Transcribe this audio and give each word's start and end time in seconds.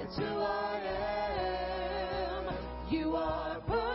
Who 0.00 0.24
I 0.24 0.80
am. 2.38 2.54
You 2.90 3.14
are 3.16 3.60
perfect 3.66 3.89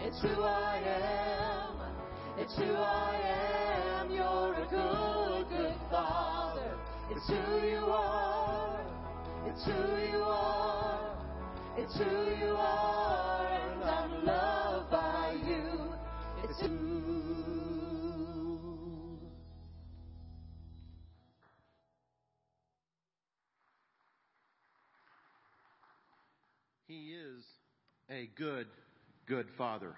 It's 0.00 0.22
who 0.22 0.42
I 0.42 0.78
am. 0.78 1.76
It's 2.38 2.56
who 2.56 2.74
I 2.76 4.00
am. 4.00 4.10
You're 4.10 4.54
a 4.54 4.66
good, 4.70 5.48
good 5.50 5.74
father. 5.90 6.78
It's 7.10 7.28
who 7.28 7.66
you 7.66 7.84
are. 7.86 8.80
It's 9.46 9.64
who 9.64 9.72
you 10.10 10.22
are. 10.22 11.16
It's 11.76 11.96
who 11.98 12.44
you 12.46 12.54
are. 12.56 13.07
A 28.10 28.30
good, 28.38 28.66
good 29.26 29.46
Father. 29.58 29.94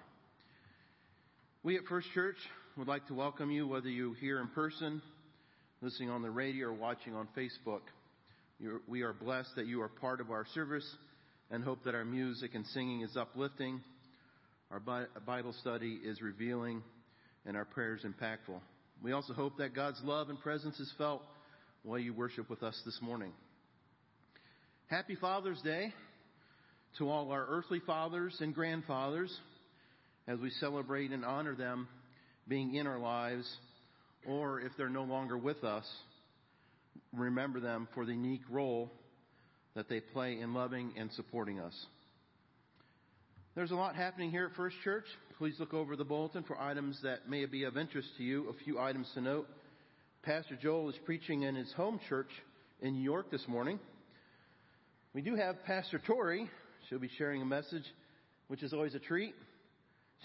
We 1.63 1.77
at 1.77 1.85
First 1.85 2.07
Church 2.13 2.35
would 2.75 2.89
like 2.89 3.07
to 3.07 3.13
welcome 3.13 3.49
you, 3.51 3.65
whether 3.67 3.87
you're 3.87 4.15
here 4.15 4.41
in 4.41 4.49
person, 4.49 5.01
listening 5.81 6.09
on 6.09 6.21
the 6.21 6.29
radio, 6.29 6.67
or 6.67 6.73
watching 6.73 7.15
on 7.15 7.29
Facebook. 7.37 7.81
We 8.85 9.03
are 9.03 9.13
blessed 9.13 9.55
that 9.55 9.65
you 9.65 9.81
are 9.81 9.87
part 9.87 10.19
of 10.19 10.29
our 10.29 10.45
service 10.53 10.85
and 11.51 11.63
hope 11.63 11.85
that 11.85 11.95
our 11.95 12.03
music 12.03 12.53
and 12.53 12.65
singing 12.67 12.99
is 12.99 13.15
uplifting, 13.15 13.79
our 14.71 14.81
Bible 15.25 15.55
study 15.61 16.01
is 16.03 16.21
revealing, 16.21 16.83
and 17.45 17.55
our 17.55 17.65
prayers 17.65 18.05
impactful. 18.05 18.59
We 19.01 19.13
also 19.13 19.31
hope 19.31 19.57
that 19.59 19.73
God's 19.73 20.01
love 20.03 20.29
and 20.29 20.37
presence 20.37 20.77
is 20.81 20.91
felt 20.97 21.21
while 21.83 21.97
you 21.99 22.13
worship 22.13 22.49
with 22.49 22.61
us 22.61 22.79
this 22.85 22.99
morning. 23.01 23.31
Happy 24.87 25.15
Father's 25.15 25.61
Day 25.61 25.93
to 26.97 27.09
all 27.09 27.31
our 27.31 27.45
earthly 27.47 27.79
fathers 27.79 28.35
and 28.39 28.53
grandfathers 28.53 29.35
as 30.27 30.39
we 30.39 30.49
celebrate 30.49 31.11
and 31.11 31.25
honor 31.25 31.55
them 31.55 31.87
being 32.47 32.75
in 32.75 32.87
our 32.87 32.99
lives, 32.99 33.49
or 34.27 34.59
if 34.61 34.71
they're 34.77 34.89
no 34.89 35.03
longer 35.03 35.37
with 35.37 35.63
us, 35.63 35.85
remember 37.13 37.59
them 37.59 37.87
for 37.93 38.05
the 38.05 38.13
unique 38.13 38.41
role 38.49 38.91
that 39.75 39.89
they 39.89 39.99
play 39.99 40.39
in 40.39 40.53
loving 40.53 40.93
and 40.97 41.11
supporting 41.13 41.59
us. 41.59 41.73
There's 43.55 43.71
a 43.71 43.75
lot 43.75 43.95
happening 43.95 44.31
here 44.31 44.45
at 44.45 44.55
First 44.55 44.75
Church. 44.83 45.05
Please 45.37 45.55
look 45.59 45.73
over 45.73 45.95
the 45.95 46.05
bulletin 46.05 46.43
for 46.43 46.59
items 46.59 46.99
that 47.03 47.29
may 47.29 47.45
be 47.45 47.63
of 47.63 47.77
interest 47.77 48.09
to 48.17 48.23
you. 48.23 48.49
A 48.49 48.63
few 48.63 48.79
items 48.79 49.09
to 49.13 49.21
note. 49.21 49.47
Pastor 50.23 50.57
Joel 50.61 50.89
is 50.89 50.95
preaching 51.03 51.43
in 51.43 51.55
his 51.55 51.71
home 51.73 51.99
church 52.07 52.29
in 52.81 52.93
New 52.93 53.03
York 53.03 53.31
this 53.31 53.45
morning. 53.47 53.79
We 55.13 55.21
do 55.21 55.35
have 55.35 55.65
Pastor 55.65 55.99
Tory. 56.05 56.49
She'll 56.91 56.99
be 56.99 57.09
sharing 57.17 57.41
a 57.41 57.45
message, 57.45 57.85
which 58.49 58.61
is 58.63 58.73
always 58.73 58.93
a 58.95 58.99
treat. 58.99 59.33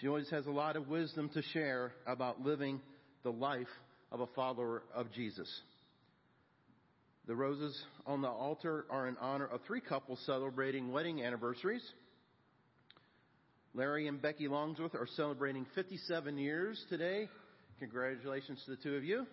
She 0.00 0.08
always 0.08 0.28
has 0.30 0.46
a 0.46 0.50
lot 0.50 0.74
of 0.74 0.88
wisdom 0.88 1.30
to 1.34 1.40
share 1.52 1.92
about 2.08 2.40
living 2.40 2.80
the 3.22 3.30
life 3.30 3.68
of 4.10 4.18
a 4.18 4.26
follower 4.34 4.82
of 4.92 5.12
Jesus. 5.12 5.48
The 7.28 7.36
roses 7.36 7.80
on 8.04 8.20
the 8.20 8.28
altar 8.28 8.84
are 8.90 9.06
in 9.06 9.16
honor 9.18 9.46
of 9.46 9.60
three 9.64 9.80
couples 9.80 10.20
celebrating 10.26 10.90
wedding 10.90 11.22
anniversaries. 11.22 11.84
Larry 13.72 14.08
and 14.08 14.20
Becky 14.20 14.48
Longsworth 14.48 14.96
are 14.96 15.06
celebrating 15.14 15.66
57 15.76 16.36
years 16.36 16.84
today. 16.88 17.28
Congratulations 17.78 18.60
to 18.64 18.72
the 18.72 18.76
two 18.78 18.96
of 18.96 19.04
you. 19.04 19.24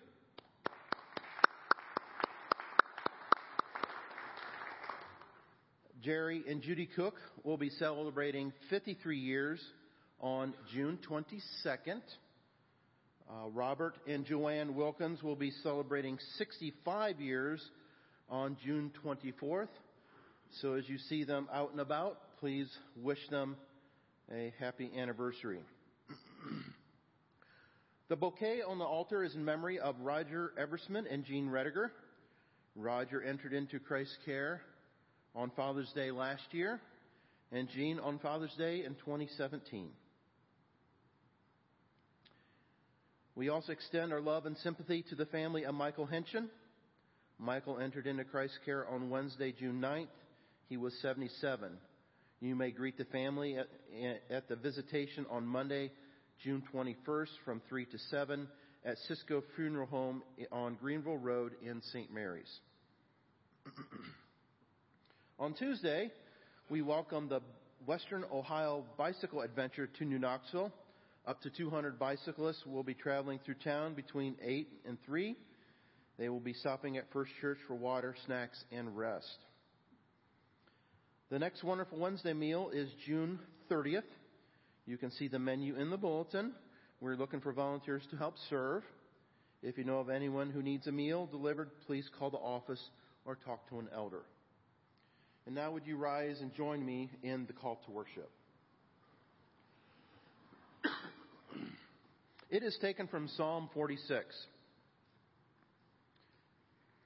Jerry 6.03 6.43
and 6.49 6.61
Judy 6.61 6.85
Cook 6.85 7.15
will 7.45 7.55
be 7.55 7.69
celebrating 7.69 8.51
53 8.69 9.17
years 9.17 9.61
on 10.19 10.53
June 10.73 10.99
22nd. 11.09 12.01
Uh, 13.29 13.47
Robert 13.53 13.95
and 14.05 14.25
Joanne 14.25 14.75
Wilkins 14.75 15.23
will 15.23 15.37
be 15.37 15.51
celebrating 15.63 16.19
65 16.37 17.21
years 17.21 17.65
on 18.29 18.57
June 18.65 18.91
24th. 19.05 19.69
So 20.59 20.73
as 20.73 20.89
you 20.89 20.97
see 20.97 21.23
them 21.23 21.47
out 21.53 21.71
and 21.71 21.79
about, 21.79 22.17
please 22.41 22.67
wish 23.01 23.25
them 23.29 23.55
a 24.29 24.53
happy 24.59 24.91
anniversary. 24.97 25.61
the 28.09 28.17
bouquet 28.17 28.61
on 28.61 28.77
the 28.77 28.83
altar 28.83 29.23
is 29.23 29.35
in 29.35 29.45
memory 29.45 29.79
of 29.79 29.95
Roger 30.01 30.51
Eversman 30.59 31.05
and 31.09 31.23
Jean 31.23 31.47
Rediger. 31.47 31.91
Roger 32.75 33.21
entered 33.21 33.53
into 33.53 33.79
Christ's 33.79 34.17
care 34.25 34.63
on 35.35 35.51
Father's 35.55 35.91
Day 35.93 36.11
last 36.11 36.43
year, 36.51 36.79
and 37.51 37.67
Jean 37.69 37.99
on 37.99 38.19
Father's 38.19 38.53
Day 38.57 38.83
in 38.83 38.95
2017. 38.95 39.89
We 43.35 43.49
also 43.49 43.71
extend 43.71 44.13
our 44.13 44.21
love 44.21 44.45
and 44.45 44.55
sympathy 44.57 45.03
to 45.09 45.15
the 45.15 45.25
family 45.25 45.65
of 45.65 45.73
Michael 45.73 46.07
Henschen. 46.07 46.49
Michael 47.39 47.79
entered 47.79 48.05
into 48.05 48.23
Christ's 48.23 48.59
care 48.63 48.87
on 48.87 49.09
Wednesday, 49.09 49.51
June 49.51 49.81
9th. 49.81 50.07
He 50.69 50.77
was 50.77 50.93
77. 51.01 51.71
You 52.41 52.55
may 52.55 52.71
greet 52.71 52.97
the 52.97 53.05
family 53.05 53.57
at, 53.57 53.67
at 54.29 54.47
the 54.47 54.55
visitation 54.55 55.25
on 55.31 55.47
Monday, 55.47 55.91
June 56.43 56.61
21st 56.73 57.29
from 57.43 57.61
3 57.69 57.85
to 57.85 57.97
7 58.11 58.47
at 58.85 58.97
Cisco 59.07 59.43
Funeral 59.55 59.87
Home 59.87 60.21
on 60.51 60.75
Greenville 60.75 61.17
Road 61.17 61.53
in 61.63 61.81
St. 61.91 62.13
Mary's. 62.13 62.59
on 65.39 65.53
Tuesday, 65.53 66.11
we 66.69 66.81
welcome 66.81 67.27
the 67.27 67.41
Western 67.85 68.23
Ohio 68.31 68.83
Bicycle 68.97 69.41
Adventure 69.41 69.87
to 69.97 70.05
New 70.05 70.19
Knoxville. 70.19 70.71
Up 71.25 71.41
to 71.41 71.49
200 71.49 71.97
bicyclists 71.97 72.65
will 72.65 72.83
be 72.83 72.93
traveling 72.93 73.39
through 73.43 73.55
town 73.55 73.93
between 73.93 74.35
8 74.41 74.67
and 74.85 74.97
3. 75.05 75.35
They 76.19 76.29
will 76.29 76.39
be 76.39 76.53
stopping 76.53 76.97
at 76.97 77.11
First 77.11 77.31
Church 77.41 77.57
for 77.67 77.75
water, 77.75 78.15
snacks, 78.25 78.63
and 78.71 78.95
rest. 78.95 79.37
The 81.29 81.39
next 81.39 81.63
Wonderful 81.63 81.97
Wednesday 81.97 82.33
meal 82.33 82.69
is 82.73 82.89
June 83.05 83.39
30th. 83.71 84.03
You 84.85 84.97
can 84.97 85.11
see 85.11 85.27
the 85.27 85.39
menu 85.39 85.75
in 85.75 85.89
the 85.89 85.97
bulletin. 85.97 86.51
We're 87.01 87.15
looking 87.15 87.41
for 87.41 87.53
volunteers 87.53 88.03
to 88.11 88.17
help 88.17 88.35
serve. 88.49 88.83
If 89.61 89.77
you 89.77 89.83
know 89.83 89.99
of 89.99 90.09
anyone 90.09 90.51
who 90.51 90.61
needs 90.61 90.87
a 90.87 90.91
meal 90.91 91.25
delivered, 91.25 91.69
please 91.87 92.07
call 92.19 92.29
the 92.29 92.37
office 92.37 92.81
or 93.25 93.35
talk 93.35 93.67
to 93.69 93.79
an 93.79 93.87
elder. 93.95 94.23
And 95.45 95.55
now, 95.55 95.71
would 95.71 95.85
you 95.85 95.97
rise 95.97 96.39
and 96.41 96.53
join 96.53 96.85
me 96.85 97.09
in 97.21 97.45
the 97.47 97.53
call 97.53 97.79
to 97.85 97.91
worship? 97.91 98.29
It 102.49 102.63
is 102.63 102.77
taken 102.81 103.07
from 103.07 103.27
Psalm 103.27 103.69
46. 103.73 104.25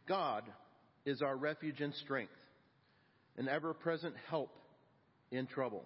God 0.07 0.43
is 1.05 1.21
our 1.21 1.35
refuge 1.35 1.81
and 1.81 1.93
strength, 1.95 2.33
an 3.37 3.47
ever 3.47 3.73
present 3.73 4.13
help 4.29 4.51
in 5.31 5.47
trouble. 5.47 5.85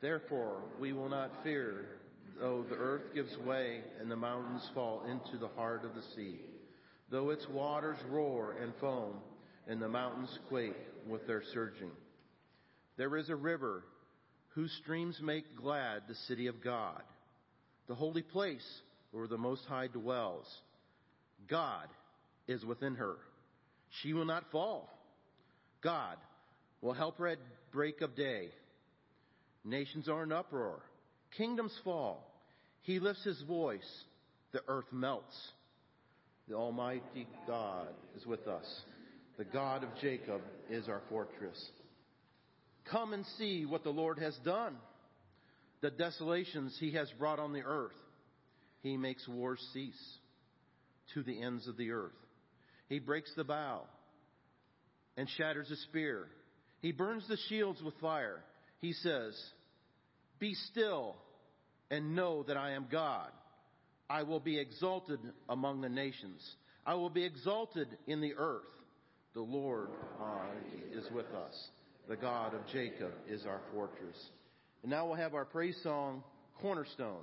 Therefore, 0.00 0.62
we 0.80 0.92
will 0.92 1.08
not 1.08 1.30
fear, 1.42 1.86
though 2.40 2.64
the 2.68 2.76
earth 2.76 3.14
gives 3.14 3.36
way 3.38 3.80
and 4.00 4.10
the 4.10 4.16
mountains 4.16 4.68
fall 4.72 5.02
into 5.04 5.36
the 5.36 5.48
heart 5.56 5.84
of 5.84 5.94
the 5.94 6.02
sea, 6.14 6.40
though 7.10 7.30
its 7.30 7.46
waters 7.48 7.98
roar 8.08 8.56
and 8.62 8.72
foam 8.80 9.14
and 9.66 9.82
the 9.82 9.88
mountains 9.88 10.38
quake 10.48 10.76
with 11.08 11.26
their 11.26 11.42
surging. 11.52 11.90
There 12.96 13.16
is 13.16 13.28
a 13.28 13.36
river 13.36 13.84
whose 14.54 14.72
streams 14.82 15.18
make 15.22 15.56
glad 15.56 16.02
the 16.08 16.14
city 16.26 16.46
of 16.46 16.62
God 16.62 17.02
the 17.88 17.94
holy 17.94 18.22
place 18.22 18.66
where 19.10 19.26
the 19.26 19.38
Most 19.38 19.64
High 19.66 19.88
dwells. 19.88 20.46
God 21.48 21.88
is 22.46 22.64
within 22.64 22.94
her. 22.94 23.16
She 24.02 24.12
will 24.12 24.26
not 24.26 24.44
fall. 24.52 24.88
God 25.82 26.16
will 26.82 26.92
help 26.92 27.18
her 27.18 27.28
at 27.28 27.38
break 27.72 28.02
of 28.02 28.14
day. 28.14 28.48
Nations 29.64 30.08
are 30.08 30.22
in 30.22 30.32
uproar. 30.32 30.80
Kingdoms 31.36 31.72
fall. 31.82 32.24
He 32.82 33.00
lifts 33.00 33.24
his 33.24 33.40
voice. 33.42 34.04
The 34.52 34.60
earth 34.68 34.92
melts. 34.92 35.36
The 36.48 36.54
Almighty 36.54 37.26
God 37.46 37.88
is 38.16 38.26
with 38.26 38.46
us. 38.46 38.82
The 39.38 39.44
God 39.44 39.84
of 39.84 39.90
Jacob 40.00 40.42
is 40.68 40.88
our 40.88 41.00
fortress. 41.08 41.64
Come 42.90 43.12
and 43.12 43.24
see 43.38 43.64
what 43.64 43.84
the 43.84 43.90
Lord 43.90 44.18
has 44.18 44.36
done 44.44 44.76
the 45.80 45.90
desolations 45.90 46.76
he 46.80 46.92
has 46.92 47.08
brought 47.20 47.38
on 47.38 47.52
the 47.52 47.62
earth. 47.62 47.94
He 48.82 48.96
makes 48.96 49.26
wars 49.28 49.64
cease 49.72 50.18
to 51.14 51.22
the 51.22 51.40
ends 51.40 51.68
of 51.68 51.76
the 51.76 51.92
earth. 51.92 52.16
He 52.88 52.98
breaks 52.98 53.32
the 53.36 53.44
bow 53.44 53.82
and 55.16 55.28
shatters 55.36 55.68
the 55.68 55.76
spear. 55.76 56.26
He 56.80 56.90
burns 56.90 57.22
the 57.28 57.38
shields 57.48 57.80
with 57.80 57.94
fire. 58.00 58.42
He 58.80 58.92
says, 58.92 59.40
Be 60.40 60.54
still 60.72 61.14
and 61.92 62.16
know 62.16 62.42
that 62.44 62.56
I 62.56 62.72
am 62.72 62.86
God. 62.90 63.30
I 64.10 64.24
will 64.24 64.40
be 64.40 64.58
exalted 64.58 65.20
among 65.48 65.80
the 65.80 65.88
nations. 65.88 66.42
I 66.84 66.94
will 66.94 67.10
be 67.10 67.24
exalted 67.24 67.86
in 68.08 68.20
the 68.20 68.34
earth. 68.36 68.66
The 69.38 69.44
Lord 69.44 69.90
uh, 70.20 70.98
is 70.98 71.04
with 71.12 71.26
us. 71.26 71.68
The 72.08 72.16
God 72.16 72.54
of 72.54 72.66
Jacob 72.72 73.12
is 73.28 73.46
our 73.46 73.60
fortress. 73.72 74.16
And 74.82 74.90
now 74.90 75.06
we'll 75.06 75.14
have 75.14 75.32
our 75.32 75.44
praise 75.44 75.78
song, 75.84 76.24
Cornerstone. 76.60 77.22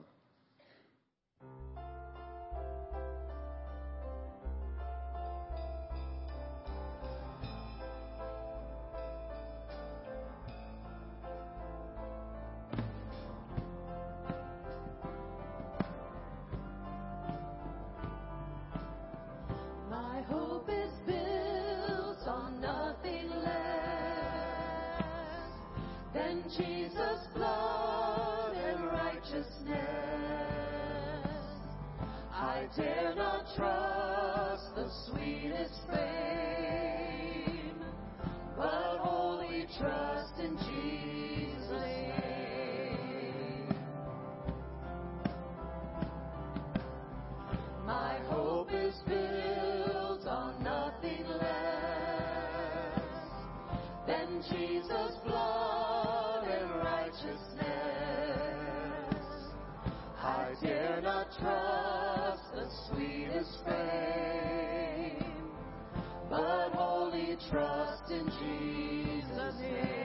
trust 67.49 68.11
in 68.11 68.29
Jesus' 68.39 69.59
name. 69.61 70.04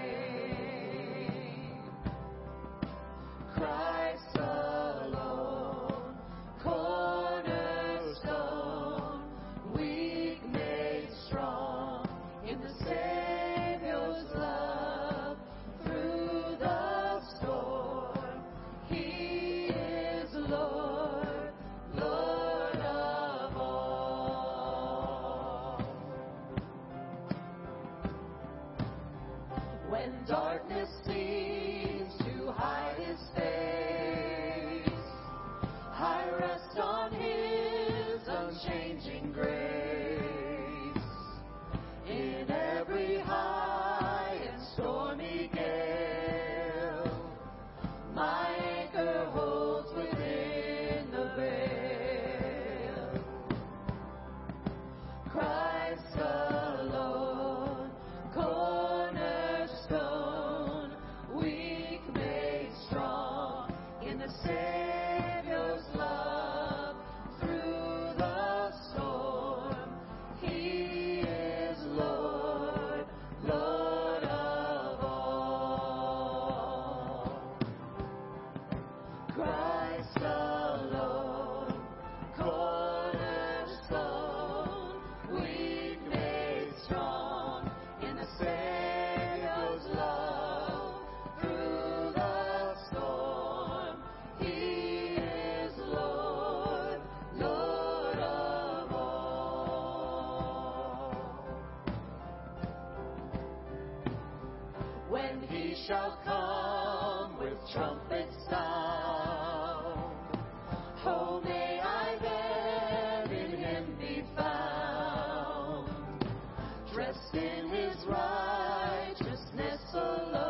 Dressed 116.92 117.34
in 117.34 117.68
his 117.68 118.04
righteousness 118.06 119.80
alone, 119.94 120.49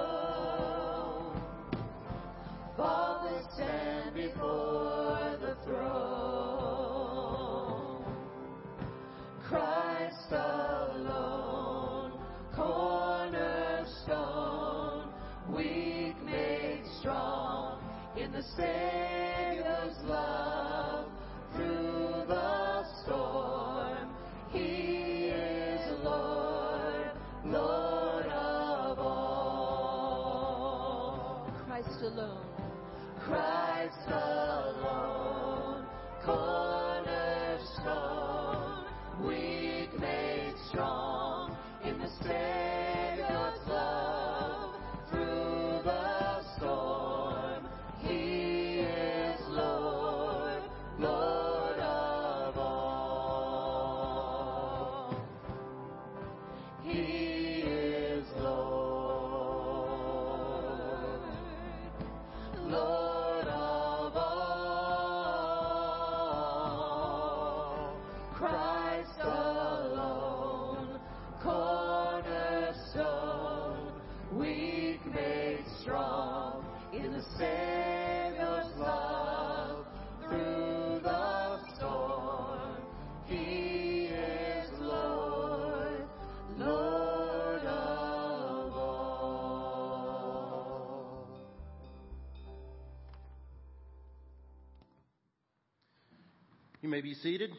may 96.91 97.01
be 97.01 97.15
seated. 97.15 97.51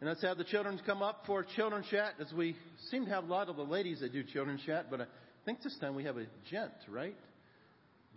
And 0.00 0.08
let's 0.08 0.22
have 0.22 0.38
the 0.38 0.44
children 0.44 0.80
come 0.84 1.02
up 1.02 1.24
for 1.26 1.44
children's 1.44 1.86
chat 1.86 2.14
as 2.20 2.32
we 2.32 2.56
seem 2.90 3.04
to 3.04 3.10
have 3.12 3.24
a 3.24 3.26
lot 3.26 3.48
of 3.48 3.56
the 3.56 3.62
ladies 3.62 4.00
that 4.00 4.12
do 4.12 4.24
children's 4.24 4.62
chat, 4.66 4.90
but 4.90 5.02
I 5.02 5.04
think 5.44 5.62
this 5.62 5.76
time 5.80 5.94
we 5.94 6.04
have 6.04 6.16
a 6.16 6.26
gent, 6.50 6.72
right? 6.88 7.14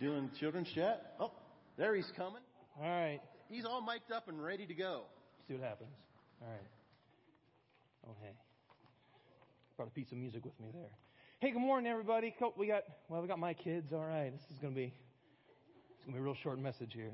Doing 0.00 0.30
children's 0.40 0.68
chat. 0.74 1.14
Oh, 1.20 1.30
there 1.78 1.94
he's 1.94 2.10
coming. 2.16 2.42
All 2.80 2.88
right. 2.88 3.20
He's 3.48 3.64
all 3.64 3.82
mic'd 3.82 4.10
up 4.10 4.28
and 4.28 4.42
ready 4.42 4.66
to 4.66 4.74
go. 4.74 5.02
See 5.46 5.54
what 5.54 5.62
happens. 5.62 5.94
All 6.42 6.48
right. 6.48 6.66
Oh, 8.08 8.14
hey. 8.22 8.32
Brought 9.76 9.88
a 9.88 9.92
piece 9.92 10.10
of 10.10 10.18
music 10.18 10.44
with 10.44 10.58
me 10.58 10.68
there. 10.72 10.90
Hey, 11.38 11.52
good 11.52 11.60
morning, 11.60 11.90
everybody. 11.90 12.34
We 12.56 12.66
got 12.66 12.82
well, 13.08 13.22
we 13.22 13.28
got 13.28 13.38
my 13.38 13.54
kids. 13.54 13.92
All 13.92 14.04
right. 14.04 14.32
This 14.32 14.40
is 14.50 14.58
gonna 14.60 14.74
be 14.74 14.92
it's 15.96 16.04
gonna 16.04 16.16
be 16.16 16.20
a 16.20 16.22
real 16.22 16.36
short 16.42 16.58
message 16.58 16.92
here. 16.94 17.12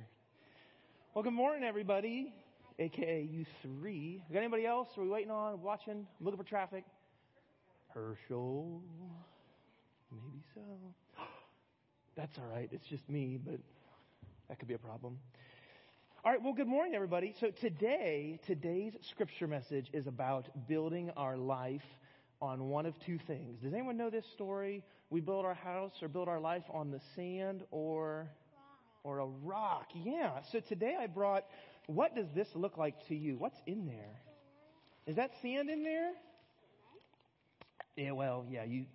Well, 1.15 1.25
good 1.25 1.35
morning, 1.35 1.65
everybody. 1.65 2.33
AKA 2.79 3.29
you 3.31 3.45
three. 3.63 4.23
Got 4.33 4.41
anybody 4.41 4.67
else? 4.67 4.89
Are 4.97 5.03
we 5.03 5.09
waiting 5.09 5.31
on? 5.31 5.61
Watching? 5.61 6.07
Looking 6.21 6.39
for 6.39 6.49
traffic? 6.49 6.85
Herschel. 7.95 8.81
Maybe 10.11 10.43
so. 10.55 10.61
That's 12.17 12.37
all 12.39 12.47
right. 12.55 12.69
It's 12.73 12.87
just 12.87 13.09
me, 13.09 13.39
but 13.45 13.59
that 14.49 14.59
could 14.59 14.69
be 14.69 14.75
a 14.75 14.79
problem. 14.79 15.19
All 16.25 16.31
right, 16.31 16.41
well, 16.41 16.53
good 16.53 16.69
morning, 16.69 16.95
everybody. 16.95 17.35
So 17.41 17.51
today, 17.51 18.39
today's 18.47 18.93
scripture 19.11 19.49
message 19.49 19.89
is 19.93 20.07
about 20.07 20.49
building 20.69 21.11
our 21.17 21.37
life 21.37 21.83
on 22.41 22.69
one 22.69 22.87
of 22.87 22.95
two 23.05 23.19
things. 23.27 23.61
Does 23.63 23.73
anyone 23.73 23.97
know 23.97 24.09
this 24.09 24.25
story? 24.33 24.85
We 25.11 25.21
build 25.21 25.45
our 25.45 25.55
house 25.55 25.93
or 26.01 26.09
build 26.09 26.29
our 26.29 26.41
life 26.41 26.65
on 26.73 26.91
the 26.91 27.01
sand 27.17 27.65
or 27.71 28.29
or 29.05 29.19
a 29.19 29.27
rock. 29.27 29.89
Yeah. 29.95 30.43
So 30.53 30.61
today 30.61 30.97
I 30.99 31.07
brought 31.07 31.45
what 31.87 32.15
does 32.15 32.27
this 32.35 32.49
look 32.55 32.79
like 32.79 33.07
to 33.09 33.15
you? 33.15 33.37
What's 33.37 33.61
in 33.67 33.87
there? 33.87 34.21
Is 35.07 35.17
that 35.17 35.33
sand 35.43 35.69
in 35.69 35.83
there? 35.83 36.13
Yeah, 37.97 38.13
well, 38.13 38.47
yeah, 38.49 38.65
you 38.65 38.87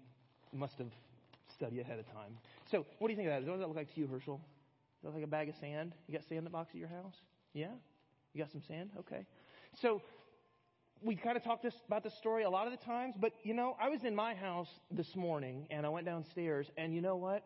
must 0.54 0.78
have 0.78 0.92
studied 1.54 1.80
ahead 1.80 2.00
of 2.00 2.06
time. 2.12 2.38
So, 2.72 2.86
what 3.00 3.08
do 3.08 3.12
you 3.12 3.18
think 3.18 3.30
of 3.30 3.34
that? 3.34 3.50
What 3.50 3.58
does 3.58 3.62
that 3.62 3.68
look 3.68 3.78
like 3.78 3.94
to 3.94 4.00
you, 4.00 4.08
Herschel? 4.08 4.38
Does 4.38 5.04
that 5.04 5.08
look 5.08 5.16
like 5.16 5.24
a 5.24 5.28
bag 5.28 5.50
of 5.50 5.56
sand? 5.56 5.94
You 6.08 6.18
got 6.18 6.28
sand 6.28 6.40
in 6.40 6.44
the 6.44 6.50
box 6.50 6.72
at 6.74 6.80
your 6.80 6.90
house? 6.90 7.16
Yeah? 7.54 7.72
You 8.34 8.42
got 8.42 8.52
some 8.52 8.62
sand? 8.62 8.92
Okay. 9.00 9.26
So, 9.80 10.02
we 11.02 11.16
kind 11.16 11.38
of 11.38 11.44
talked 11.44 11.64
this, 11.64 11.76
about 11.88 12.04
this 12.04 12.14
story 12.16 12.44
a 12.44 12.50
lot 12.50 12.66
of 12.66 12.72
the 12.72 12.84
times, 12.84 13.16
but 13.20 13.34
you 13.44 13.54
know, 13.54 13.76
I 13.80 13.90
was 13.90 14.04
in 14.04 14.16
my 14.16 14.34
house 14.34 14.70
this 14.90 15.16
morning 15.16 15.68
and 15.70 15.86
I 15.86 15.90
went 15.90 16.06
downstairs, 16.06 16.72
and 16.78 16.94
you 16.94 17.02
know 17.02 17.16
what? 17.16 17.44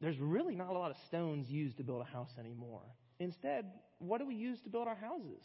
There's 0.00 0.18
really 0.18 0.54
not 0.54 0.70
a 0.70 0.78
lot 0.78 0.90
of 0.90 0.96
stones 1.06 1.48
used 1.48 1.78
to 1.78 1.84
build 1.84 2.02
a 2.02 2.04
house 2.04 2.32
anymore. 2.38 2.82
Instead, 3.18 3.66
what 3.98 4.18
do 4.18 4.26
we 4.26 4.34
use 4.34 4.60
to 4.62 4.68
build 4.68 4.88
our 4.88 4.96
houses? 4.96 5.42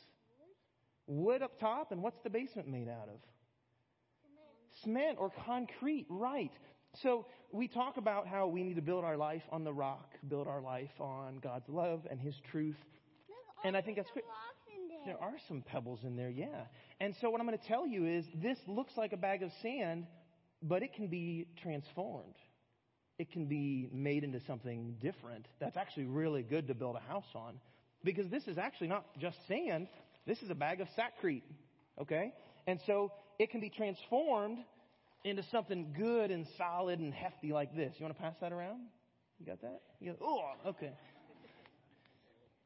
Wood 1.07 1.41
up 1.41 1.59
top, 1.59 1.91
and 1.91 2.01
what's 2.01 2.19
the 2.23 2.29
basement 2.29 2.67
made 2.67 2.87
out 2.87 3.09
of? 3.09 3.19
Cement 4.83 5.17
or 5.19 5.31
concrete, 5.45 6.05
right. 6.09 6.51
So 7.01 7.25
we 7.51 7.67
talk 7.67 7.97
about 7.97 8.27
how 8.27 8.47
we 8.47 8.63
need 8.63 8.75
to 8.75 8.81
build 8.81 9.03
our 9.03 9.17
life 9.17 9.43
on 9.51 9.63
the 9.63 9.73
rock, 9.73 10.13
build 10.27 10.47
our 10.47 10.61
life 10.61 10.99
on 10.99 11.37
God's 11.37 11.67
love 11.67 12.05
and 12.09 12.19
His 12.19 12.35
truth. 12.51 12.77
And 13.63 13.75
I 13.75 13.81
think 13.81 13.97
that's 13.97 14.09
good. 14.13 14.23
There 15.05 15.21
are 15.21 15.35
some 15.47 15.61
pebbles 15.61 15.99
in 16.03 16.15
there, 16.15 16.29
yeah. 16.29 16.65
And 16.99 17.15
so 17.21 17.29
what 17.29 17.39
I'm 17.39 17.47
going 17.47 17.57
to 17.57 17.67
tell 17.67 17.87
you 17.87 18.05
is 18.05 18.25
this 18.35 18.57
looks 18.67 18.93
like 18.97 19.13
a 19.13 19.17
bag 19.17 19.43
of 19.43 19.51
sand, 19.61 20.05
but 20.61 20.83
it 20.83 20.93
can 20.93 21.07
be 21.07 21.47
transformed. 21.61 22.35
It 23.19 23.31
can 23.31 23.45
be 23.45 23.89
made 23.91 24.23
into 24.23 24.39
something 24.39 24.95
different 25.01 25.45
that's 25.59 25.77
actually 25.77 26.05
really 26.05 26.41
good 26.41 26.67
to 26.69 26.73
build 26.73 26.95
a 26.95 27.11
house 27.11 27.29
on. 27.35 27.59
Because 28.03 28.29
this 28.29 28.47
is 28.47 28.57
actually 28.57 28.87
not 28.87 29.05
just 29.19 29.37
sand, 29.45 29.87
this 30.25 30.41
is 30.41 30.49
a 30.49 30.55
bag 30.55 30.79
of 30.79 30.87
sackcrete. 30.97 31.43
Okay? 32.01 32.33
And 32.65 32.79
so 32.87 33.11
it 33.37 33.51
can 33.51 33.59
be 33.59 33.69
transformed 33.69 34.59
into 35.25 35.43
something 35.43 35.93
good 35.97 36.31
and 36.31 36.47
solid 36.57 36.99
and 36.99 37.13
hefty 37.13 37.51
like 37.51 37.75
this. 37.75 37.93
You 37.99 38.05
want 38.05 38.15
to 38.15 38.21
pass 38.21 38.35
that 38.39 38.53
around? 38.53 38.79
You 39.37 39.45
got 39.45 39.61
that? 39.61 39.81
You 39.99 40.15
oh, 40.21 40.41
okay. 40.67 40.91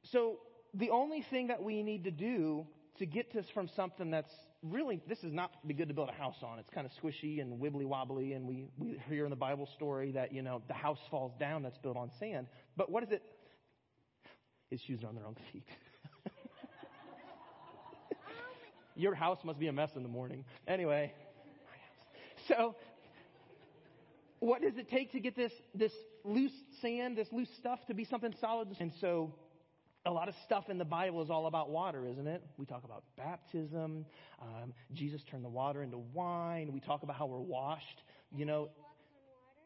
So 0.04 0.38
the 0.76 0.92
only 0.92 1.24
thing 1.32 1.48
that 1.48 1.64
we 1.64 1.82
need 1.82 2.04
to 2.04 2.12
do 2.12 2.68
to 3.00 3.08
get 3.08 3.34
this 3.34 3.48
from 3.56 3.70
something 3.76 4.12
that's 4.12 4.34
really, 4.64 5.02
this 5.08 5.20
is 5.24 5.34
not 5.34 5.52
be 5.68 5.74
good 5.74 5.90
to 5.90 5.94
build 5.94 6.10
a 6.10 6.14
house 6.14 6.38
on. 6.42 6.60
It's 6.60 6.70
kind 6.70 6.88
of 6.88 6.94
squishy 6.94 7.42
and 7.42 7.60
wibbly 7.60 7.86
wobbly, 7.86 8.34
and 8.34 8.48
we, 8.48 8.66
we 8.78 9.00
hear 9.10 9.26
in 9.26 9.30
the 9.30 9.36
Bible 9.36 9.68
story 9.76 10.12
that, 10.12 10.34
you 10.34 10.42
know, 10.42 10.62
the 10.68 10.74
house 10.74 11.00
falls 11.12 11.34
down 11.40 11.64
that's 11.64 11.78
built 11.78 11.98
on 11.98 12.12
sand. 12.20 12.48
But 12.78 12.90
what 12.90 13.04
is 13.04 13.12
it? 13.12 13.24
His 14.70 14.80
shoes 14.82 15.04
are 15.04 15.08
on 15.08 15.16
their 15.16 15.26
own 15.26 15.36
feet. 15.52 15.68
Your 18.96 19.14
house 19.14 19.40
must 19.44 19.60
be 19.60 19.68
a 19.68 19.74
mess 19.74 19.92
in 19.96 20.04
the 20.04 20.10
morning. 20.10 20.46
Anyway, 20.68 21.14
so 22.48 22.76
what 24.40 24.62
does 24.62 24.78
it 24.78 24.90
take 24.90 25.12
to 25.12 25.20
get 25.20 25.36
this, 25.36 25.54
this 25.76 25.94
loose 26.24 26.52
sand, 26.82 27.18
this 27.18 27.28
loose 27.32 27.50
stuff 27.58 27.80
to 27.88 27.94
be 27.94 28.06
something 28.06 28.34
solid? 28.40 28.70
And 28.80 28.92
so 29.00 29.34
a 30.06 30.12
lot 30.12 30.28
of 30.28 30.36
stuff 30.46 30.70
in 30.70 30.78
the 30.78 30.86
Bible 30.86 31.22
is 31.22 31.30
all 31.30 31.48
about 31.48 31.70
water, 31.70 32.06
isn't 32.08 32.28
it? 32.28 32.44
We 32.58 32.66
talk 32.66 32.84
about 32.84 33.04
baptism. 33.18 34.06
Um, 34.42 34.74
Jesus 34.94 35.22
turned 35.30 35.46
the 35.46 35.50
water 35.50 35.82
into 35.82 36.00
wine. 36.14 36.74
We 36.74 36.82
talk 36.82 37.04
about 37.04 37.16
how 37.16 37.26
we're 37.26 37.40
washed, 37.40 38.04
you 38.36 38.46
know. 38.46 38.70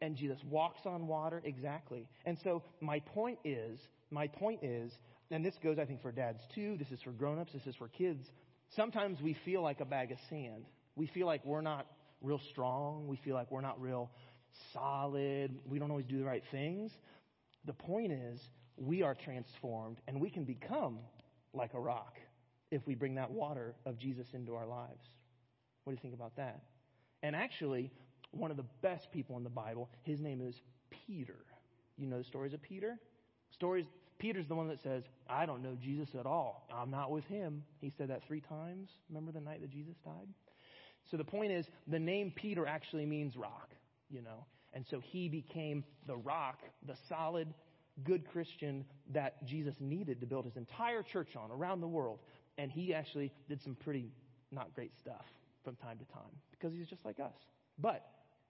And 0.00 0.14
Jesus 0.14 0.38
walks 0.48 0.80
on 0.86 1.08
water, 1.08 1.42
exactly. 1.44 2.06
And 2.24 2.38
so 2.44 2.62
my 2.80 3.00
point 3.00 3.38
is, 3.44 3.80
my 4.12 4.28
point 4.28 4.62
is, 4.62 4.92
and 5.32 5.44
this 5.44 5.54
goes, 5.62 5.78
I 5.78 5.84
think, 5.84 6.02
for 6.02 6.12
dads 6.12 6.40
too. 6.54 6.76
This 6.78 6.90
is 6.92 7.02
for 7.02 7.10
grown-ups. 7.10 7.52
This 7.52 7.66
is 7.66 7.74
for 7.74 7.88
kids. 7.88 8.24
Sometimes 8.76 9.20
we 9.20 9.36
feel 9.44 9.60
like 9.60 9.80
a 9.80 9.84
bag 9.84 10.12
of 10.12 10.18
sand. 10.30 10.66
We 10.94 11.06
feel 11.08 11.26
like 11.26 11.44
we're 11.44 11.62
not 11.62 11.86
real 12.22 12.40
strong. 12.50 13.08
We 13.08 13.16
feel 13.16 13.34
like 13.34 13.50
we're 13.50 13.60
not 13.60 13.80
real 13.80 14.10
solid. 14.72 15.58
We 15.66 15.80
don't 15.80 15.90
always 15.90 16.06
do 16.06 16.18
the 16.18 16.24
right 16.24 16.44
things. 16.52 16.92
The 17.64 17.72
point 17.72 18.12
is, 18.12 18.40
we 18.80 19.02
are 19.02 19.14
transformed 19.14 19.98
and 20.06 20.20
we 20.20 20.30
can 20.30 20.44
become 20.44 20.98
like 21.52 21.74
a 21.74 21.80
rock 21.80 22.16
if 22.70 22.86
we 22.86 22.94
bring 22.94 23.14
that 23.16 23.30
water 23.30 23.74
of 23.86 23.98
Jesus 23.98 24.26
into 24.34 24.54
our 24.54 24.66
lives. 24.66 25.04
What 25.84 25.92
do 25.92 25.94
you 25.94 26.02
think 26.02 26.14
about 26.14 26.36
that? 26.36 26.62
And 27.22 27.34
actually, 27.34 27.90
one 28.30 28.50
of 28.50 28.56
the 28.56 28.66
best 28.82 29.10
people 29.12 29.36
in 29.36 29.44
the 29.44 29.50
Bible, 29.50 29.88
his 30.02 30.20
name 30.20 30.40
is 30.40 30.54
Peter. 31.06 31.36
You 31.96 32.06
know 32.06 32.18
the 32.18 32.24
stories 32.24 32.52
of 32.52 32.62
Peter? 32.62 32.98
Stories 33.50 33.86
Peter's 34.18 34.46
the 34.48 34.54
one 34.54 34.68
that 34.68 34.82
says, 34.82 35.04
I 35.28 35.46
don't 35.46 35.62
know 35.62 35.76
Jesus 35.80 36.08
at 36.18 36.26
all. 36.26 36.66
I'm 36.74 36.90
not 36.90 37.10
with 37.10 37.24
him. 37.24 37.62
He 37.80 37.92
said 37.96 38.10
that 38.10 38.22
three 38.26 38.40
times. 38.40 38.90
Remember 39.08 39.32
the 39.32 39.40
night 39.40 39.60
that 39.60 39.70
Jesus 39.70 39.94
died? 40.04 40.28
So 41.10 41.16
the 41.16 41.24
point 41.24 41.52
is, 41.52 41.66
the 41.86 41.98
name 41.98 42.32
Peter 42.34 42.66
actually 42.66 43.06
means 43.06 43.36
rock, 43.36 43.70
you 44.10 44.20
know. 44.20 44.44
And 44.74 44.84
so 44.90 45.00
he 45.00 45.28
became 45.28 45.84
the 46.06 46.16
rock, 46.16 46.58
the 46.86 46.96
solid, 47.08 47.48
good 48.04 48.28
Christian 48.30 48.84
that 49.12 49.44
Jesus 49.46 49.74
needed 49.80 50.20
to 50.20 50.26
build 50.26 50.44
his 50.44 50.56
entire 50.56 51.02
church 51.02 51.36
on 51.36 51.50
around 51.50 51.80
the 51.80 51.88
world. 51.88 52.20
And 52.56 52.70
he 52.70 52.94
actually 52.94 53.32
did 53.48 53.62
some 53.62 53.74
pretty 53.74 54.10
not 54.50 54.74
great 54.74 54.92
stuff 55.00 55.24
from 55.64 55.76
time 55.76 55.98
to 55.98 56.04
time 56.12 56.32
because 56.50 56.72
he's 56.72 56.88
just 56.88 57.04
like 57.04 57.20
us. 57.20 57.34
But 57.78 58.04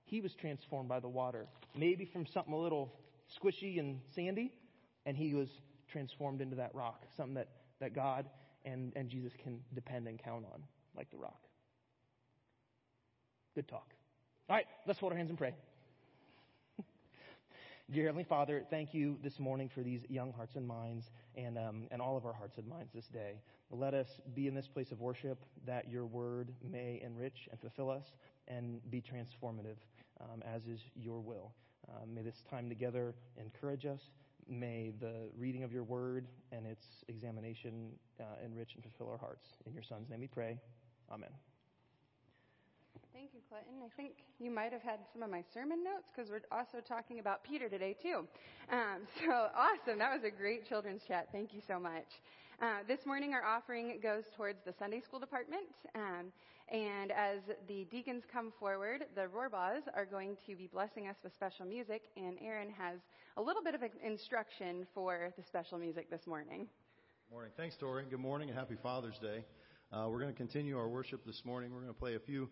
he 0.04 0.20
was 0.20 0.34
transformed 0.34 0.88
by 0.88 1.00
the 1.00 1.08
water, 1.08 1.46
maybe 1.76 2.04
from 2.06 2.26
something 2.26 2.52
a 2.52 2.58
little 2.58 2.94
squishy 3.38 3.78
and 3.78 4.00
sandy, 4.14 4.52
and 5.04 5.16
he 5.16 5.34
was 5.34 5.48
transformed 5.92 6.40
into 6.40 6.56
that 6.56 6.74
rock, 6.74 7.02
something 7.16 7.34
that, 7.34 7.48
that 7.80 7.94
God 7.94 8.26
and, 8.64 8.92
and 8.96 9.08
Jesus 9.08 9.32
can 9.42 9.60
depend 9.74 10.08
and 10.08 10.18
count 10.18 10.44
on, 10.52 10.62
like 10.96 11.10
the 11.10 11.18
rock. 11.18 11.40
Good 13.54 13.68
talk. 13.68 13.88
All 14.48 14.56
right, 14.56 14.66
let's 14.86 14.98
hold 14.98 15.12
our 15.12 15.18
hands 15.18 15.30
and 15.30 15.38
pray. 15.38 15.54
Dear 17.90 18.04
Heavenly 18.04 18.24
Father, 18.24 18.64
thank 18.68 18.92
you 18.92 19.16
this 19.22 19.38
morning 19.38 19.70
for 19.74 19.82
these 19.82 20.02
young 20.10 20.30
hearts 20.30 20.56
and 20.56 20.68
minds 20.68 21.06
and, 21.34 21.56
um, 21.56 21.86
and 21.90 22.02
all 22.02 22.18
of 22.18 22.26
our 22.26 22.34
hearts 22.34 22.58
and 22.58 22.68
minds 22.68 22.92
this 22.94 23.06
day. 23.06 23.40
Let 23.70 23.94
us 23.94 24.20
be 24.34 24.46
in 24.46 24.54
this 24.54 24.68
place 24.68 24.92
of 24.92 25.00
worship 25.00 25.42
that 25.64 25.90
your 25.90 26.04
word 26.04 26.52
may 26.62 27.00
enrich 27.02 27.48
and 27.50 27.58
fulfill 27.58 27.88
us 27.88 28.04
and 28.46 28.82
be 28.90 29.00
transformative 29.00 29.78
um, 30.20 30.42
as 30.44 30.66
is 30.66 30.80
your 30.94 31.20
will. 31.20 31.52
Um, 31.88 32.14
may 32.14 32.20
this 32.20 32.44
time 32.50 32.68
together 32.68 33.14
encourage 33.40 33.86
us. 33.86 34.10
May 34.46 34.92
the 35.00 35.30
reading 35.34 35.62
of 35.62 35.72
your 35.72 35.84
word 35.84 36.26
and 36.52 36.66
its 36.66 36.84
examination 37.08 37.92
uh, 38.20 38.24
enrich 38.44 38.74
and 38.74 38.82
fulfill 38.84 39.10
our 39.10 39.18
hearts. 39.18 39.46
In 39.64 39.72
your 39.72 39.82
Son's 39.82 40.10
name 40.10 40.20
we 40.20 40.26
pray. 40.26 40.60
Amen. 41.10 41.30
Thank 43.18 43.34
you, 43.34 43.40
Clinton. 43.48 43.82
I 43.84 43.90
think 43.96 44.12
you 44.38 44.48
might 44.48 44.70
have 44.70 44.82
had 44.82 45.00
some 45.12 45.24
of 45.24 45.30
my 45.30 45.42
sermon 45.52 45.82
notes 45.82 46.06
because 46.14 46.30
we're 46.30 46.46
also 46.56 46.78
talking 46.78 47.18
about 47.18 47.42
Peter 47.42 47.68
today, 47.68 47.96
too. 48.00 48.28
Um, 48.70 49.08
so 49.26 49.48
awesome. 49.58 49.98
That 49.98 50.14
was 50.14 50.22
a 50.22 50.30
great 50.30 50.68
children's 50.68 51.02
chat. 51.08 51.26
Thank 51.32 51.52
you 51.52 51.60
so 51.66 51.80
much. 51.80 52.06
Uh, 52.62 52.86
this 52.86 53.00
morning, 53.06 53.34
our 53.34 53.44
offering 53.44 53.98
goes 54.00 54.22
towards 54.36 54.60
the 54.64 54.72
Sunday 54.78 55.00
school 55.00 55.18
department. 55.18 55.66
Um, 55.96 56.30
and 56.70 57.10
as 57.10 57.40
the 57.66 57.88
deacons 57.90 58.22
come 58.32 58.52
forward, 58.60 59.06
the 59.16 59.22
Rohrbaughs 59.22 59.82
are 59.96 60.06
going 60.06 60.36
to 60.46 60.54
be 60.54 60.68
blessing 60.68 61.08
us 61.08 61.16
with 61.24 61.34
special 61.34 61.66
music. 61.66 62.02
And 62.16 62.38
Aaron 62.40 62.70
has 62.78 63.00
a 63.36 63.42
little 63.42 63.64
bit 63.64 63.74
of 63.74 63.80
instruction 64.06 64.86
for 64.94 65.34
the 65.36 65.42
special 65.42 65.76
music 65.76 66.08
this 66.08 66.24
morning. 66.28 66.68
Morning. 67.32 67.50
Thanks, 67.56 67.74
Tory. 67.80 68.04
Good 68.08 68.20
morning 68.20 68.48
and 68.48 68.56
happy 68.56 68.76
Father's 68.80 69.18
Day. 69.20 69.44
Uh, 69.90 70.06
we're 70.08 70.20
going 70.20 70.30
to 70.32 70.36
continue 70.36 70.78
our 70.78 70.88
worship 70.88 71.26
this 71.26 71.42
morning. 71.44 71.72
We're 71.72 71.80
going 71.80 71.94
to 71.94 71.98
play 71.98 72.14
a 72.14 72.20
few 72.20 72.48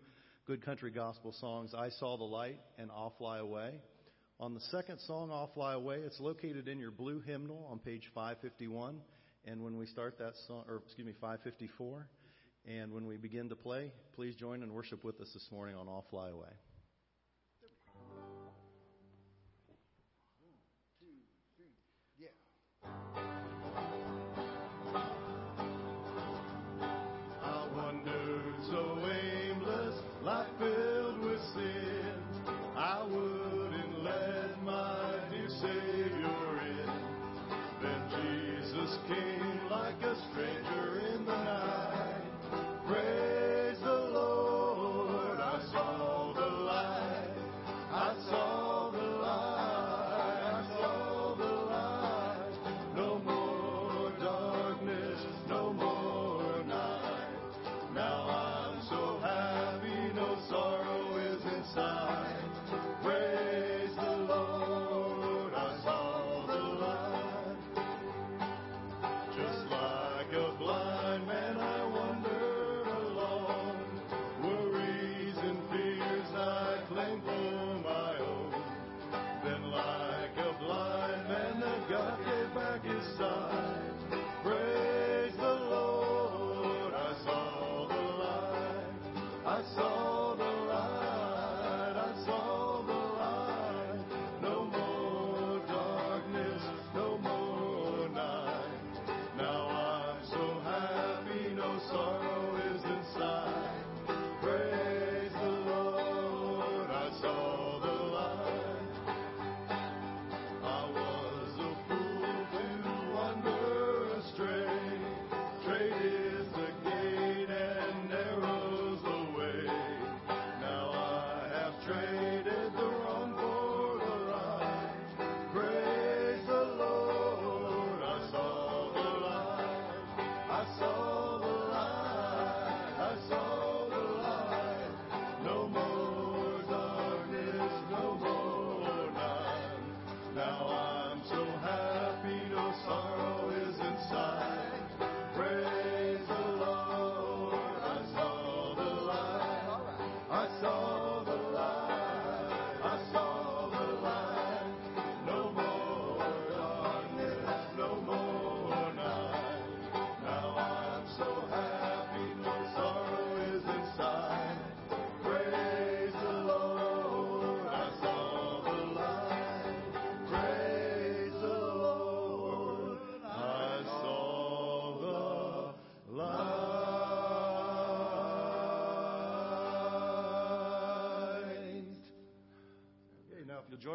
good 0.47 0.63
country 0.63 0.91
gospel 0.91 1.33
songs, 1.41 1.73
I 1.77 1.89
Saw 1.89 2.15
the 2.15 2.23
Light 2.23 2.57
and 2.77 2.89
I'll 2.89 3.13
Fly 3.17 3.39
Away. 3.39 3.81
On 4.39 4.53
the 4.53 4.61
second 4.71 4.99
song, 5.01 5.29
I'll 5.29 5.51
Fly 5.53 5.73
Away, 5.73 5.97
it's 6.05 6.21
located 6.21 6.69
in 6.69 6.79
your 6.79 6.89
blue 6.89 7.19
hymnal 7.19 7.67
on 7.69 7.79
page 7.79 8.03
551. 8.15 9.01
And 9.43 9.61
when 9.61 9.77
we 9.77 9.87
start 9.87 10.17
that 10.19 10.33
song, 10.47 10.63
or 10.69 10.77
excuse 10.85 11.05
me, 11.05 11.13
554, 11.19 12.07
and 12.65 12.93
when 12.93 13.05
we 13.05 13.17
begin 13.17 13.49
to 13.49 13.57
play, 13.57 13.91
please 14.15 14.35
join 14.35 14.63
and 14.63 14.71
worship 14.71 15.03
with 15.03 15.19
us 15.19 15.27
this 15.33 15.49
morning 15.51 15.75
on 15.75 15.89
I'll 15.89 16.05
Fly 16.09 16.29
Away. 16.29 16.53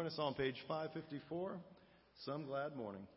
Join 0.03 0.11
us 0.11 0.19
on 0.19 0.33
page 0.33 0.65
554, 0.67 1.53
Some 2.25 2.45
Glad 2.45 2.75
Morning. 2.75 3.07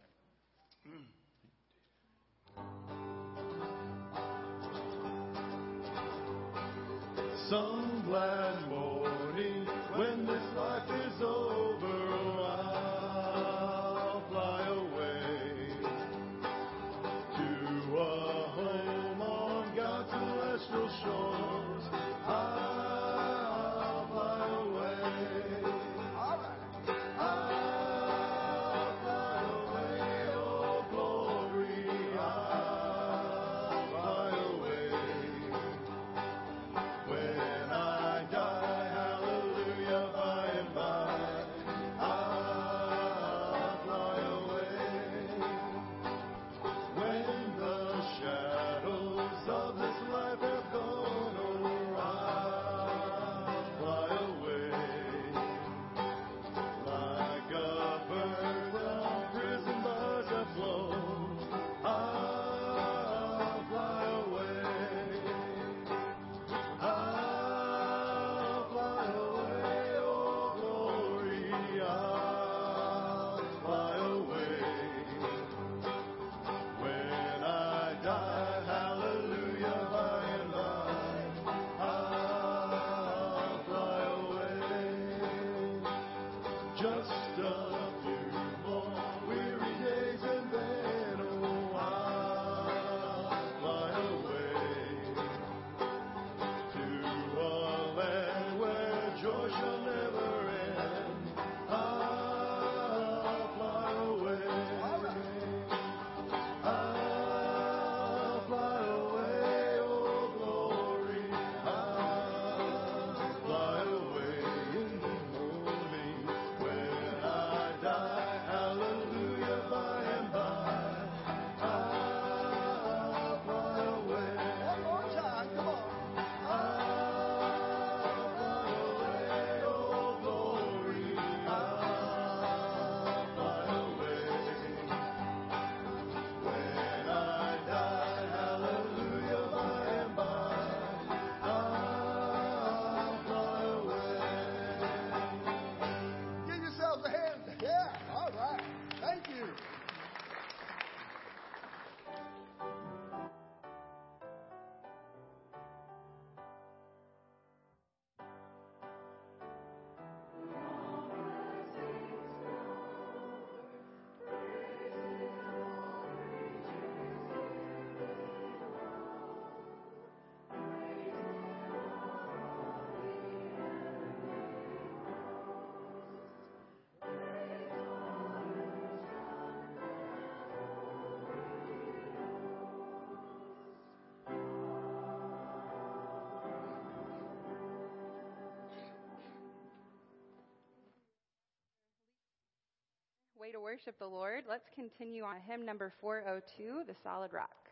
way 193.46 193.52
to 193.52 193.60
worship 193.60 193.96
the 194.00 194.06
Lord. 194.06 194.42
Let's 194.48 194.68
continue 194.74 195.22
on 195.22 195.36
hymn 195.46 195.64
number 195.64 195.92
402, 196.00 196.82
The 196.84 196.94
Solid 197.04 197.32
Rock. 197.32 197.65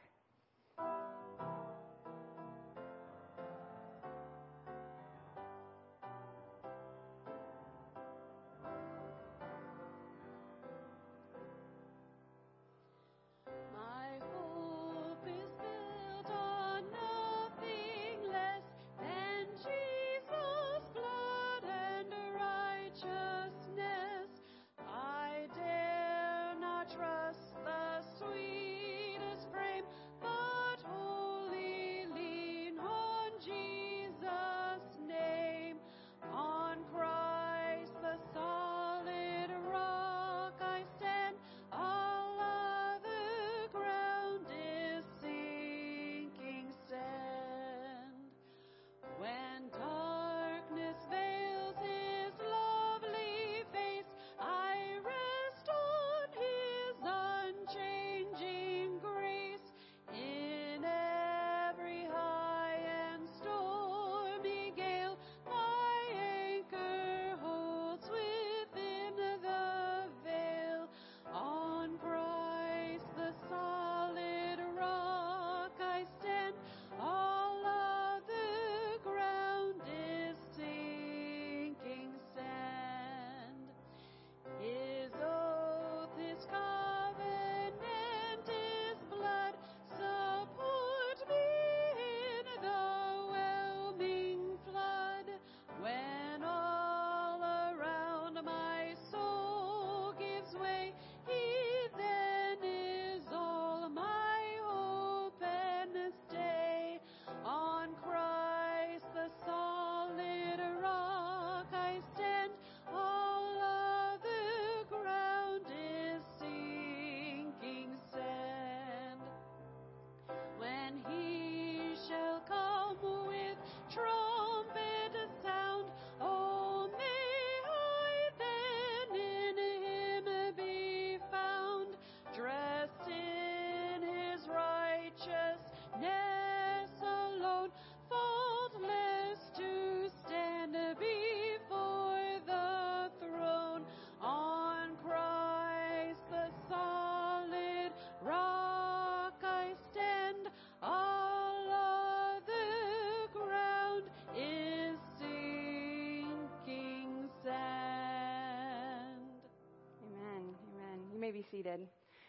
Be 161.34 161.44
seated. 161.50 161.80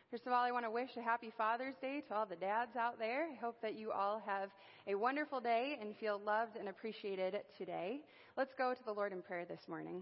First 0.09 0.25
of 0.25 0.33
all, 0.33 0.43
I 0.43 0.51
want 0.51 0.65
to 0.65 0.71
wish 0.71 0.89
a 0.97 1.01
happy 1.01 1.31
Father's 1.37 1.75
Day 1.79 2.01
to 2.07 2.15
all 2.15 2.25
the 2.25 2.35
dads 2.35 2.75
out 2.75 2.97
there. 2.97 3.27
I 3.31 3.35
hope 3.39 3.61
that 3.61 3.77
you 3.77 3.91
all 3.91 4.19
have 4.25 4.49
a 4.87 4.95
wonderful 4.95 5.39
day 5.39 5.77
and 5.79 5.95
feel 5.97 6.19
loved 6.25 6.57
and 6.57 6.69
appreciated 6.69 7.35
today. 7.55 7.99
Let's 8.35 8.55
go 8.57 8.73
to 8.73 8.83
the 8.83 8.91
Lord 8.91 9.11
in 9.11 9.21
prayer 9.21 9.45
this 9.45 9.59
morning. 9.67 10.01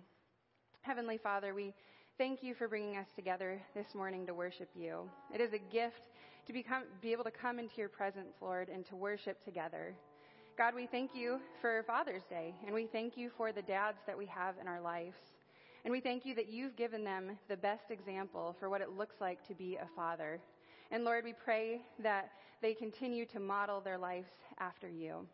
Heavenly 0.83 1.17
Father, 1.17 1.53
we 1.53 1.73
thank 2.17 2.41
you 2.41 2.55
for 2.55 2.69
bringing 2.69 2.95
us 2.95 3.07
together 3.13 3.61
this 3.75 3.87
morning 3.93 4.25
to 4.27 4.33
worship 4.33 4.69
you. 4.73 5.09
It 5.33 5.41
is 5.41 5.51
a 5.51 5.73
gift 5.73 6.07
to 6.47 6.53
become, 6.53 6.83
be 7.01 7.11
able 7.11 7.25
to 7.25 7.31
come 7.31 7.59
into 7.59 7.75
your 7.75 7.89
presence, 7.89 8.35
Lord, 8.41 8.69
and 8.69 8.85
to 8.85 8.95
worship 8.95 9.43
together. 9.43 9.93
God, 10.57 10.75
we 10.75 10.87
thank 10.87 11.11
you 11.13 11.39
for 11.59 11.83
Father's 11.85 12.23
Day, 12.29 12.55
and 12.65 12.73
we 12.73 12.87
thank 12.87 13.17
you 13.17 13.31
for 13.35 13.51
the 13.51 13.63
dads 13.63 13.97
that 14.07 14.17
we 14.17 14.27
have 14.27 14.55
in 14.61 14.69
our 14.69 14.79
lives. 14.79 15.17
And 15.83 15.91
we 15.91 15.99
thank 15.99 16.25
you 16.25 16.33
that 16.35 16.49
you've 16.49 16.75
given 16.77 17.03
them 17.03 17.37
the 17.49 17.57
best 17.57 17.91
example 17.91 18.55
for 18.59 18.69
what 18.69 18.81
it 18.81 18.91
looks 18.97 19.15
like 19.19 19.45
to 19.47 19.53
be 19.53 19.75
a 19.75 19.87
father. 19.95 20.39
And 20.91 21.03
Lord, 21.03 21.25
we 21.25 21.33
pray 21.33 21.81
that 21.99 22.31
they 22.61 22.73
continue 22.73 23.25
to 23.27 23.39
model 23.39 23.81
their 23.81 23.97
lives 23.97 24.29
after 24.59 24.89
you. 24.89 25.27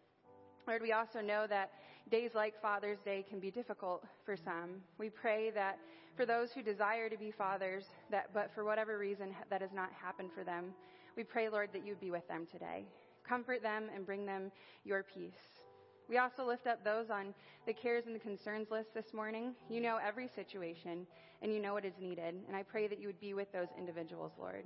Lord, 0.68 0.82
we 0.82 0.92
also 0.92 1.22
know 1.22 1.46
that 1.48 1.72
days 2.10 2.32
like 2.34 2.60
Father's 2.62 3.00
Day 3.00 3.24
can 3.28 3.40
be 3.40 3.52
difficult 3.52 4.06
for 4.26 4.36
some. 4.36 4.82
We 4.98 5.10
pray 5.10 5.52
that 5.52 5.78
for 6.16 6.26
those 6.26 6.52
who 6.52 6.64
desire 6.64 7.10
to 7.10 7.18
be 7.18 7.32
fathers, 7.32 7.86
that 8.10 8.34
but 8.34 8.52
for 8.54 8.64
whatever 8.64 8.98
reason 8.98 9.36
that 9.50 9.62
has 9.62 9.72
not 9.74 9.92
happened 9.94 10.32
for 10.34 10.44
them, 10.44 10.74
we 11.16 11.24
pray, 11.24 11.50
Lord, 11.50 11.70
that 11.74 11.86
you 11.86 11.92
would 11.94 12.02
be 12.02 12.12
with 12.12 12.28
them 12.28 12.48
today. 12.52 12.86
Comfort 13.28 13.62
them 13.62 13.86
and 13.94 14.06
bring 14.06 14.26
them 14.26 14.52
your 14.84 15.04
peace. 15.04 15.62
We 16.10 16.18
also 16.18 16.44
lift 16.44 16.66
up 16.66 16.84
those 16.84 17.12
on 17.12 17.36
the 17.68 17.74
cares 17.74 18.06
and 18.08 18.16
the 18.16 18.20
concerns 18.20 18.72
list 18.72 18.96
this 18.96 19.14
morning. 19.14 19.54
You 19.70 19.80
know 19.80 20.00
every 20.04 20.28
situation 20.36 21.06
and 21.44 21.54
you 21.54 21.62
know 21.62 21.74
what 21.74 21.86
is 21.86 21.94
needed. 22.02 22.36
And 22.48 22.56
I 22.56 22.64
pray 22.64 22.88
that 22.88 23.00
you 23.00 23.08
would 23.08 23.20
be 23.20 23.36
with 23.36 23.52
those 23.52 23.68
individuals, 23.78 24.32
Lord. 24.40 24.64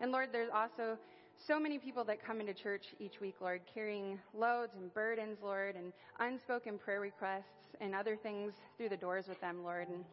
And 0.00 0.10
Lord, 0.10 0.30
there's 0.32 0.50
also 0.52 0.98
so 1.46 1.60
many 1.60 1.78
people 1.78 2.02
that 2.04 2.24
come 2.24 2.40
into 2.40 2.52
church 2.52 2.86
each 2.98 3.20
week, 3.20 3.36
Lord, 3.40 3.60
carrying 3.72 4.18
loads 4.34 4.72
and 4.76 4.92
burdens, 4.92 5.38
Lord, 5.40 5.76
and 5.76 5.92
unspoken 6.18 6.76
prayer 6.76 7.00
requests 7.00 7.76
and 7.80 7.94
other 7.94 8.16
things 8.16 8.54
through 8.76 8.88
the 8.88 8.96
doors 8.96 9.28
with 9.28 9.40
them, 9.40 9.62
Lord. 9.62 9.88
And 9.88 10.04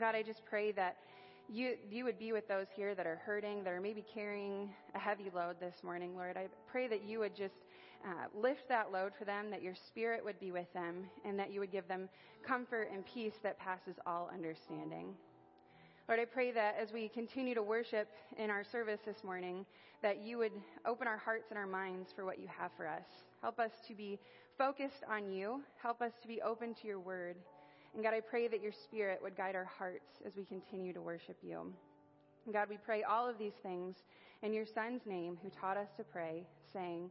God, 0.00 0.14
I 0.14 0.22
just 0.22 0.42
pray 0.46 0.72
that 0.72 0.96
you, 1.50 1.76
you 1.90 2.04
would 2.04 2.18
be 2.18 2.32
with 2.32 2.48
those 2.48 2.66
here 2.74 2.94
that 2.94 3.06
are 3.06 3.20
hurting, 3.26 3.62
that 3.64 3.72
are 3.72 3.80
maybe 3.80 4.02
carrying 4.14 4.70
a 4.94 4.98
heavy 4.98 5.30
load 5.34 5.56
this 5.60 5.74
morning, 5.82 6.16
Lord. 6.16 6.38
I 6.38 6.46
pray 6.70 6.88
that 6.88 7.04
you 7.06 7.18
would 7.18 7.36
just 7.36 7.54
uh, 8.04 8.26
lift 8.34 8.68
that 8.68 8.92
load 8.92 9.12
for 9.18 9.24
them, 9.24 9.50
that 9.50 9.62
your 9.62 9.74
spirit 9.74 10.24
would 10.24 10.38
be 10.40 10.50
with 10.50 10.72
them, 10.72 11.04
and 11.24 11.38
that 11.38 11.52
you 11.52 11.60
would 11.60 11.72
give 11.72 11.88
them 11.88 12.08
comfort 12.46 12.88
and 12.92 13.04
peace 13.06 13.34
that 13.42 13.58
passes 13.58 13.96
all 14.06 14.30
understanding. 14.32 15.14
Lord, 16.08 16.20
I 16.20 16.24
pray 16.24 16.50
that 16.50 16.76
as 16.80 16.92
we 16.92 17.08
continue 17.08 17.54
to 17.54 17.62
worship 17.62 18.08
in 18.36 18.50
our 18.50 18.64
service 18.64 19.00
this 19.06 19.22
morning, 19.22 19.64
that 20.02 20.20
you 20.20 20.36
would 20.38 20.52
open 20.84 21.06
our 21.06 21.16
hearts 21.16 21.46
and 21.50 21.58
our 21.58 21.66
minds 21.66 22.10
for 22.14 22.24
what 22.24 22.40
you 22.40 22.48
have 22.48 22.72
for 22.76 22.88
us. 22.88 23.06
Help 23.40 23.60
us 23.60 23.70
to 23.86 23.94
be 23.94 24.18
focused 24.58 25.04
on 25.08 25.32
you. 25.32 25.62
Help 25.80 26.02
us 26.02 26.12
to 26.20 26.28
be 26.28 26.42
open 26.42 26.74
to 26.74 26.88
your 26.88 26.98
word. 26.98 27.36
And 27.94 28.02
God, 28.02 28.14
I 28.14 28.20
pray 28.20 28.48
that 28.48 28.62
your 28.62 28.72
spirit 28.72 29.20
would 29.22 29.36
guide 29.36 29.54
our 29.54 29.64
hearts 29.78 30.20
as 30.26 30.32
we 30.36 30.44
continue 30.44 30.92
to 30.92 31.00
worship 31.00 31.36
you. 31.42 31.72
And 32.46 32.54
God, 32.54 32.68
we 32.68 32.78
pray 32.78 33.04
all 33.04 33.28
of 33.28 33.38
these 33.38 33.54
things 33.62 33.96
in 34.42 34.52
your 34.52 34.66
Son's 34.66 35.06
name 35.06 35.38
who 35.42 35.50
taught 35.50 35.76
us 35.76 35.88
to 35.96 36.04
pray, 36.04 36.44
saying, 36.72 37.10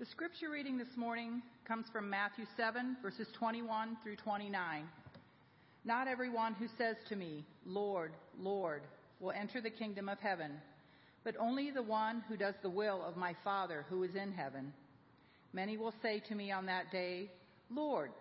The 0.00 0.06
scripture 0.06 0.48
reading 0.48 0.78
this 0.78 0.96
morning 0.96 1.42
comes 1.68 1.84
from 1.92 2.08
Matthew 2.08 2.46
7, 2.56 2.96
verses 3.02 3.28
21 3.38 3.98
through 4.02 4.16
29. 4.16 4.88
Not 5.84 6.08
everyone 6.08 6.54
who 6.54 6.68
says 6.78 6.96
to 7.10 7.16
me, 7.16 7.44
Lord, 7.66 8.12
Lord, 8.38 8.80
will 9.20 9.32
enter 9.32 9.60
the 9.60 9.68
kingdom 9.68 10.08
of 10.08 10.18
heaven, 10.18 10.52
but 11.22 11.36
only 11.38 11.70
the 11.70 11.82
one 11.82 12.24
who 12.30 12.38
does 12.38 12.54
the 12.62 12.70
will 12.70 13.04
of 13.06 13.18
my 13.18 13.36
Father 13.44 13.84
who 13.90 14.02
is 14.02 14.14
in 14.14 14.32
heaven. 14.32 14.72
Many 15.52 15.76
will 15.76 15.92
say 16.00 16.22
to 16.30 16.34
me 16.34 16.50
on 16.50 16.64
that 16.64 16.90
day, 16.90 17.30
Lord, 17.70 18.12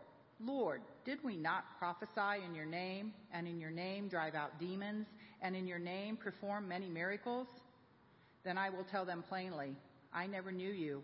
Lord, 0.41 0.81
did 1.05 1.23
we 1.23 1.37
not 1.37 1.63
prophesy 1.79 2.43
in 2.45 2.55
your 2.55 2.65
name, 2.65 3.13
and 3.31 3.47
in 3.47 3.57
your 3.57 3.71
name 3.71 4.09
drive 4.09 4.35
out 4.35 4.59
demons, 4.59 5.07
and 5.41 5.55
in 5.55 5.65
your 5.65 5.79
name 5.79 6.17
perform 6.17 6.67
many 6.67 6.89
miracles? 6.89 7.47
Then 8.43 8.57
I 8.57 8.69
will 8.69 8.83
tell 8.91 9.05
them 9.05 9.23
plainly, 9.29 9.77
I 10.13 10.27
never 10.27 10.51
knew 10.51 10.71
you. 10.73 11.03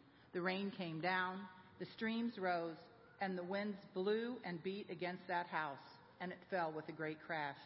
The 0.33 0.41
rain 0.41 0.71
came 0.77 1.01
down, 1.01 1.39
the 1.79 1.85
streams 1.85 2.37
rose, 2.37 2.77
and 3.19 3.37
the 3.37 3.43
winds 3.43 3.77
blew 3.93 4.35
and 4.45 4.63
beat 4.63 4.87
against 4.89 5.27
that 5.27 5.47
house, 5.47 5.77
and 6.21 6.31
it 6.31 6.37
fell 6.49 6.71
with 6.71 6.87
a 6.89 6.93
great 6.93 7.17
crash. 7.25 7.57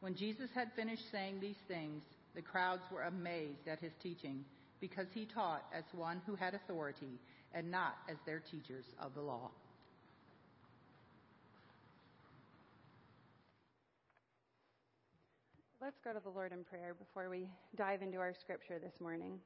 When 0.00 0.14
Jesus 0.14 0.50
had 0.54 0.72
finished 0.74 1.10
saying 1.12 1.40
these 1.40 1.60
things, 1.68 2.02
the 2.34 2.42
crowds 2.42 2.82
were 2.90 3.02
amazed 3.02 3.68
at 3.70 3.80
his 3.80 3.92
teaching, 4.02 4.44
because 4.80 5.06
he 5.12 5.26
taught 5.26 5.64
as 5.74 5.84
one 5.92 6.20
who 6.26 6.34
had 6.34 6.54
authority 6.54 7.18
and 7.54 7.70
not 7.70 7.96
as 8.10 8.16
their 8.26 8.40
teachers 8.40 8.84
of 9.00 9.14
the 9.14 9.22
law. 9.22 9.50
Let's 15.80 16.00
go 16.02 16.12
to 16.12 16.20
the 16.20 16.30
Lord 16.30 16.52
in 16.52 16.64
prayer 16.64 16.94
before 16.98 17.30
we 17.30 17.48
dive 17.76 18.02
into 18.02 18.18
our 18.18 18.34
scripture 18.40 18.78
this 18.78 18.98
morning. 19.00 19.38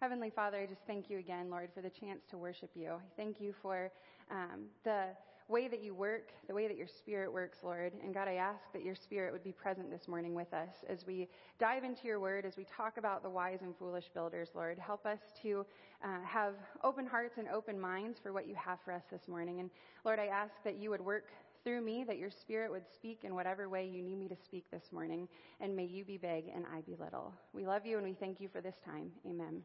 Heavenly 0.00 0.30
Father, 0.30 0.58
I 0.58 0.66
just 0.66 0.82
thank 0.86 1.08
you 1.08 1.18
again, 1.18 1.48
Lord, 1.50 1.70
for 1.74 1.80
the 1.80 1.90
chance 1.90 2.24
to 2.30 2.36
worship 2.36 2.70
you. 2.74 2.90
I 2.90 3.16
thank 3.16 3.40
you 3.40 3.54
for 3.62 3.90
um, 4.30 4.64
the 4.82 5.06
way 5.48 5.68
that 5.68 5.82
you 5.82 5.94
work, 5.94 6.32
the 6.48 6.54
way 6.54 6.66
that 6.66 6.76
your 6.76 6.86
spirit 6.86 7.32
works, 7.32 7.58
Lord. 7.62 7.92
And 8.02 8.12
God, 8.12 8.28
I 8.28 8.34
ask 8.34 8.60
that 8.72 8.82
your 8.82 8.94
spirit 8.94 9.32
would 9.32 9.44
be 9.44 9.52
present 9.52 9.90
this 9.90 10.08
morning 10.08 10.34
with 10.34 10.52
us 10.52 10.84
as 10.88 11.06
we 11.06 11.28
dive 11.58 11.84
into 11.84 12.06
your 12.06 12.18
word, 12.18 12.44
as 12.44 12.56
we 12.56 12.64
talk 12.64 12.96
about 12.96 13.22
the 13.22 13.28
wise 13.30 13.60
and 13.62 13.76
foolish 13.76 14.08
builders, 14.12 14.50
Lord. 14.54 14.78
Help 14.78 15.06
us 15.06 15.20
to 15.42 15.66
uh, 16.02 16.20
have 16.24 16.54
open 16.82 17.06
hearts 17.06 17.38
and 17.38 17.48
open 17.48 17.78
minds 17.78 18.18
for 18.22 18.32
what 18.32 18.48
you 18.48 18.54
have 18.54 18.78
for 18.84 18.92
us 18.92 19.04
this 19.10 19.28
morning. 19.28 19.60
And 19.60 19.70
Lord, 20.04 20.18
I 20.18 20.26
ask 20.26 20.54
that 20.64 20.76
you 20.76 20.90
would 20.90 21.02
work 21.02 21.28
through 21.62 21.82
me, 21.82 22.04
that 22.04 22.18
your 22.18 22.30
spirit 22.30 22.70
would 22.70 22.84
speak 22.92 23.20
in 23.24 23.34
whatever 23.34 23.68
way 23.68 23.86
you 23.86 24.02
need 24.02 24.18
me 24.18 24.28
to 24.28 24.36
speak 24.36 24.64
this 24.70 24.92
morning. 24.92 25.28
And 25.60 25.74
may 25.74 25.84
you 25.84 26.04
be 26.04 26.16
big 26.18 26.44
and 26.54 26.64
I 26.74 26.80
be 26.82 26.94
little. 26.94 27.32
We 27.52 27.66
love 27.66 27.86
you 27.86 27.96
and 27.96 28.06
we 28.06 28.14
thank 28.14 28.40
you 28.40 28.48
for 28.48 28.60
this 28.60 28.76
time. 28.84 29.10
Amen. 29.26 29.62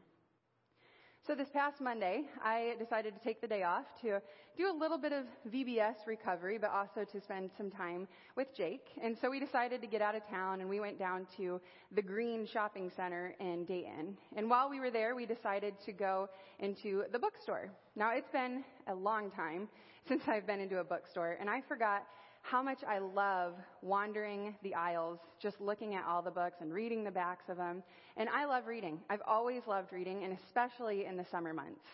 So 1.30 1.36
this 1.36 1.48
past 1.52 1.80
Monday, 1.80 2.22
I 2.42 2.74
decided 2.76 3.14
to 3.14 3.20
take 3.22 3.40
the 3.40 3.46
day 3.46 3.62
off 3.62 3.84
to 4.02 4.20
do 4.58 4.68
a 4.68 4.76
little 4.76 4.98
bit 4.98 5.12
of 5.12 5.26
VBS 5.48 5.94
recovery, 6.04 6.58
but 6.58 6.72
also 6.72 7.04
to 7.04 7.20
spend 7.20 7.50
some 7.56 7.70
time 7.70 8.08
with 8.36 8.48
Jake. 8.56 8.88
And 9.00 9.16
so 9.20 9.30
we 9.30 9.38
decided 9.38 9.80
to 9.80 9.86
get 9.86 10.02
out 10.02 10.16
of 10.16 10.26
town 10.28 10.60
and 10.60 10.68
we 10.68 10.80
went 10.80 10.98
down 10.98 11.28
to 11.36 11.60
the 11.94 12.02
Greene 12.02 12.48
Shopping 12.52 12.90
Center 12.96 13.36
in 13.38 13.64
Dayton. 13.64 14.16
And 14.34 14.50
while 14.50 14.68
we 14.68 14.80
were 14.80 14.90
there, 14.90 15.14
we 15.14 15.24
decided 15.24 15.74
to 15.86 15.92
go 15.92 16.28
into 16.58 17.04
the 17.12 17.18
bookstore. 17.20 17.70
Now 17.94 18.10
it's 18.12 18.32
been 18.32 18.64
a 18.88 18.94
long 18.96 19.30
time 19.30 19.68
since 20.08 20.24
I've 20.26 20.48
been 20.48 20.58
into 20.58 20.78
a 20.78 20.84
bookstore 20.84 21.36
and 21.38 21.48
I 21.48 21.60
forgot 21.68 22.06
how 22.42 22.62
much 22.62 22.78
I 22.86 22.98
love 22.98 23.54
wandering 23.82 24.54
the 24.62 24.74
aisles, 24.74 25.18
just 25.40 25.60
looking 25.60 25.94
at 25.94 26.04
all 26.04 26.22
the 26.22 26.30
books 26.30 26.56
and 26.60 26.72
reading 26.72 27.04
the 27.04 27.10
backs 27.10 27.44
of 27.48 27.56
them. 27.56 27.82
And 28.16 28.28
I 28.28 28.44
love 28.44 28.66
reading. 28.66 29.00
I've 29.08 29.22
always 29.26 29.62
loved 29.66 29.92
reading, 29.92 30.24
and 30.24 30.36
especially 30.46 31.06
in 31.06 31.16
the 31.16 31.24
summer 31.30 31.52
months. 31.52 31.84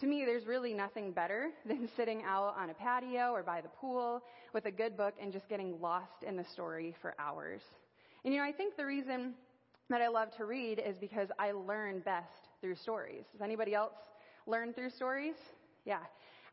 To 0.00 0.06
me, 0.06 0.24
there's 0.24 0.46
really 0.46 0.72
nothing 0.72 1.12
better 1.12 1.50
than 1.66 1.88
sitting 1.96 2.22
out 2.26 2.56
on 2.58 2.70
a 2.70 2.74
patio 2.74 3.32
or 3.32 3.42
by 3.42 3.60
the 3.60 3.68
pool 3.68 4.22
with 4.52 4.64
a 4.66 4.70
good 4.70 4.96
book 4.96 5.14
and 5.20 5.32
just 5.32 5.48
getting 5.48 5.80
lost 5.80 6.24
in 6.26 6.36
the 6.36 6.44
story 6.52 6.94
for 7.00 7.14
hours. 7.18 7.60
And 8.24 8.32
you 8.32 8.40
know, 8.40 8.46
I 8.46 8.52
think 8.52 8.76
the 8.76 8.86
reason 8.86 9.34
that 9.90 10.00
I 10.00 10.08
love 10.08 10.34
to 10.36 10.44
read 10.44 10.82
is 10.84 10.96
because 10.98 11.28
I 11.38 11.52
learn 11.52 12.00
best 12.00 12.48
through 12.60 12.76
stories. 12.76 13.24
Does 13.32 13.42
anybody 13.42 13.74
else 13.74 13.92
learn 14.46 14.72
through 14.72 14.90
stories? 14.90 15.34
Yeah. 15.84 15.98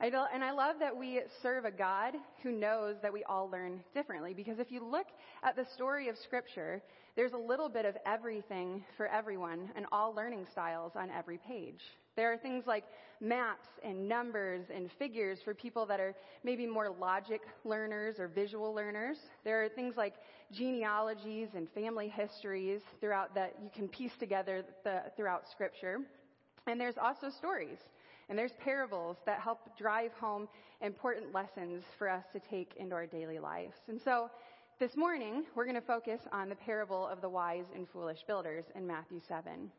I 0.02 0.10
do, 0.10 0.24
and 0.34 0.46
I 0.46 0.52
love 0.52 0.78
that 0.80 0.96
we 0.96 1.20
serve 1.42 1.66
a 1.66 1.72
God 1.72 2.14
who 2.42 2.54
knows 2.54 2.96
that 3.02 3.12
we 3.12 3.24
all 3.26 3.50
learn 3.50 3.82
differently. 3.94 4.34
Because 4.34 4.58
if 4.58 4.72
you 4.72 4.82
look 4.82 5.08
at 5.44 5.58
the 5.58 5.66
story 5.74 6.08
of 6.08 6.18
Scripture, 6.18 6.82
there's 7.18 7.34
a 7.34 7.38
little 7.38 7.68
bit 7.68 7.84
of 7.84 7.98
everything 8.06 8.86
for 8.96 9.08
everyone 9.08 9.70
and 9.76 9.86
all 9.92 10.14
learning 10.16 10.46
styles 10.54 10.94
on 10.96 11.10
every 11.10 11.38
page. 11.38 11.82
There 12.16 12.32
are 12.32 12.38
things 12.38 12.64
like 12.66 12.86
maps 13.20 13.68
and 13.84 14.08
numbers 14.08 14.66
and 14.74 14.90
figures 14.98 15.40
for 15.44 15.54
people 15.54 15.86
that 15.88 16.00
are 16.00 16.16
maybe 16.46 16.66
more 16.66 16.90
logic 16.90 17.42
learners 17.66 18.20
or 18.20 18.30
visual 18.30 18.74
learners. 18.74 19.18
There 19.44 19.62
are 19.62 19.68
things 19.68 19.96
like 19.98 20.14
genealogies 20.54 21.50
and 21.56 21.68
family 21.72 22.08
histories 22.08 22.80
throughout 23.02 23.36
that 23.36 23.56
you 23.62 23.70
can 23.76 23.90
piece 23.90 24.16
together 24.18 24.64
the, 24.86 25.04
throughout 25.18 25.44
Scripture. 25.52 26.00
And 26.68 26.80
there's 26.80 26.98
also 26.98 27.30
stories. 27.38 27.80
And 28.30 28.38
there's 28.38 28.54
parables 28.64 29.18
that 29.26 29.40
help 29.40 29.60
drive 29.78 30.12
home 30.14 30.48
important 30.82 31.34
lessons 31.34 31.84
for 31.98 32.08
us 32.08 32.24
to 32.34 32.40
take 32.40 32.74
into 32.78 32.96
our 32.96 33.08
daily 33.08 33.40
lives. 33.40 33.74
And 33.88 34.00
so 34.04 34.30
this 34.80 34.96
morning, 34.96 35.44
we're 35.56 35.66
going 35.66 35.76
to 35.76 35.82
focus 35.82 36.22
on 36.32 36.48
the 36.48 36.56
parable 36.56 37.08
of 37.08 37.22
the 37.22 37.30
wise 37.30 37.66
and 37.76 37.88
foolish 37.92 38.20
builders 38.28 38.66
in 38.76 38.86
Matthew 38.88 39.20
7. 39.28 39.70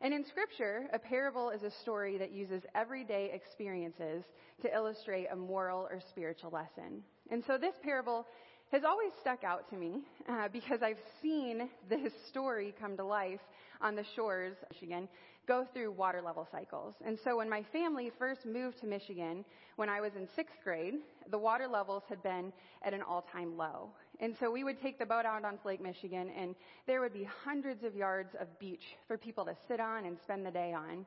And 0.00 0.14
in 0.14 0.24
Scripture, 0.24 0.86
a 0.92 0.98
parable 0.98 1.50
is 1.50 1.62
a 1.62 1.70
story 1.82 2.16
that 2.18 2.32
uses 2.32 2.62
everyday 2.74 3.30
experiences 3.32 4.24
to 4.62 4.74
illustrate 4.74 5.26
a 5.32 5.36
moral 5.36 5.88
or 5.90 6.00
spiritual 6.10 6.50
lesson. 6.50 7.02
And 7.30 7.42
so 7.46 7.58
this 7.58 7.74
parable 7.82 8.26
has 8.72 8.82
always 8.84 9.12
stuck 9.20 9.44
out 9.44 9.68
to 9.70 9.76
me 9.76 10.02
uh, 10.28 10.48
because 10.52 10.80
I've 10.82 11.00
seen 11.22 11.68
this 11.88 12.12
story 12.28 12.74
come 12.80 12.96
to 12.96 13.04
life 13.04 13.40
on 13.80 13.94
the 13.94 14.04
shores 14.14 14.56
of 14.62 14.70
Michigan 14.70 15.08
go 15.46 15.66
through 15.72 15.92
water 15.92 16.20
level 16.20 16.46
cycles. 16.50 16.94
And 17.04 17.18
so 17.22 17.36
when 17.36 17.48
my 17.48 17.62
family 17.72 18.10
first 18.18 18.44
moved 18.44 18.80
to 18.80 18.86
Michigan, 18.86 19.44
when 19.76 19.88
I 19.88 20.00
was 20.00 20.12
in 20.16 20.28
sixth 20.34 20.56
grade, 20.64 20.94
the 21.30 21.38
water 21.38 21.68
levels 21.68 22.02
had 22.08 22.22
been 22.22 22.52
at 22.84 22.94
an 22.94 23.02
all 23.02 23.24
time 23.32 23.56
low. 23.56 23.90
And 24.20 24.34
so 24.40 24.50
we 24.50 24.64
would 24.64 24.80
take 24.80 24.98
the 24.98 25.06
boat 25.06 25.26
out 25.26 25.44
onto 25.44 25.68
Lake 25.68 25.82
Michigan, 25.82 26.30
and 26.36 26.54
there 26.86 27.00
would 27.00 27.12
be 27.12 27.28
hundreds 27.44 27.84
of 27.84 27.94
yards 27.94 28.34
of 28.40 28.46
beach 28.58 28.82
for 29.06 29.18
people 29.18 29.44
to 29.44 29.54
sit 29.68 29.78
on 29.78 30.06
and 30.06 30.16
spend 30.24 30.44
the 30.44 30.50
day 30.50 30.72
on. 30.72 31.04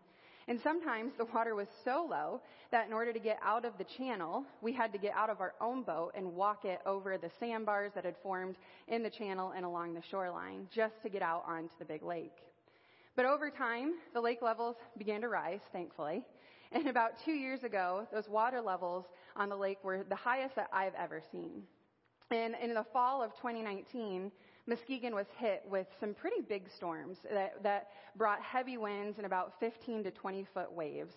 And 0.48 0.60
sometimes 0.62 1.12
the 1.18 1.26
water 1.26 1.54
was 1.54 1.68
so 1.86 2.08
low 2.10 2.42
that 2.72 2.88
in 2.88 2.94
order 2.94 3.14
to 3.14 3.20
get 3.20 3.38
out 3.44 3.66
of 3.66 3.74
the 3.78 3.86
channel, 3.98 4.44
we 4.62 4.74
had 4.74 4.92
to 4.94 4.98
get 4.98 5.14
out 5.14 5.30
of 5.30 5.42
our 5.42 5.54
own 5.62 5.84
boat 5.84 6.14
and 6.16 6.36
walk 6.36 6.66
it 6.66 6.80
over 6.88 7.18
the 7.20 7.30
sandbars 7.40 7.92
that 7.94 8.04
had 8.04 8.16
formed 8.24 8.56
in 8.88 9.04
the 9.04 9.12
channel 9.12 9.54
and 9.56 9.64
along 9.64 9.94
the 9.94 10.02
shoreline 10.10 10.68
just 10.74 10.96
to 11.04 11.10
get 11.10 11.22
out 11.22 11.44
onto 11.48 11.70
the 11.78 11.86
big 11.86 12.02
lake. 12.02 12.49
But 13.16 13.26
over 13.26 13.50
time, 13.50 13.94
the 14.14 14.22
lake 14.22 14.42
levels 14.42 14.76
began 14.98 15.22
to 15.22 15.30
rise, 15.30 15.62
thankfully. 15.72 16.26
And 16.72 16.88
about 16.88 17.14
two 17.24 17.32
years 17.32 17.64
ago, 17.64 18.08
those 18.14 18.30
water 18.30 18.62
levels 18.62 19.06
on 19.36 19.50
the 19.50 19.56
lake 19.56 19.84
were 19.84 20.04
the 20.08 20.16
highest 20.16 20.56
that 20.56 20.70
I've 20.72 20.94
ever 20.96 21.22
seen. 21.32 21.64
And 22.32 22.56
in 22.62 22.76
the 22.76 22.86
fall 22.94 23.24
of 23.24 23.34
2019, 23.36 24.32
Muskegon 24.68 25.16
was 25.16 25.26
hit 25.38 25.64
with 25.68 25.88
some 26.00 26.14
pretty 26.14 26.42
big 26.42 26.70
storms 26.70 27.18
that, 27.32 27.64
that 27.64 27.88
brought 28.16 28.40
heavy 28.42 28.78
winds 28.78 29.18
and 29.18 29.26
about 29.26 29.60
15 29.60 30.04
to 30.04 30.12
20 30.12 30.46
foot 30.54 30.72
waves. 30.72 31.16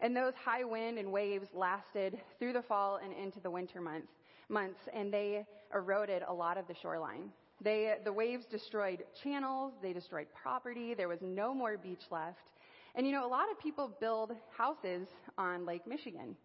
And 0.00 0.16
those 0.16 0.34
high 0.34 0.64
wind 0.64 0.98
and 0.98 1.12
waves 1.12 1.48
lasted 1.54 2.20
through 2.38 2.54
the 2.54 2.62
fall 2.62 2.98
and 3.02 3.12
into 3.12 3.38
the 3.40 3.50
winter 3.50 3.80
months, 3.80 4.12
months 4.48 4.80
and 4.92 5.12
they 5.12 5.46
eroded 5.72 6.22
a 6.26 6.32
lot 6.32 6.58
of 6.58 6.66
the 6.66 6.74
shoreline. 6.74 7.30
They, 7.60 7.94
the 8.04 8.12
waves 8.12 8.46
destroyed 8.46 9.04
channels, 9.22 9.72
they 9.82 9.92
destroyed 9.92 10.26
property, 10.40 10.94
there 10.94 11.08
was 11.08 11.20
no 11.22 11.52
more 11.52 11.76
beach 11.76 12.04
left. 12.10 12.38
And 12.94 13.06
you 13.06 13.12
know, 13.12 13.26
a 13.26 13.28
lot 13.28 13.50
of 13.50 13.58
people 13.60 13.90
build 14.00 14.32
houses 14.56 15.08
on 15.36 15.66
Lake 15.66 15.86
Michigan. 15.86 16.36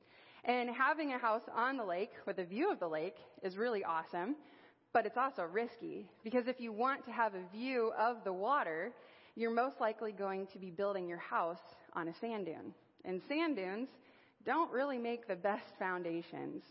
And 0.45 0.69
having 0.69 1.13
a 1.13 1.17
house 1.17 1.43
on 1.55 1.77
the 1.77 1.85
lake 1.85 2.11
with 2.25 2.39
a 2.39 2.43
view 2.43 2.71
of 2.71 2.79
the 2.79 2.87
lake 2.87 3.15
is 3.43 3.55
really 3.57 3.83
awesome, 3.83 4.35
but 4.91 5.05
it's 5.05 5.17
also 5.17 5.43
risky 5.43 6.09
because 6.23 6.47
if 6.47 6.59
you 6.59 6.71
want 6.71 7.05
to 7.05 7.11
have 7.11 7.33
a 7.33 7.55
view 7.55 7.91
of 7.97 8.17
the 8.23 8.33
water, 8.33 8.91
you're 9.35 9.53
most 9.53 9.79
likely 9.79 10.11
going 10.11 10.47
to 10.47 10.59
be 10.59 10.69
building 10.69 11.07
your 11.07 11.17
house 11.17 11.61
on 11.93 12.07
a 12.07 12.13
sand 12.19 12.45
dune. 12.45 12.73
And 13.05 13.21
sand 13.27 13.55
dunes 13.55 13.89
don't 14.45 14.71
really 14.71 14.97
make 14.97 15.27
the 15.27 15.35
best 15.35 15.65
foundations. 15.79 16.63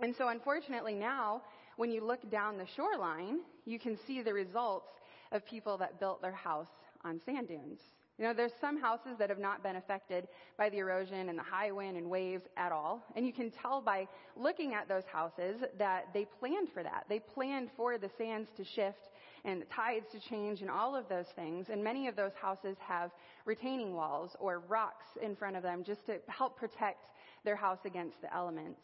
And 0.00 0.14
so 0.16 0.28
unfortunately 0.28 0.94
now, 0.94 1.42
when 1.82 1.90
you 1.90 2.06
look 2.06 2.30
down 2.30 2.58
the 2.58 2.66
shoreline, 2.76 3.40
you 3.64 3.76
can 3.76 3.98
see 4.06 4.22
the 4.22 4.32
results 4.32 4.86
of 5.32 5.44
people 5.44 5.76
that 5.76 5.98
built 5.98 6.22
their 6.22 6.30
house 6.30 6.68
on 7.04 7.20
sand 7.26 7.48
dunes. 7.48 7.80
You 8.18 8.24
know, 8.24 8.32
there's 8.32 8.52
some 8.60 8.80
houses 8.80 9.16
that 9.18 9.28
have 9.30 9.40
not 9.40 9.64
been 9.64 9.74
affected 9.74 10.28
by 10.56 10.68
the 10.70 10.78
erosion 10.78 11.28
and 11.28 11.36
the 11.36 11.42
high 11.42 11.72
wind 11.72 11.96
and 11.96 12.08
waves 12.08 12.44
at 12.56 12.70
all. 12.70 13.04
And 13.16 13.26
you 13.26 13.32
can 13.32 13.50
tell 13.50 13.80
by 13.80 14.06
looking 14.36 14.74
at 14.74 14.86
those 14.86 15.02
houses 15.12 15.56
that 15.76 16.06
they 16.14 16.24
planned 16.38 16.68
for 16.72 16.84
that. 16.84 17.06
They 17.08 17.18
planned 17.18 17.70
for 17.76 17.98
the 17.98 18.10
sands 18.16 18.48
to 18.58 18.64
shift 18.64 19.08
and 19.44 19.60
the 19.60 19.66
tides 19.66 20.06
to 20.12 20.20
change 20.20 20.60
and 20.60 20.70
all 20.70 20.94
of 20.94 21.08
those 21.08 21.26
things. 21.34 21.66
And 21.68 21.82
many 21.82 22.06
of 22.06 22.14
those 22.14 22.30
houses 22.40 22.76
have 22.78 23.10
retaining 23.44 23.92
walls 23.92 24.36
or 24.38 24.60
rocks 24.68 25.06
in 25.20 25.34
front 25.34 25.56
of 25.56 25.64
them 25.64 25.82
just 25.82 26.06
to 26.06 26.18
help 26.28 26.56
protect 26.56 27.06
their 27.44 27.56
house 27.56 27.80
against 27.84 28.22
the 28.22 28.32
elements. 28.32 28.78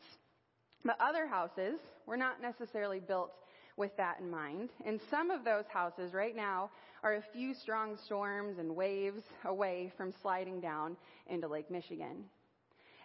But 0.85 0.97
other 1.01 1.27
houses 1.27 1.81
were 2.07 2.17
not 2.17 2.41
necessarily 2.41 3.01
built 3.01 3.33
with 3.77 3.97
that 3.97 4.21
in 4.21 4.31
mind. 4.31 4.71
And 4.85 5.01
some 5.11 5.31
of 5.31 5.45
those 5.45 5.65
houses 5.69 6.13
right 6.13 6.35
now 6.35 6.71
are 7.03 7.15
a 7.15 7.23
few 7.33 7.55
strong 7.55 7.97
storms 7.97 8.59
and 8.59 8.75
waves 8.75 9.23
away 9.45 9.93
from 9.97 10.13
sliding 10.21 10.61
down 10.61 10.97
into 11.29 11.49
Lake 11.49 11.71
Michigan. 11.71 12.25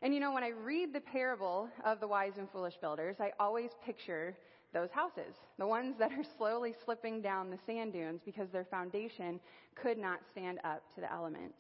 And 0.02 0.14
you 0.14 0.20
know, 0.20 0.34
when 0.34 0.44
I 0.44 0.50
read 0.50 0.92
the 0.92 1.00
parable 1.00 1.70
of 1.86 2.00
the 2.00 2.08
wise 2.08 2.34
and 2.38 2.50
foolish 2.52 2.76
builders, 2.82 3.18
I 3.20 3.32
always 3.40 3.70
picture 3.86 4.36
those 4.74 4.90
houses, 4.92 5.36
the 5.60 5.68
ones 5.68 5.96
that 6.00 6.12
are 6.12 6.24
slowly 6.38 6.74
slipping 6.84 7.22
down 7.22 7.50
the 7.50 7.60
sand 7.66 7.94
dunes 7.94 8.22
because 8.26 8.50
their 8.50 8.66
foundation 8.66 9.40
could 9.76 9.98
not 9.98 10.20
stand 10.32 10.60
up 10.64 10.82
to 10.96 11.02
the 11.02 11.12
elements. 11.12 11.60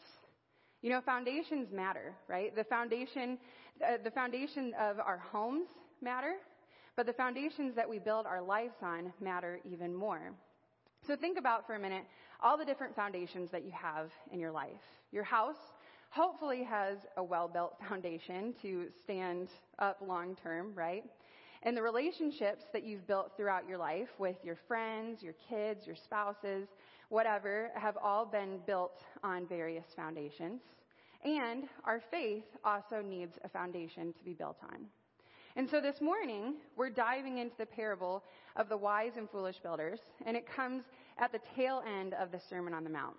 You 0.81 0.89
know, 0.89 0.99
foundations 0.99 1.71
matter, 1.71 2.13
right? 2.27 2.53
The 2.53 2.65
foundation, 2.65 3.37
uh, 3.81 3.97
the 4.03 4.11
foundation 4.11 4.73
of 4.79 4.99
our 4.99 5.19
homes 5.19 5.67
matter, 6.03 6.35
but 6.95 7.05
the 7.05 7.13
foundations 7.13 7.75
that 7.75 7.89
we 7.89 7.99
build 7.99 8.25
our 8.25 8.41
lives 8.41 8.75
on 8.81 9.13
matter 9.19 9.59
even 9.65 9.95
more. 9.95 10.33
So 11.07 11.15
think 11.15 11.37
about 11.37 11.65
for 11.65 11.75
a 11.75 11.79
minute 11.79 12.03
all 12.41 12.57
the 12.57 12.65
different 12.65 12.95
foundations 12.95 13.49
that 13.51 13.63
you 13.63 13.71
have 13.71 14.09
in 14.31 14.39
your 14.39 14.51
life. 14.51 14.81
Your 15.11 15.23
house 15.23 15.55
hopefully 16.09 16.63
has 16.63 16.97
a 17.17 17.23
well 17.23 17.47
built 17.47 17.75
foundation 17.89 18.53
to 18.61 18.87
stand 19.03 19.49
up 19.79 19.97
long 20.05 20.35
term, 20.35 20.73
right? 20.75 21.03
And 21.63 21.77
the 21.77 21.81
relationships 21.81 22.65
that 22.73 22.83
you've 22.83 23.07
built 23.07 23.31
throughout 23.37 23.67
your 23.67 23.77
life 23.77 24.09
with 24.19 24.35
your 24.43 24.57
friends, 24.67 25.23
your 25.23 25.33
kids, 25.49 25.87
your 25.87 25.95
spouses, 25.95 26.67
whatever, 27.07 27.71
have 27.75 27.95
all 27.97 28.25
been 28.25 28.59
built 28.67 28.99
on 29.23 29.47
various 29.47 29.85
foundations. 29.95 30.61
And 31.23 31.63
our 31.85 32.01
faith 32.11 32.43
also 32.65 33.01
needs 33.01 33.37
a 33.45 33.49
foundation 33.49 34.11
to 34.11 34.23
be 34.25 34.33
built 34.33 34.57
on. 34.63 34.87
And 35.55 35.69
so 35.69 35.79
this 35.79 36.01
morning, 36.01 36.55
we're 36.75 36.89
diving 36.89 37.37
into 37.37 37.55
the 37.59 37.67
parable 37.67 38.23
of 38.55 38.69
the 38.69 38.77
wise 38.77 39.11
and 39.17 39.29
foolish 39.29 39.59
builders, 39.59 39.99
and 40.25 40.35
it 40.35 40.47
comes 40.47 40.83
at 41.19 41.31
the 41.31 41.39
tail 41.55 41.83
end 41.99 42.15
of 42.15 42.31
the 42.31 42.39
Sermon 42.49 42.73
on 42.73 42.83
the 42.83 42.89
Mount. 42.89 43.17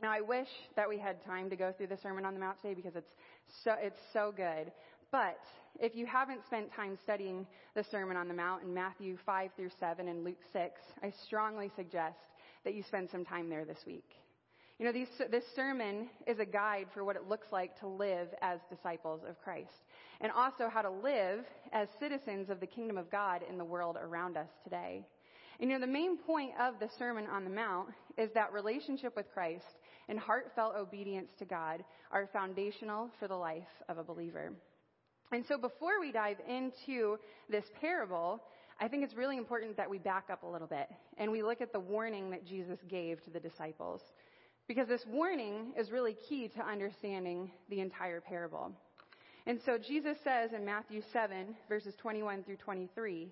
Now, 0.00 0.12
I 0.12 0.20
wish 0.20 0.46
that 0.76 0.88
we 0.88 0.96
had 0.96 1.24
time 1.24 1.50
to 1.50 1.56
go 1.56 1.72
through 1.72 1.88
the 1.88 1.96
Sermon 1.96 2.24
on 2.24 2.34
the 2.34 2.40
Mount 2.40 2.62
today 2.62 2.74
because 2.74 2.94
it's 2.94 3.10
so, 3.64 3.74
it's 3.80 3.98
so 4.12 4.32
good. 4.36 4.70
But 5.10 5.40
if 5.80 5.96
you 5.96 6.06
haven't 6.06 6.46
spent 6.46 6.72
time 6.72 6.96
studying 7.02 7.44
the 7.74 7.82
Sermon 7.82 8.16
on 8.16 8.28
the 8.28 8.34
Mount 8.34 8.62
in 8.62 8.72
Matthew 8.72 9.16
5 9.26 9.50
through 9.56 9.70
7 9.80 10.06
and 10.06 10.22
Luke 10.22 10.42
6, 10.52 10.80
I 11.02 11.12
strongly 11.24 11.72
suggest 11.74 12.18
that 12.64 12.74
you 12.74 12.84
spend 12.84 13.10
some 13.10 13.24
time 13.24 13.48
there 13.48 13.64
this 13.64 13.80
week. 13.84 14.08
You 14.78 14.84
know, 14.84 14.92
these, 14.92 15.08
this 15.30 15.44
sermon 15.56 16.10
is 16.28 16.38
a 16.38 16.44
guide 16.44 16.88
for 16.92 17.02
what 17.02 17.16
it 17.16 17.28
looks 17.28 17.48
like 17.50 17.80
to 17.80 17.88
live 17.88 18.28
as 18.40 18.60
disciples 18.70 19.22
of 19.28 19.40
Christ 19.42 19.72
and 20.20 20.32
also 20.32 20.68
how 20.68 20.82
to 20.82 20.90
live 20.90 21.44
as 21.72 21.88
citizens 22.00 22.50
of 22.50 22.60
the 22.60 22.66
kingdom 22.66 22.96
of 22.98 23.10
God 23.10 23.42
in 23.48 23.58
the 23.58 23.64
world 23.64 23.96
around 24.00 24.36
us 24.36 24.48
today. 24.64 25.04
And 25.60 25.70
you 25.70 25.78
know, 25.78 25.86
the 25.86 25.92
main 25.92 26.18
point 26.18 26.52
of 26.60 26.78
the 26.78 26.88
Sermon 26.98 27.26
on 27.26 27.44
the 27.44 27.50
Mount 27.50 27.88
is 28.18 28.30
that 28.34 28.52
relationship 28.52 29.16
with 29.16 29.32
Christ 29.32 29.64
and 30.08 30.18
heartfelt 30.18 30.74
obedience 30.76 31.30
to 31.38 31.44
God 31.44 31.82
are 32.10 32.28
foundational 32.32 33.10
for 33.18 33.28
the 33.28 33.36
life 33.36 33.62
of 33.88 33.98
a 33.98 34.04
believer. 34.04 34.52
And 35.32 35.44
so 35.46 35.58
before 35.58 36.00
we 36.00 36.12
dive 36.12 36.36
into 36.48 37.18
this 37.48 37.64
parable, 37.80 38.42
I 38.78 38.88
think 38.88 39.02
it's 39.02 39.14
really 39.14 39.38
important 39.38 39.76
that 39.78 39.88
we 39.88 39.98
back 39.98 40.26
up 40.30 40.42
a 40.42 40.46
little 40.46 40.68
bit 40.68 40.88
and 41.16 41.32
we 41.32 41.42
look 41.42 41.60
at 41.60 41.72
the 41.72 41.80
warning 41.80 42.30
that 42.30 42.46
Jesus 42.46 42.78
gave 42.88 43.24
to 43.24 43.30
the 43.30 43.40
disciples. 43.40 44.02
Because 44.68 44.88
this 44.88 45.04
warning 45.06 45.72
is 45.78 45.90
really 45.90 46.16
key 46.28 46.48
to 46.48 46.60
understanding 46.60 47.50
the 47.70 47.80
entire 47.80 48.20
parable. 48.20 48.72
And 49.48 49.60
so 49.64 49.78
Jesus 49.78 50.16
says 50.24 50.50
in 50.52 50.64
Matthew 50.64 51.02
7, 51.12 51.54
verses 51.68 51.94
21 52.02 52.42
through 52.42 52.56
23, 52.56 53.28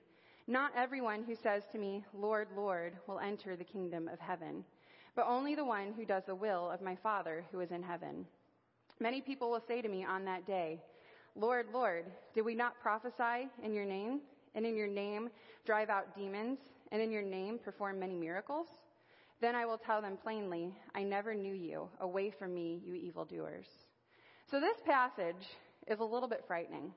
Not 0.47 0.71
everyone 0.77 1.25
who 1.25 1.35
says 1.43 1.65
to 1.73 1.79
me, 1.79 2.05
Lord, 2.17 2.47
Lord, 2.57 2.93
will 3.09 3.19
enter 3.19 3.57
the 3.57 3.65
kingdom 3.65 4.07
of 4.07 4.21
heaven, 4.21 4.65
but 5.17 5.27
only 5.27 5.57
the 5.57 5.65
one 5.65 5.93
who 5.97 6.05
does 6.05 6.23
the 6.25 6.35
will 6.35 6.71
of 6.71 6.81
my 6.81 6.97
Father 7.03 7.45
who 7.51 7.59
is 7.59 7.73
in 7.73 7.83
heaven. 7.83 8.25
Many 9.01 9.23
people 9.23 9.51
will 9.51 9.65
say 9.67 9.83
to 9.83 9.89
me 9.89 10.05
on 10.05 10.25
that 10.27 10.47
day, 10.47 10.81
Lord, 11.35 11.67
Lord, 11.75 12.05
did 12.33 12.45
we 12.45 12.55
not 12.55 12.81
prophesy 12.81 13.49
in 13.65 13.75
your 13.75 13.85
name, 13.85 14.21
and 14.55 14.65
in 14.65 14.77
your 14.77 14.87
name 14.87 15.31
drive 15.67 15.91
out 15.91 16.17
demons, 16.17 16.59
and 16.93 17.03
in 17.03 17.11
your 17.11 17.23
name 17.23 17.59
perform 17.59 17.99
many 17.99 18.15
miracles? 18.15 18.69
Then 19.41 19.57
I 19.57 19.67
will 19.67 19.79
tell 19.79 20.01
them 20.01 20.17
plainly, 20.23 20.77
I 20.95 21.03
never 21.03 21.35
knew 21.35 21.55
you. 21.55 21.89
Away 22.01 22.33
from 22.39 22.55
me, 22.55 22.81
you 22.85 22.95
evildoers. 22.95 23.67
So 24.49 24.61
this 24.61 24.77
passage 24.87 25.45
is 25.89 26.01
a 26.01 26.05
little 26.05 26.29
bit 26.29 26.45
frightening. 26.47 26.93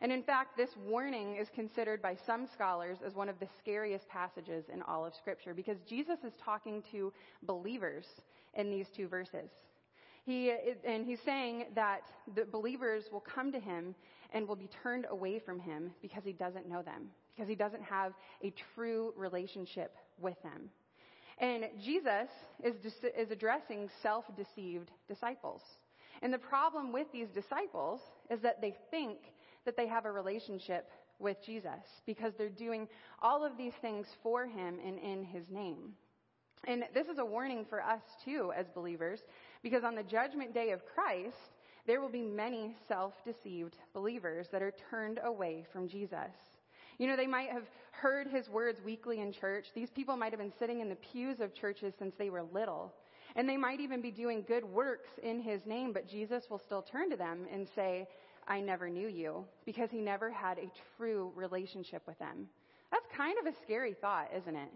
And 0.00 0.12
in 0.12 0.22
fact, 0.22 0.56
this 0.56 0.70
warning 0.86 1.36
is 1.36 1.48
considered 1.54 2.02
by 2.02 2.16
some 2.26 2.46
scholars 2.52 2.98
as 3.06 3.14
one 3.14 3.28
of 3.28 3.38
the 3.38 3.48
scariest 3.58 4.08
passages 4.08 4.64
in 4.72 4.82
all 4.82 5.06
of 5.06 5.14
Scripture 5.14 5.54
because 5.54 5.78
Jesus 5.88 6.18
is 6.26 6.32
talking 6.44 6.82
to 6.92 7.12
believers 7.44 8.04
in 8.54 8.70
these 8.70 8.86
two 8.94 9.08
verses. 9.08 9.48
He, 10.24 10.52
and 10.86 11.04
he's 11.04 11.20
saying 11.24 11.66
that 11.74 12.00
the 12.34 12.44
believers 12.44 13.04
will 13.12 13.20
come 13.20 13.52
to 13.52 13.60
him 13.60 13.94
and 14.32 14.48
will 14.48 14.56
be 14.56 14.70
turned 14.82 15.06
away 15.10 15.38
from 15.38 15.60
him 15.60 15.90
because 16.00 16.22
he 16.24 16.32
doesn't 16.32 16.68
know 16.68 16.82
them, 16.82 17.10
because 17.34 17.48
he 17.48 17.54
doesn't 17.54 17.82
have 17.82 18.14
a 18.42 18.52
true 18.74 19.12
relationship 19.16 19.94
with 20.18 20.36
them. 20.42 20.70
And 21.38 21.64
Jesus 21.84 22.28
is, 22.62 22.74
is 23.18 23.30
addressing 23.30 23.90
self 24.02 24.24
deceived 24.36 24.90
disciples. 25.08 25.60
And 26.22 26.32
the 26.32 26.38
problem 26.38 26.92
with 26.92 27.10
these 27.12 27.28
disciples 27.28 28.00
is 28.30 28.40
that 28.40 28.60
they 28.60 28.74
think 28.90 29.18
that 29.64 29.76
they 29.76 29.86
have 29.86 30.04
a 30.04 30.12
relationship 30.12 30.90
with 31.18 31.36
Jesus 31.44 32.02
because 32.06 32.32
they're 32.36 32.48
doing 32.48 32.88
all 33.22 33.44
of 33.44 33.56
these 33.56 33.72
things 33.80 34.06
for 34.22 34.46
him 34.46 34.78
and 34.84 34.98
in 34.98 35.24
his 35.24 35.44
name. 35.50 35.94
And 36.66 36.84
this 36.94 37.08
is 37.08 37.18
a 37.18 37.24
warning 37.24 37.66
for 37.68 37.82
us 37.82 38.02
too 38.24 38.52
as 38.56 38.66
believers 38.74 39.20
because 39.62 39.84
on 39.84 39.94
the 39.94 40.02
judgment 40.02 40.54
day 40.54 40.70
of 40.70 40.80
Christ, 40.86 41.36
there 41.86 42.00
will 42.00 42.08
be 42.08 42.22
many 42.22 42.74
self 42.88 43.12
deceived 43.24 43.76
believers 43.92 44.46
that 44.52 44.62
are 44.62 44.72
turned 44.90 45.20
away 45.22 45.66
from 45.72 45.88
Jesus. 45.88 46.32
You 46.98 47.08
know, 47.08 47.16
they 47.16 47.26
might 47.26 47.50
have 47.50 47.64
heard 47.90 48.28
his 48.28 48.48
words 48.48 48.80
weekly 48.84 49.20
in 49.20 49.32
church. 49.32 49.66
These 49.74 49.90
people 49.90 50.16
might 50.16 50.32
have 50.32 50.40
been 50.40 50.52
sitting 50.58 50.80
in 50.80 50.88
the 50.88 50.96
pews 50.96 51.40
of 51.40 51.54
churches 51.54 51.92
since 51.98 52.14
they 52.18 52.30
were 52.30 52.44
little. 52.52 52.94
And 53.36 53.48
they 53.48 53.56
might 53.56 53.80
even 53.80 54.00
be 54.00 54.10
doing 54.10 54.44
good 54.46 54.64
works 54.64 55.08
in 55.22 55.40
his 55.40 55.66
name, 55.66 55.92
but 55.92 56.08
Jesus 56.08 56.44
will 56.48 56.60
still 56.60 56.82
turn 56.82 57.10
to 57.10 57.16
them 57.16 57.46
and 57.52 57.66
say, 57.74 58.06
I 58.46 58.60
never 58.60 58.88
knew 58.88 59.08
you, 59.08 59.44
because 59.64 59.90
he 59.90 60.00
never 60.00 60.30
had 60.30 60.58
a 60.58 60.70
true 60.96 61.32
relationship 61.34 62.02
with 62.06 62.18
them. 62.18 62.48
That's 62.92 63.06
kind 63.16 63.36
of 63.38 63.46
a 63.46 63.56
scary 63.64 63.94
thought, 63.94 64.28
isn't 64.36 64.54
it? 64.54 64.68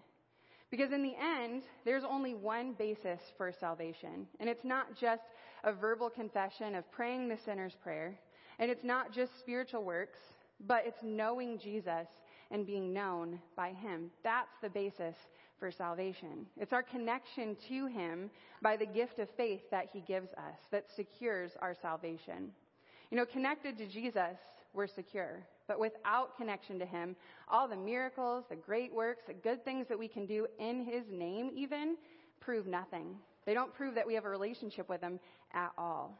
Because 0.71 0.93
in 0.93 1.03
the 1.03 1.15
end, 1.19 1.63
there's 1.85 2.05
only 2.05 2.35
one 2.35 2.73
basis 2.73 3.21
for 3.37 3.53
salvation. 3.53 4.27
And 4.41 4.49
it's 4.51 4.65
not 4.65 4.97
just 4.97 5.23
a 5.65 5.73
verbal 5.73 6.11
confession 6.11 6.75
of 6.75 6.91
praying 6.91 7.29
the 7.29 7.39
sinner's 7.45 7.77
prayer. 7.83 8.19
And 8.59 8.71
it's 8.71 8.85
not 8.85 9.13
just 9.13 9.39
spiritual 9.39 9.85
works, 9.85 10.19
but 10.67 10.83
it's 10.85 11.03
knowing 11.03 11.59
Jesus 11.59 12.09
and 12.51 12.67
being 12.67 12.93
known 12.93 13.39
by 13.57 13.71
Him. 13.71 14.11
That's 14.25 14.51
the 14.61 14.69
basis 14.69 15.15
for 15.59 15.71
salvation. 15.71 16.47
It's 16.57 16.73
our 16.73 16.83
connection 16.83 17.57
to 17.69 17.87
Him 17.87 18.31
by 18.63 18.77
the 18.77 18.87
gift 18.87 19.19
of 19.19 19.29
faith 19.37 19.63
that 19.71 19.89
He 19.93 20.01
gives 20.01 20.29
us 20.33 20.59
that 20.71 20.87
secures 20.95 21.53
our 21.61 21.75
salvation. 21.81 22.51
You 23.11 23.17
know, 23.17 23.27
connected 23.27 23.79
to 23.79 23.87
Jesus, 23.87 24.37
we're 24.75 24.87
secure. 24.87 25.47
But 25.67 25.81
without 25.81 26.37
connection 26.37 26.79
to 26.79 26.87
Him, 26.87 27.17
all 27.51 27.69
the 27.69 27.77
miracles, 27.77 28.45
the 28.49 28.57
great 28.57 28.95
works, 28.95 29.23
the 29.27 29.35
good 29.35 29.65
things 29.65 29.87
that 29.89 29.99
we 29.99 30.09
can 30.09 30.27
do 30.27 30.47
in 30.59 30.85
His 30.85 31.05
name, 31.11 31.51
even, 31.55 31.97
prove 32.41 32.67
nothing. 32.67 33.17
They 33.47 33.55
don't 33.55 33.75
prove 33.75 33.95
that 33.95 34.07
we 34.07 34.15
have 34.15 34.25
a 34.25 34.31
relationship 34.31 34.89
with 34.89 35.01
Him 35.01 35.21
at 35.53 35.73
all. 35.77 36.19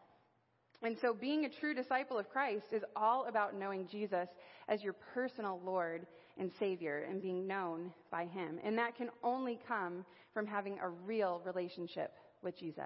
And 0.83 0.97
so, 1.01 1.13
being 1.13 1.45
a 1.45 1.49
true 1.49 1.75
disciple 1.75 2.19
of 2.19 2.31
Christ 2.31 2.67
is 2.73 2.85
all 2.95 3.27
about 3.27 3.55
knowing 3.55 3.89
Jesus 3.89 4.29
as 4.69 4.83
your 4.83 4.93
personal 4.93 5.61
Lord 5.65 6.07
and 6.39 6.51
Savior 6.59 7.07
and 7.09 7.23
being 7.23 7.47
known 7.47 7.93
by 8.11 8.27
Him. 8.27 8.59
And 8.65 8.77
that 8.79 8.97
can 8.97 9.11
only 9.23 9.59
come 9.67 10.05
from 10.33 10.47
having 10.47 10.79
a 10.81 10.89
real 10.89 11.43
relationship 11.45 12.13
with 12.43 12.59
Jesus. 12.59 12.85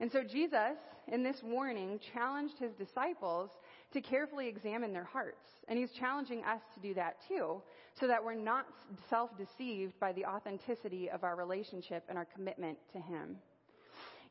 And 0.00 0.10
so, 0.10 0.22
Jesus, 0.22 0.76
in 1.12 1.22
this 1.22 1.36
warning, 1.44 2.00
challenged 2.12 2.58
His 2.58 2.72
disciples 2.74 3.50
to 3.92 4.00
carefully 4.00 4.48
examine 4.48 4.92
their 4.92 5.04
hearts. 5.04 5.46
And 5.68 5.78
He's 5.78 5.92
challenging 5.98 6.42
us 6.44 6.60
to 6.74 6.80
do 6.80 6.94
that 6.94 7.16
too, 7.28 7.62
so 8.00 8.06
that 8.08 8.22
we're 8.22 8.34
not 8.34 8.66
self 9.08 9.30
deceived 9.38 9.98
by 10.00 10.12
the 10.12 10.24
authenticity 10.24 11.10
of 11.10 11.22
our 11.22 11.36
relationship 11.36 12.04
and 12.08 12.18
our 12.18 12.26
commitment 12.34 12.78
to 12.92 12.98
Him. 12.98 13.36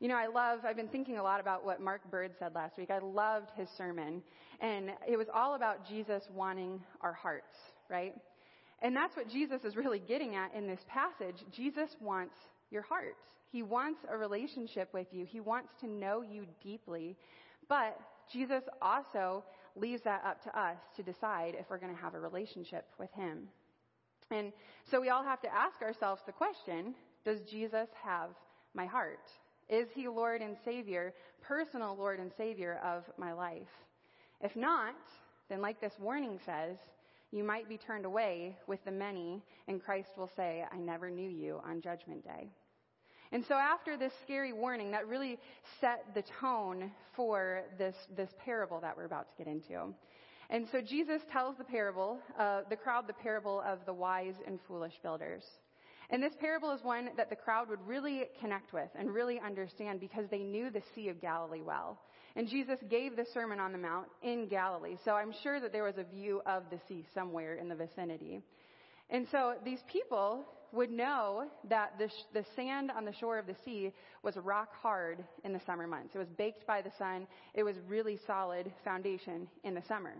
You 0.00 0.08
know, 0.08 0.16
I 0.16 0.26
love, 0.26 0.60
I've 0.66 0.76
been 0.76 0.88
thinking 0.88 1.18
a 1.18 1.22
lot 1.22 1.40
about 1.40 1.64
what 1.64 1.80
Mark 1.80 2.02
Bird 2.10 2.32
said 2.38 2.54
last 2.54 2.76
week. 2.76 2.90
I 2.90 2.98
loved 2.98 3.50
his 3.56 3.68
sermon. 3.78 4.22
And 4.60 4.90
it 5.08 5.16
was 5.16 5.28
all 5.32 5.54
about 5.54 5.88
Jesus 5.88 6.24
wanting 6.34 6.82
our 7.00 7.12
hearts, 7.12 7.56
right? 7.88 8.14
And 8.82 8.94
that's 8.94 9.16
what 9.16 9.28
Jesus 9.28 9.64
is 9.64 9.76
really 9.76 9.98
getting 9.98 10.34
at 10.34 10.54
in 10.54 10.66
this 10.66 10.80
passage. 10.88 11.36
Jesus 11.54 11.90
wants 12.00 12.34
your 12.70 12.82
heart. 12.82 13.16
He 13.50 13.62
wants 13.62 14.00
a 14.10 14.16
relationship 14.16 14.92
with 14.92 15.06
you. 15.12 15.24
He 15.24 15.40
wants 15.40 15.70
to 15.80 15.86
know 15.86 16.22
you 16.22 16.46
deeply. 16.62 17.16
But 17.68 17.98
Jesus 18.32 18.62
also 18.82 19.44
leaves 19.76 20.02
that 20.04 20.22
up 20.24 20.42
to 20.44 20.58
us 20.58 20.76
to 20.96 21.02
decide 21.02 21.54
if 21.58 21.66
we're 21.70 21.78
going 21.78 21.94
to 21.94 22.00
have 22.00 22.14
a 22.14 22.20
relationship 22.20 22.86
with 22.98 23.10
Him. 23.12 23.48
And 24.30 24.52
so 24.90 25.00
we 25.00 25.10
all 25.10 25.24
have 25.24 25.40
to 25.42 25.54
ask 25.54 25.80
ourselves 25.82 26.22
the 26.26 26.32
question 26.32 26.94
Does 27.24 27.40
Jesus 27.50 27.88
have 28.02 28.30
my 28.74 28.86
heart? 28.86 29.30
Is 29.68 29.88
he 29.94 30.08
Lord 30.08 30.42
and 30.42 30.56
Savior, 30.64 31.14
personal 31.40 31.96
Lord 31.96 32.20
and 32.20 32.30
Savior 32.36 32.80
of 32.84 33.04
my 33.16 33.32
life? 33.32 33.62
If 34.40 34.54
not, 34.56 34.94
then 35.48 35.62
like 35.62 35.80
this 35.80 35.94
warning 35.98 36.38
says, 36.44 36.76
you 37.34 37.42
might 37.42 37.68
be 37.68 37.76
turned 37.76 38.04
away 38.04 38.56
with 38.68 38.78
the 38.84 38.92
many, 38.92 39.42
and 39.66 39.82
Christ 39.82 40.10
will 40.16 40.30
say, 40.36 40.64
I 40.70 40.76
never 40.78 41.10
knew 41.10 41.28
you 41.28 41.60
on 41.68 41.80
Judgment 41.80 42.22
Day. 42.22 42.48
And 43.32 43.44
so 43.48 43.54
after 43.54 43.96
this 43.96 44.12
scary 44.22 44.52
warning, 44.52 44.92
that 44.92 45.08
really 45.08 45.40
set 45.80 46.04
the 46.14 46.22
tone 46.40 46.92
for 47.16 47.62
this, 47.76 47.96
this 48.16 48.30
parable 48.44 48.78
that 48.82 48.96
we're 48.96 49.06
about 49.06 49.26
to 49.28 49.44
get 49.44 49.52
into. 49.52 49.92
And 50.48 50.68
so 50.70 50.80
Jesus 50.80 51.22
tells 51.32 51.56
the 51.56 51.64
parable, 51.64 52.20
uh, 52.38 52.60
the 52.70 52.76
crowd 52.76 53.08
the 53.08 53.14
parable 53.14 53.64
of 53.66 53.80
the 53.84 53.92
wise 53.92 54.34
and 54.46 54.60
foolish 54.68 54.94
builders. 55.02 55.42
And 56.10 56.22
this 56.22 56.34
parable 56.38 56.70
is 56.70 56.84
one 56.84 57.08
that 57.16 57.30
the 57.30 57.36
crowd 57.36 57.68
would 57.68 57.84
really 57.84 58.26
connect 58.40 58.72
with 58.72 58.90
and 58.96 59.12
really 59.12 59.40
understand 59.40 59.98
because 59.98 60.26
they 60.30 60.44
knew 60.44 60.70
the 60.70 60.82
Sea 60.94 61.08
of 61.08 61.20
Galilee 61.20 61.62
well. 61.62 61.98
And 62.36 62.48
Jesus 62.48 62.80
gave 62.90 63.16
the 63.16 63.24
Sermon 63.32 63.60
on 63.60 63.72
the 63.72 63.78
Mount 63.78 64.08
in 64.22 64.48
Galilee, 64.48 64.96
so 65.04 65.12
I'm 65.12 65.32
sure 65.42 65.60
that 65.60 65.72
there 65.72 65.84
was 65.84 65.98
a 65.98 66.04
view 66.04 66.42
of 66.46 66.64
the 66.70 66.80
sea 66.88 67.04
somewhere 67.14 67.54
in 67.54 67.68
the 67.68 67.76
vicinity. 67.76 68.42
And 69.10 69.26
so 69.30 69.54
these 69.64 69.80
people 69.86 70.44
would 70.72 70.90
know 70.90 71.44
that 71.68 71.96
the, 71.98 72.08
sh- 72.08 72.26
the 72.32 72.44
sand 72.56 72.90
on 72.90 73.04
the 73.04 73.12
shore 73.12 73.38
of 73.38 73.46
the 73.46 73.54
sea 73.64 73.92
was 74.24 74.36
rock 74.36 74.74
hard 74.74 75.22
in 75.44 75.52
the 75.52 75.60
summer 75.64 75.86
months. 75.86 76.14
It 76.14 76.18
was 76.18 76.28
baked 76.36 76.66
by 76.66 76.82
the 76.82 76.90
sun. 76.98 77.28
It 77.54 77.62
was 77.62 77.76
really 77.86 78.18
solid 78.26 78.72
foundation 78.82 79.46
in 79.62 79.74
the 79.74 79.82
summer. 79.82 80.14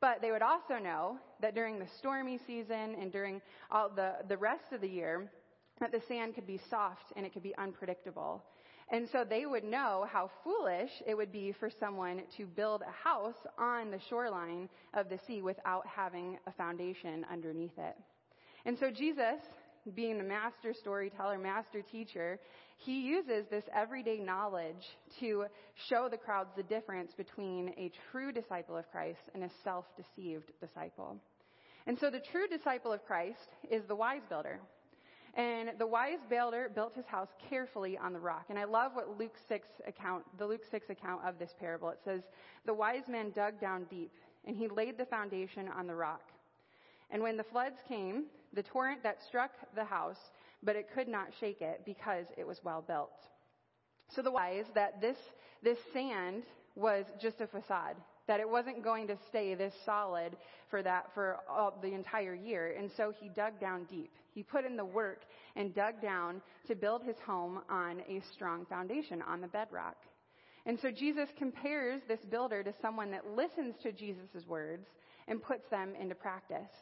But 0.00 0.22
they 0.22 0.30
would 0.30 0.42
also 0.42 0.78
know 0.82 1.18
that 1.40 1.54
during 1.54 1.78
the 1.78 1.88
stormy 1.98 2.38
season 2.46 2.96
and 2.98 3.12
during 3.12 3.42
all 3.70 3.90
the, 3.90 4.14
the 4.28 4.36
rest 4.36 4.72
of 4.72 4.80
the 4.80 4.88
year, 4.88 5.30
that 5.80 5.92
the 5.92 6.00
sand 6.08 6.34
could 6.34 6.46
be 6.46 6.60
soft 6.70 7.12
and 7.16 7.26
it 7.26 7.32
could 7.32 7.42
be 7.42 7.56
unpredictable. 7.56 8.42
And 8.94 9.08
so 9.10 9.24
they 9.28 9.44
would 9.44 9.64
know 9.64 10.06
how 10.08 10.30
foolish 10.44 10.90
it 11.04 11.16
would 11.16 11.32
be 11.32 11.50
for 11.58 11.68
someone 11.80 12.22
to 12.36 12.46
build 12.46 12.80
a 12.82 13.08
house 13.08 13.34
on 13.58 13.90
the 13.90 13.98
shoreline 14.08 14.68
of 14.96 15.08
the 15.08 15.18
sea 15.26 15.42
without 15.42 15.84
having 15.84 16.38
a 16.46 16.52
foundation 16.52 17.26
underneath 17.28 17.76
it. 17.76 17.96
And 18.64 18.78
so 18.78 18.92
Jesus, 18.92 19.40
being 19.96 20.16
the 20.16 20.22
master 20.22 20.72
storyteller, 20.72 21.38
master 21.38 21.82
teacher, 21.82 22.38
he 22.76 23.00
uses 23.00 23.46
this 23.50 23.64
everyday 23.74 24.20
knowledge 24.20 24.86
to 25.18 25.46
show 25.88 26.08
the 26.08 26.16
crowds 26.16 26.50
the 26.56 26.62
difference 26.62 27.10
between 27.16 27.70
a 27.70 27.90
true 28.12 28.30
disciple 28.30 28.76
of 28.76 28.88
Christ 28.92 29.22
and 29.34 29.42
a 29.42 29.50
self 29.64 29.86
deceived 29.96 30.52
disciple. 30.60 31.16
And 31.88 31.98
so 31.98 32.10
the 32.10 32.22
true 32.30 32.46
disciple 32.46 32.92
of 32.92 33.04
Christ 33.04 33.48
is 33.68 33.82
the 33.88 33.96
wise 33.96 34.22
builder. 34.28 34.60
And 35.36 35.72
the 35.78 35.86
wise 35.86 36.20
builder 36.30 36.70
built 36.72 36.94
his 36.94 37.06
house 37.06 37.30
carefully 37.50 37.98
on 37.98 38.12
the 38.12 38.20
rock. 38.20 38.46
And 38.50 38.58
I 38.58 38.64
love 38.64 38.92
what 38.94 39.18
Luke 39.18 39.34
6 39.48 39.66
account, 39.86 40.24
the 40.38 40.46
Luke 40.46 40.62
6 40.70 40.90
account 40.90 41.22
of 41.26 41.38
this 41.38 41.54
parable. 41.58 41.90
It 41.90 41.98
says, 42.04 42.22
The 42.66 42.74
wise 42.74 43.08
man 43.08 43.32
dug 43.34 43.60
down 43.60 43.84
deep, 43.90 44.12
and 44.44 44.56
he 44.56 44.68
laid 44.68 44.96
the 44.96 45.06
foundation 45.06 45.68
on 45.68 45.88
the 45.88 45.94
rock. 45.94 46.22
And 47.10 47.22
when 47.22 47.36
the 47.36 47.44
floods 47.44 47.78
came, 47.88 48.24
the 48.52 48.62
torrent 48.62 49.02
that 49.02 49.22
struck 49.26 49.50
the 49.74 49.84
house, 49.84 50.30
but 50.62 50.76
it 50.76 50.88
could 50.94 51.08
not 51.08 51.28
shake 51.38 51.60
it 51.60 51.82
because 51.84 52.26
it 52.36 52.46
was 52.46 52.60
well 52.62 52.82
built. 52.86 53.18
So 54.08 54.22
the 54.22 54.30
wise 54.30 54.66
that 54.74 55.00
this, 55.00 55.18
this 55.62 55.78
sand 55.92 56.44
was 56.76 57.06
just 57.20 57.40
a 57.40 57.46
facade, 57.46 57.96
that 58.26 58.40
it 58.40 58.48
wasn't 58.48 58.82
going 58.82 59.06
to 59.08 59.16
stay 59.28 59.54
this 59.54 59.74
solid 59.84 60.36
for 60.70 60.82
that, 60.82 61.10
for 61.14 61.38
all, 61.48 61.78
the 61.82 61.92
entire 61.92 62.34
year. 62.34 62.74
And 62.78 62.90
so 62.96 63.12
he 63.20 63.28
dug 63.28 63.60
down 63.60 63.84
deep. 63.84 64.10
He 64.32 64.42
put 64.42 64.64
in 64.64 64.76
the 64.76 64.84
work 64.84 65.22
and 65.56 65.74
dug 65.74 66.00
down 66.00 66.40
to 66.66 66.74
build 66.74 67.02
his 67.02 67.16
home 67.26 67.60
on 67.68 68.00
a 68.08 68.22
strong 68.32 68.66
foundation, 68.66 69.22
on 69.22 69.40
the 69.40 69.48
bedrock. 69.48 69.96
And 70.66 70.78
so 70.80 70.90
Jesus 70.90 71.28
compares 71.36 72.00
this 72.08 72.20
builder 72.30 72.62
to 72.62 72.72
someone 72.80 73.10
that 73.10 73.26
listens 73.36 73.74
to 73.82 73.92
Jesus' 73.92 74.46
words 74.48 74.86
and 75.28 75.42
puts 75.42 75.68
them 75.70 75.92
into 76.00 76.14
practice. 76.14 76.72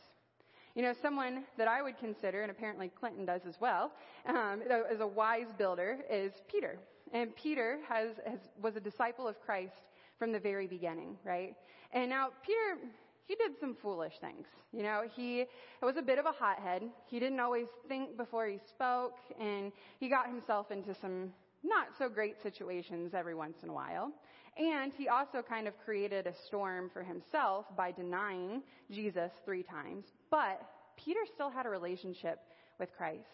You 0.74 0.82
know, 0.82 0.94
someone 1.02 1.44
that 1.58 1.68
I 1.68 1.82
would 1.82 1.98
consider, 1.98 2.42
and 2.42 2.50
apparently 2.50 2.90
Clinton 2.98 3.26
does 3.26 3.42
as 3.46 3.56
well, 3.60 3.92
um, 4.26 4.62
as 4.90 5.00
a 5.00 5.06
wise 5.06 5.48
builder 5.58 5.98
is 6.10 6.32
Peter. 6.50 6.78
And 7.12 7.34
Peter 7.36 7.78
has, 7.88 8.10
has, 8.26 8.38
was 8.62 8.76
a 8.76 8.80
disciple 8.80 9.28
of 9.28 9.38
Christ 9.44 9.74
from 10.22 10.30
the 10.30 10.38
very 10.38 10.68
beginning, 10.68 11.16
right? 11.24 11.56
And 11.92 12.08
now 12.08 12.28
Peter, 12.46 12.78
he 13.26 13.34
did 13.34 13.58
some 13.58 13.76
foolish 13.82 14.12
things. 14.20 14.46
You 14.72 14.84
know, 14.84 15.02
he 15.16 15.46
was 15.82 15.96
a 15.96 16.02
bit 16.02 16.16
of 16.16 16.26
a 16.26 16.30
hothead. 16.30 16.84
He 17.06 17.18
didn't 17.18 17.40
always 17.40 17.66
think 17.88 18.16
before 18.16 18.46
he 18.46 18.58
spoke, 18.68 19.16
and 19.40 19.72
he 19.98 20.08
got 20.08 20.28
himself 20.28 20.70
into 20.70 20.94
some 20.94 21.32
not 21.64 21.88
so 21.98 22.08
great 22.08 22.40
situations 22.40 23.14
every 23.14 23.34
once 23.34 23.56
in 23.64 23.68
a 23.68 23.72
while. 23.72 24.12
And 24.56 24.92
he 24.96 25.08
also 25.08 25.42
kind 25.42 25.66
of 25.66 25.74
created 25.84 26.28
a 26.28 26.34
storm 26.46 26.88
for 26.92 27.02
himself 27.02 27.66
by 27.76 27.90
denying 27.90 28.62
Jesus 28.92 29.32
three 29.44 29.64
times. 29.64 30.04
But 30.30 30.62
Peter 30.94 31.22
still 31.34 31.50
had 31.50 31.66
a 31.66 31.68
relationship 31.68 32.38
with 32.78 32.90
Christ. 32.96 33.26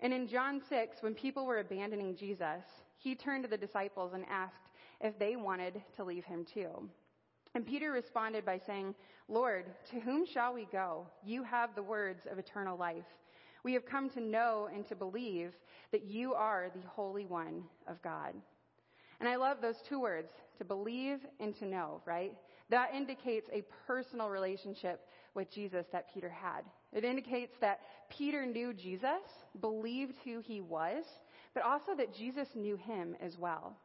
And 0.00 0.12
in 0.12 0.28
John 0.28 0.62
6, 0.68 0.98
when 1.00 1.14
people 1.14 1.44
were 1.44 1.58
abandoning 1.58 2.14
Jesus, 2.14 2.62
he 2.98 3.16
turned 3.16 3.42
to 3.42 3.50
the 3.50 3.56
disciples 3.56 4.12
and 4.14 4.24
asked 4.30 4.69
if 5.00 5.18
they 5.18 5.36
wanted 5.36 5.80
to 5.96 6.04
leave 6.04 6.24
him 6.24 6.44
too. 6.52 6.88
And 7.54 7.66
Peter 7.66 7.90
responded 7.90 8.44
by 8.44 8.60
saying, 8.66 8.94
Lord, 9.28 9.66
to 9.90 10.00
whom 10.00 10.24
shall 10.26 10.54
we 10.54 10.68
go? 10.70 11.06
You 11.24 11.42
have 11.42 11.74
the 11.74 11.82
words 11.82 12.22
of 12.30 12.38
eternal 12.38 12.76
life. 12.76 13.04
We 13.64 13.74
have 13.74 13.84
come 13.84 14.08
to 14.10 14.20
know 14.20 14.68
and 14.72 14.86
to 14.88 14.94
believe 14.94 15.52
that 15.92 16.04
you 16.04 16.34
are 16.34 16.70
the 16.74 16.86
Holy 16.88 17.26
One 17.26 17.64
of 17.86 18.00
God. 18.02 18.34
And 19.18 19.28
I 19.28 19.36
love 19.36 19.58
those 19.60 19.76
two 19.88 20.00
words, 20.00 20.30
to 20.58 20.64
believe 20.64 21.18
and 21.40 21.54
to 21.58 21.66
know, 21.66 22.00
right? 22.06 22.32
That 22.70 22.94
indicates 22.94 23.48
a 23.52 23.64
personal 23.86 24.30
relationship 24.30 25.06
with 25.34 25.52
Jesus 25.52 25.86
that 25.92 26.12
Peter 26.12 26.30
had. 26.30 26.62
It 26.92 27.04
indicates 27.04 27.52
that 27.60 27.80
Peter 28.08 28.46
knew 28.46 28.72
Jesus, 28.72 29.20
believed 29.60 30.14
who 30.24 30.40
he 30.40 30.60
was, 30.60 31.04
but 31.52 31.64
also 31.64 31.94
that 31.96 32.14
Jesus 32.14 32.48
knew 32.54 32.76
him 32.76 33.14
as 33.20 33.36
well. 33.38 33.76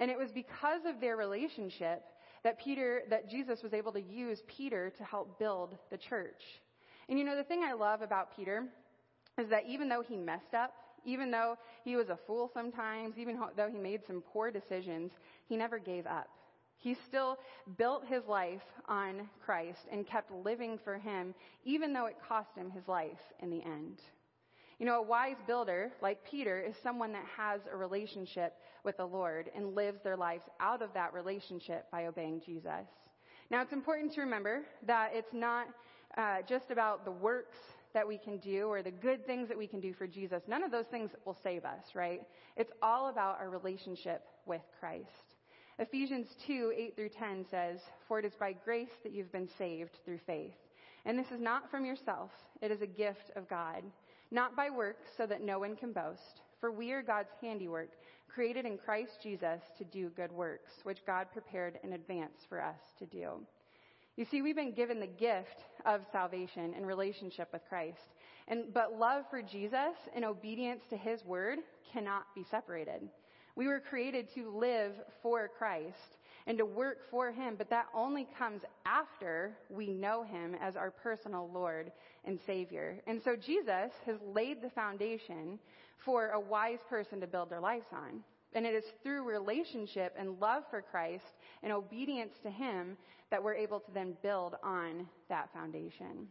And 0.00 0.10
it 0.10 0.18
was 0.18 0.32
because 0.32 0.80
of 0.86 1.00
their 1.00 1.16
relationship 1.16 2.02
that 2.42 2.58
Peter, 2.58 3.02
that 3.10 3.28
Jesus 3.30 3.62
was 3.62 3.74
able 3.74 3.92
to 3.92 4.00
use 4.00 4.42
Peter 4.48 4.90
to 4.96 5.04
help 5.04 5.38
build 5.38 5.76
the 5.90 5.98
church. 5.98 6.42
And 7.08 7.18
you 7.18 7.24
know, 7.24 7.36
the 7.36 7.44
thing 7.44 7.62
I 7.62 7.74
love 7.74 8.02
about 8.02 8.34
Peter 8.34 8.64
is 9.38 9.48
that 9.50 9.64
even 9.68 9.88
though 9.88 10.02
he 10.02 10.16
messed 10.16 10.54
up, 10.54 10.72
even 11.04 11.30
though 11.30 11.56
he 11.84 11.96
was 11.96 12.08
a 12.08 12.18
fool 12.26 12.50
sometimes, 12.52 13.18
even 13.18 13.38
though 13.56 13.68
he 13.70 13.78
made 13.78 14.00
some 14.06 14.22
poor 14.32 14.50
decisions, 14.50 15.12
he 15.46 15.56
never 15.56 15.78
gave 15.78 16.06
up. 16.06 16.28
He 16.78 16.96
still 17.06 17.38
built 17.76 18.06
his 18.06 18.24
life 18.26 18.62
on 18.88 19.28
Christ 19.44 19.80
and 19.92 20.06
kept 20.06 20.32
living 20.32 20.78
for 20.82 20.96
him, 20.96 21.34
even 21.64 21.92
though 21.92 22.06
it 22.06 22.16
cost 22.26 22.48
him 22.56 22.70
his 22.70 22.88
life 22.88 23.20
in 23.40 23.50
the 23.50 23.62
end. 23.62 24.00
You 24.80 24.86
know, 24.86 25.00
a 25.00 25.02
wise 25.02 25.36
builder, 25.46 25.92
like 26.00 26.24
Peter, 26.24 26.58
is 26.58 26.74
someone 26.82 27.12
that 27.12 27.26
has 27.36 27.60
a 27.70 27.76
relationship 27.76 28.54
with 28.82 28.96
the 28.96 29.04
Lord 29.04 29.50
and 29.54 29.74
lives 29.74 29.98
their 30.02 30.16
lives 30.16 30.44
out 30.58 30.80
of 30.80 30.94
that 30.94 31.12
relationship 31.12 31.84
by 31.92 32.06
obeying 32.06 32.40
Jesus. 32.40 32.86
Now, 33.50 33.60
it's 33.60 33.74
important 33.74 34.14
to 34.14 34.22
remember 34.22 34.62
that 34.86 35.10
it's 35.12 35.34
not 35.34 35.66
uh, 36.16 36.36
just 36.48 36.70
about 36.70 37.04
the 37.04 37.10
works 37.10 37.58
that 37.92 38.08
we 38.08 38.16
can 38.16 38.38
do 38.38 38.68
or 38.68 38.82
the 38.82 38.90
good 38.90 39.26
things 39.26 39.48
that 39.48 39.58
we 39.58 39.66
can 39.66 39.80
do 39.80 39.92
for 39.92 40.06
Jesus. 40.06 40.40
None 40.48 40.62
of 40.62 40.70
those 40.70 40.86
things 40.86 41.10
will 41.26 41.36
save 41.42 41.66
us, 41.66 41.84
right? 41.94 42.22
It's 42.56 42.72
all 42.80 43.10
about 43.10 43.38
our 43.38 43.50
relationship 43.50 44.22
with 44.46 44.62
Christ. 44.80 45.04
Ephesians 45.78 46.28
2, 46.46 46.72
8 46.74 46.96
through 46.96 47.10
10 47.10 47.44
says, 47.50 47.80
For 48.08 48.18
it 48.18 48.24
is 48.24 48.32
by 48.40 48.54
grace 48.64 48.88
that 49.02 49.12
you've 49.12 49.32
been 49.32 49.48
saved 49.58 49.98
through 50.06 50.20
faith. 50.26 50.54
And 51.04 51.18
this 51.18 51.30
is 51.30 51.40
not 51.40 51.70
from 51.70 51.84
yourself, 51.84 52.30
it 52.62 52.70
is 52.70 52.80
a 52.80 52.86
gift 52.86 53.30
of 53.36 53.48
God, 53.48 53.82
not 54.30 54.56
by 54.56 54.70
works, 54.70 55.08
so 55.16 55.26
that 55.26 55.42
no 55.42 55.58
one 55.58 55.76
can 55.76 55.92
boast. 55.92 56.42
For 56.60 56.70
we 56.70 56.92
are 56.92 57.02
God's 57.02 57.30
handiwork, 57.40 57.90
created 58.32 58.66
in 58.66 58.78
Christ 58.78 59.18
Jesus 59.22 59.60
to 59.78 59.84
do 59.84 60.10
good 60.10 60.30
works, 60.30 60.72
which 60.84 61.04
God 61.06 61.26
prepared 61.32 61.78
in 61.82 61.94
advance 61.94 62.44
for 62.48 62.62
us 62.62 62.78
to 62.98 63.06
do. 63.06 63.40
You 64.16 64.26
see, 64.30 64.42
we've 64.42 64.56
been 64.56 64.74
given 64.74 65.00
the 65.00 65.06
gift 65.06 65.64
of 65.86 66.02
salvation 66.12 66.74
and 66.76 66.86
relationship 66.86 67.48
with 67.52 67.62
Christ. 67.68 68.14
And, 68.48 68.72
but 68.74 68.98
love 68.98 69.24
for 69.30 69.40
Jesus 69.40 69.96
and 70.14 70.24
obedience 70.24 70.82
to 70.90 70.96
his 70.96 71.24
word 71.24 71.60
cannot 71.92 72.24
be 72.34 72.44
separated. 72.50 73.08
We 73.56 73.66
were 73.66 73.80
created 73.80 74.28
to 74.34 74.50
live 74.50 74.92
for 75.22 75.48
Christ 75.48 76.18
and 76.50 76.58
to 76.58 76.66
work 76.66 76.98
for 77.12 77.30
Him, 77.30 77.54
but 77.56 77.70
that 77.70 77.86
only 77.94 78.26
comes 78.36 78.62
after 78.84 79.52
we 79.68 79.86
know 79.86 80.24
Him 80.24 80.56
as 80.60 80.74
our 80.74 80.90
personal 80.90 81.48
Lord 81.54 81.92
and 82.24 82.40
Savior. 82.44 83.00
And 83.06 83.22
so 83.22 83.36
Jesus 83.36 83.92
has 84.04 84.16
laid 84.34 84.60
the 84.60 84.70
foundation 84.70 85.60
for 86.04 86.30
a 86.30 86.40
wise 86.40 86.80
person 86.88 87.20
to 87.20 87.28
build 87.28 87.50
their 87.50 87.60
lives 87.60 87.86
on. 87.92 88.24
And 88.52 88.66
it 88.66 88.74
is 88.74 88.82
through 89.04 89.22
relationship 89.22 90.12
and 90.18 90.40
love 90.40 90.64
for 90.70 90.82
Christ 90.82 91.22
and 91.62 91.72
obedience 91.72 92.32
to 92.42 92.50
Him 92.50 92.96
that 93.30 93.40
we're 93.40 93.54
able 93.54 93.78
to 93.78 93.92
then 93.94 94.16
build 94.20 94.56
on 94.64 95.06
that 95.28 95.50
foundation. 95.52 96.26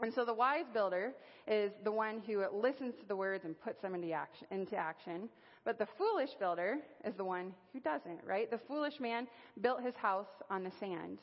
And 0.00 0.14
so 0.14 0.24
the 0.24 0.32
wise 0.32 0.64
builder 0.72 1.12
is 1.46 1.70
the 1.84 1.92
one 1.92 2.22
who 2.26 2.42
listens 2.50 2.94
to 2.94 3.06
the 3.06 3.16
words 3.16 3.44
and 3.44 3.60
puts 3.60 3.82
them 3.82 3.94
into 3.94 4.10
action, 4.12 4.46
into 4.50 4.74
action. 4.74 5.28
But 5.64 5.78
the 5.78 5.86
foolish 5.86 6.34
builder 6.34 6.78
is 7.04 7.14
the 7.14 7.24
one 7.24 7.52
who 7.72 7.80
doesn't, 7.80 8.20
right? 8.24 8.50
The 8.50 8.58
foolish 8.58 8.98
man 8.98 9.26
built 9.60 9.82
his 9.82 9.94
house 9.94 10.28
on 10.48 10.64
the 10.64 10.70
sand. 10.70 11.18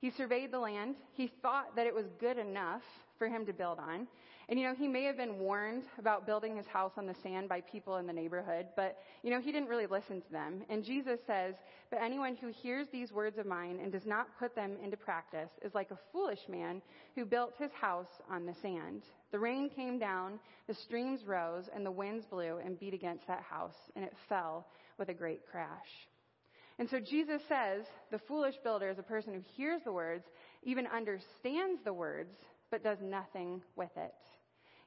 He 0.00 0.10
surveyed 0.10 0.50
the 0.50 0.58
land. 0.58 0.96
He 1.12 1.28
thought 1.42 1.76
that 1.76 1.86
it 1.86 1.94
was 1.94 2.06
good 2.18 2.38
enough 2.38 2.82
for 3.18 3.28
him 3.28 3.46
to 3.46 3.52
build 3.52 3.78
on. 3.78 4.08
And 4.48 4.58
you 4.58 4.66
know, 4.66 4.74
he 4.74 4.88
may 4.88 5.04
have 5.04 5.16
been 5.16 5.38
warned 5.38 5.84
about 5.98 6.26
building 6.26 6.56
his 6.56 6.66
house 6.66 6.92
on 6.96 7.06
the 7.06 7.14
sand 7.22 7.48
by 7.48 7.60
people 7.60 7.96
in 7.96 8.06
the 8.06 8.12
neighborhood, 8.12 8.66
but 8.76 8.98
you 9.22 9.30
know, 9.30 9.40
he 9.40 9.52
didn't 9.52 9.68
really 9.68 9.86
listen 9.86 10.20
to 10.20 10.32
them. 10.32 10.62
And 10.68 10.84
Jesus 10.84 11.20
says, 11.26 11.54
But 11.90 12.02
anyone 12.02 12.36
who 12.36 12.48
hears 12.48 12.86
these 12.92 13.12
words 13.12 13.38
of 13.38 13.46
mine 13.46 13.78
and 13.82 13.92
does 13.92 14.06
not 14.06 14.28
put 14.38 14.54
them 14.54 14.76
into 14.82 14.96
practice 14.96 15.50
is 15.62 15.74
like 15.74 15.90
a 15.90 15.98
foolish 16.12 16.40
man 16.48 16.82
who 17.14 17.24
built 17.24 17.54
his 17.58 17.70
house 17.72 18.20
on 18.30 18.46
the 18.46 18.54
sand. 18.62 19.02
The 19.30 19.38
rain 19.38 19.70
came 19.70 19.98
down, 19.98 20.38
the 20.66 20.74
streams 20.74 21.24
rose, 21.24 21.64
and 21.74 21.86
the 21.86 21.90
winds 21.90 22.26
blew 22.26 22.58
and 22.58 22.78
beat 22.78 22.94
against 22.94 23.26
that 23.28 23.42
house, 23.42 23.76
and 23.96 24.04
it 24.04 24.14
fell 24.28 24.66
with 24.98 25.08
a 25.08 25.14
great 25.14 25.40
crash. 25.50 25.88
And 26.78 26.88
so 26.90 26.98
Jesus 26.98 27.40
says 27.48 27.84
the 28.10 28.18
foolish 28.18 28.56
builder 28.64 28.90
is 28.90 28.98
a 28.98 29.02
person 29.02 29.34
who 29.34 29.40
hears 29.56 29.82
the 29.84 29.92
words, 29.92 30.24
even 30.64 30.86
understands 30.86 31.80
the 31.84 31.92
words, 31.92 32.34
but 32.72 32.82
does 32.82 32.98
nothing 33.00 33.62
with 33.76 33.90
it. 33.96 34.14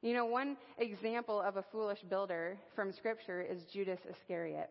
You 0.01 0.13
know, 0.13 0.25
one 0.25 0.57
example 0.79 1.39
of 1.39 1.55
a 1.55 1.63
foolish 1.71 1.99
builder 2.09 2.57
from 2.75 2.91
Scripture 2.91 3.41
is 3.41 3.63
Judas 3.71 3.99
Iscariot. 4.09 4.69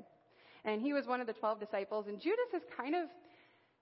And 0.66 0.82
he 0.82 0.92
was 0.92 1.06
one 1.06 1.20
of 1.20 1.26
the 1.26 1.32
12 1.32 1.60
disciples, 1.60 2.06
and 2.08 2.20
Judas 2.20 2.48
is 2.54 2.62
kind 2.76 2.94
of, 2.94 3.08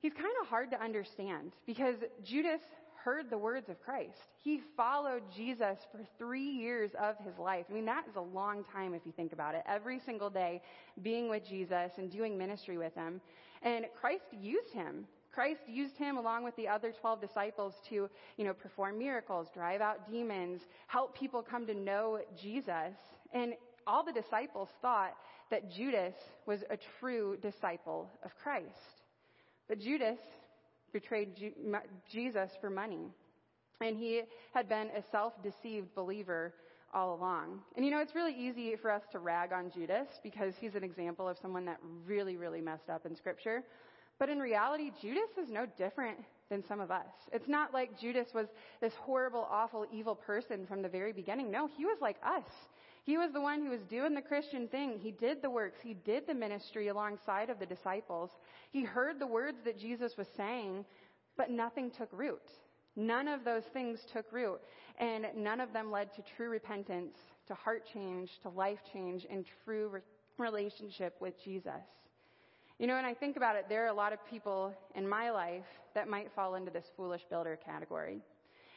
he's 0.00 0.12
kind 0.12 0.32
of 0.40 0.48
hard 0.48 0.70
to 0.70 0.80
understand 0.80 1.52
because 1.66 1.96
Judas 2.22 2.60
heard 3.02 3.30
the 3.30 3.38
words 3.38 3.68
of 3.68 3.80
Christ. 3.82 4.18
He 4.38 4.60
followed 4.76 5.22
Jesus 5.34 5.78
for 5.90 6.00
three 6.18 6.48
years 6.48 6.90
of 7.00 7.16
his 7.24 7.36
life. 7.38 7.66
I 7.70 7.72
mean, 7.72 7.86
that 7.86 8.04
is 8.08 8.16
a 8.16 8.20
long 8.20 8.64
time 8.72 8.94
if 8.94 9.02
you 9.04 9.12
think 9.12 9.32
about 9.32 9.54
it. 9.54 9.62
Every 9.66 9.98
single 9.98 10.30
day 10.30 10.62
being 11.02 11.28
with 11.28 11.48
Jesus 11.48 11.92
and 11.96 12.10
doing 12.10 12.36
ministry 12.38 12.78
with 12.78 12.94
him. 12.94 13.20
And 13.62 13.86
Christ 13.98 14.24
used 14.40 14.72
him 14.72 15.06
Christ 15.32 15.60
used 15.66 15.96
him 15.96 16.18
along 16.18 16.44
with 16.44 16.54
the 16.56 16.68
other 16.68 16.92
12 16.92 17.20
disciples 17.20 17.74
to, 17.88 18.08
you 18.36 18.44
know, 18.44 18.52
perform 18.52 18.98
miracles, 18.98 19.48
drive 19.54 19.80
out 19.80 20.10
demons, 20.10 20.60
help 20.88 21.16
people 21.16 21.42
come 21.42 21.66
to 21.66 21.74
know 21.74 22.20
Jesus. 22.40 22.94
And 23.32 23.54
all 23.86 24.04
the 24.04 24.12
disciples 24.12 24.68
thought 24.82 25.14
that 25.50 25.70
Judas 25.70 26.14
was 26.46 26.60
a 26.70 26.78
true 27.00 27.38
disciple 27.40 28.10
of 28.24 28.30
Christ. 28.42 28.66
But 29.68 29.80
Judas 29.80 30.18
betrayed 30.92 31.30
Jesus 32.10 32.50
for 32.60 32.68
money. 32.68 33.08
And 33.80 33.96
he 33.96 34.22
had 34.54 34.68
been 34.68 34.88
a 34.96 35.02
self 35.10 35.32
deceived 35.42 35.94
believer 35.94 36.52
all 36.94 37.14
along. 37.14 37.60
And 37.76 37.84
you 37.84 37.90
know, 37.90 38.00
it's 38.00 38.14
really 38.14 38.34
easy 38.34 38.76
for 38.76 38.90
us 38.90 39.02
to 39.12 39.18
rag 39.18 39.52
on 39.52 39.70
Judas 39.70 40.08
because 40.22 40.54
he's 40.60 40.74
an 40.74 40.84
example 40.84 41.26
of 41.26 41.38
someone 41.40 41.64
that 41.64 41.78
really, 42.06 42.36
really 42.36 42.60
messed 42.60 42.90
up 42.90 43.06
in 43.06 43.16
Scripture. 43.16 43.64
But 44.18 44.28
in 44.28 44.38
reality, 44.38 44.92
Judas 45.00 45.30
is 45.42 45.50
no 45.50 45.66
different 45.78 46.18
than 46.48 46.62
some 46.66 46.80
of 46.80 46.90
us. 46.90 47.06
It's 47.32 47.48
not 47.48 47.72
like 47.72 47.98
Judas 47.98 48.28
was 48.34 48.46
this 48.80 48.92
horrible, 48.94 49.48
awful, 49.50 49.86
evil 49.92 50.14
person 50.14 50.66
from 50.66 50.82
the 50.82 50.88
very 50.88 51.12
beginning. 51.12 51.50
No, 51.50 51.68
he 51.76 51.84
was 51.84 51.98
like 52.00 52.16
us. 52.24 52.44
He 53.04 53.18
was 53.18 53.32
the 53.32 53.40
one 53.40 53.62
who 53.62 53.70
was 53.70 53.80
doing 53.90 54.14
the 54.14 54.22
Christian 54.22 54.68
thing. 54.68 54.98
He 54.98 55.10
did 55.10 55.42
the 55.42 55.50
works. 55.50 55.78
He 55.82 55.94
did 55.94 56.26
the 56.26 56.34
ministry 56.34 56.88
alongside 56.88 57.50
of 57.50 57.58
the 57.58 57.66
disciples. 57.66 58.30
He 58.70 58.84
heard 58.84 59.18
the 59.18 59.26
words 59.26 59.58
that 59.64 59.78
Jesus 59.78 60.16
was 60.16 60.28
saying, 60.36 60.84
but 61.36 61.50
nothing 61.50 61.90
took 61.90 62.10
root. 62.12 62.48
None 62.94 63.26
of 63.26 63.44
those 63.44 63.64
things 63.72 64.00
took 64.12 64.30
root, 64.30 64.60
and 64.98 65.26
none 65.34 65.60
of 65.60 65.72
them 65.72 65.90
led 65.90 66.12
to 66.14 66.22
true 66.36 66.50
repentance, 66.50 67.16
to 67.48 67.54
heart 67.54 67.84
change, 67.92 68.38
to 68.42 68.50
life 68.50 68.80
change, 68.92 69.26
and 69.30 69.46
true 69.64 69.88
re- 69.88 70.00
relationship 70.36 71.16
with 71.18 71.42
Jesus. 71.42 71.82
You 72.78 72.86
know, 72.86 72.96
when 72.96 73.04
I 73.04 73.14
think 73.14 73.36
about 73.36 73.56
it, 73.56 73.66
there 73.68 73.84
are 73.84 73.88
a 73.88 73.94
lot 73.94 74.12
of 74.12 74.18
people 74.26 74.74
in 74.94 75.08
my 75.08 75.30
life 75.30 75.64
that 75.94 76.08
might 76.08 76.32
fall 76.34 76.54
into 76.54 76.70
this 76.70 76.86
foolish 76.96 77.22
builder 77.28 77.58
category. 77.64 78.20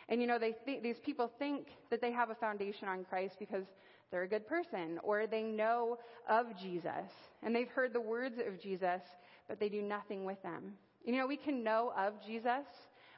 And 0.10 0.22
you 0.22 0.28
know, 0.28 0.38
they 0.38 0.56
th- 0.66 0.84
these 0.84 1.00
people 1.00 1.32
think 1.40 1.68
that 1.90 2.02
they 2.02 2.12
have 2.12 2.30
a 2.30 2.36
foundation 2.36 2.88
on 2.88 3.04
Christ 3.06 3.38
because 3.40 3.66
they're 4.12 4.24
a 4.24 4.28
good 4.28 4.48
person 4.48 5.00
or 5.04 5.26
they 5.26 5.42
know 5.42 5.98
of 6.30 6.48
Jesus 6.60 7.12
and 7.42 7.56
they've 7.56 7.70
heard 7.70 7.94
the 7.94 8.02
words 8.02 8.38
of 8.46 8.62
Jesus, 8.62 9.02
but 9.48 9.60
they 9.60 9.70
do 9.70 9.82
nothing 9.82 10.26
with 10.26 10.42
them. 10.44 10.74
You 11.04 11.18
know, 11.18 11.28
we 11.28 11.38
can 11.38 11.64
know 11.64 11.94
of 11.98 12.14
Jesus. 12.26 12.66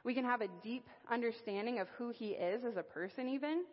We 0.04 0.14
can 0.14 0.24
have 0.24 0.40
a 0.40 0.48
deep 0.62 0.86
understanding 1.10 1.78
of 1.80 1.88
who 1.98 2.10
he 2.10 2.28
is 2.28 2.64
as 2.64 2.76
a 2.76 2.82
person 2.82 3.28
even, 3.28 3.64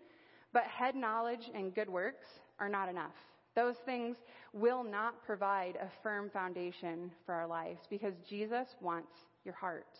but 0.51 0.64
head 0.64 0.95
knowledge 0.95 1.49
and 1.53 1.74
good 1.74 1.89
works 1.89 2.26
are 2.60 2.70
not 2.70 2.89
enough. 2.89 3.16
Those 3.56 3.78
things 3.86 4.18
will 4.53 4.84
not 4.84 5.24
provide 5.26 5.78
a 5.78 5.89
firm 6.03 6.30
foundation 6.30 7.12
for 7.26 7.34
our 7.34 7.47
lives 7.47 7.82
because 7.89 8.14
Jesus 8.28 8.68
wants 8.82 9.12
your 9.45 9.53
heart. 9.53 9.99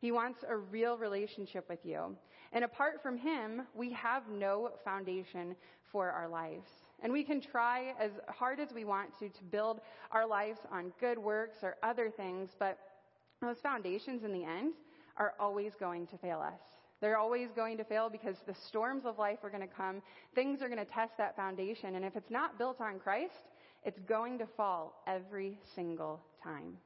He 0.00 0.12
wants 0.12 0.44
a 0.48 0.56
real 0.56 0.96
relationship 0.96 1.68
with 1.68 1.80
you. 1.84 2.16
And 2.52 2.64
apart 2.64 3.02
from 3.02 3.16
Him, 3.16 3.62
we 3.74 3.92
have 3.92 4.28
no 4.28 4.70
foundation 4.84 5.56
for 5.90 6.10
our 6.10 6.28
lives. 6.28 6.68
And 7.02 7.12
we 7.12 7.24
can 7.24 7.40
try 7.40 7.94
as 7.98 8.12
hard 8.28 8.60
as 8.60 8.72
we 8.72 8.84
want 8.84 9.16
to 9.18 9.28
to 9.28 9.44
build 9.44 9.80
our 10.10 10.26
lives 10.26 10.60
on 10.70 10.92
good 11.00 11.18
works 11.18 11.58
or 11.62 11.76
other 11.82 12.10
things, 12.10 12.50
but 12.58 12.78
those 13.40 13.58
foundations 13.58 14.22
in 14.22 14.32
the 14.32 14.44
end 14.44 14.74
are 15.16 15.34
always 15.40 15.72
going 15.78 16.06
to 16.08 16.18
fail 16.18 16.40
us. 16.40 16.60
They're 17.02 17.18
always 17.18 17.48
going 17.54 17.76
to 17.78 17.84
fail 17.84 18.08
because 18.08 18.36
the 18.46 18.54
storms 18.68 19.02
of 19.04 19.18
life 19.18 19.40
are 19.42 19.50
going 19.50 19.68
to 19.68 19.74
come. 19.74 20.00
Things 20.36 20.62
are 20.62 20.68
going 20.68 20.78
to 20.78 20.90
test 20.90 21.12
that 21.18 21.34
foundation. 21.34 21.96
And 21.96 22.04
if 22.04 22.14
it's 22.14 22.30
not 22.30 22.58
built 22.58 22.80
on 22.80 23.00
Christ, 23.00 23.34
it's 23.84 23.98
going 24.08 24.38
to 24.38 24.46
fall 24.56 25.02
every 25.08 25.58
single 25.74 26.20
time. 26.42 26.76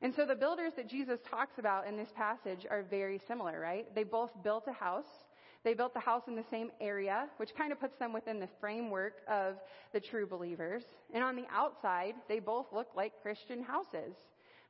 And 0.00 0.14
so 0.14 0.24
the 0.24 0.34
builders 0.34 0.72
that 0.76 0.88
Jesus 0.88 1.20
talks 1.30 1.58
about 1.58 1.86
in 1.86 1.98
this 1.98 2.08
passage 2.16 2.66
are 2.70 2.82
very 2.82 3.20
similar, 3.28 3.60
right? 3.60 3.94
They 3.94 4.04
both 4.04 4.30
built 4.42 4.64
a 4.68 4.72
house. 4.72 5.04
They 5.64 5.74
built 5.74 5.92
the 5.92 6.00
house 6.00 6.22
in 6.28 6.34
the 6.34 6.44
same 6.50 6.70
area, 6.80 7.26
which 7.36 7.54
kind 7.58 7.72
of 7.72 7.80
puts 7.80 7.98
them 7.98 8.14
within 8.14 8.40
the 8.40 8.48
framework 8.58 9.16
of 9.28 9.56
the 9.92 10.00
true 10.00 10.26
believers. 10.26 10.82
And 11.12 11.22
on 11.22 11.36
the 11.36 11.46
outside, 11.52 12.14
they 12.26 12.38
both 12.38 12.66
look 12.72 12.88
like 12.96 13.12
Christian 13.20 13.62
houses. 13.62 14.14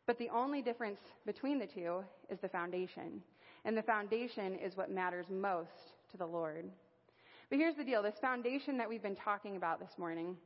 But 0.07 0.19
the 0.19 0.31
only 0.31 0.61
difference 0.61 0.99
between 1.25 1.61
the 1.61 1.67
two 1.67 2.03
is 2.31 2.41
the 2.41 2.49
foundation. 2.49 3.23
And 3.67 3.77
the 3.77 3.83
foundation 3.83 4.55
is 4.55 4.77
what 4.77 4.93
matters 4.93 5.27
most 5.29 5.93
to 6.13 6.17
the 6.17 6.25
Lord. 6.25 6.67
But 7.51 7.59
here's 7.59 7.75
the 7.75 7.83
deal 7.83 8.01
this 8.01 8.15
foundation 8.21 8.79
that 8.79 8.89
we've 8.89 9.03
been 9.03 9.17
talking 9.17 9.57
about 9.57 9.81
this 9.81 9.99
morning, 9.99 10.37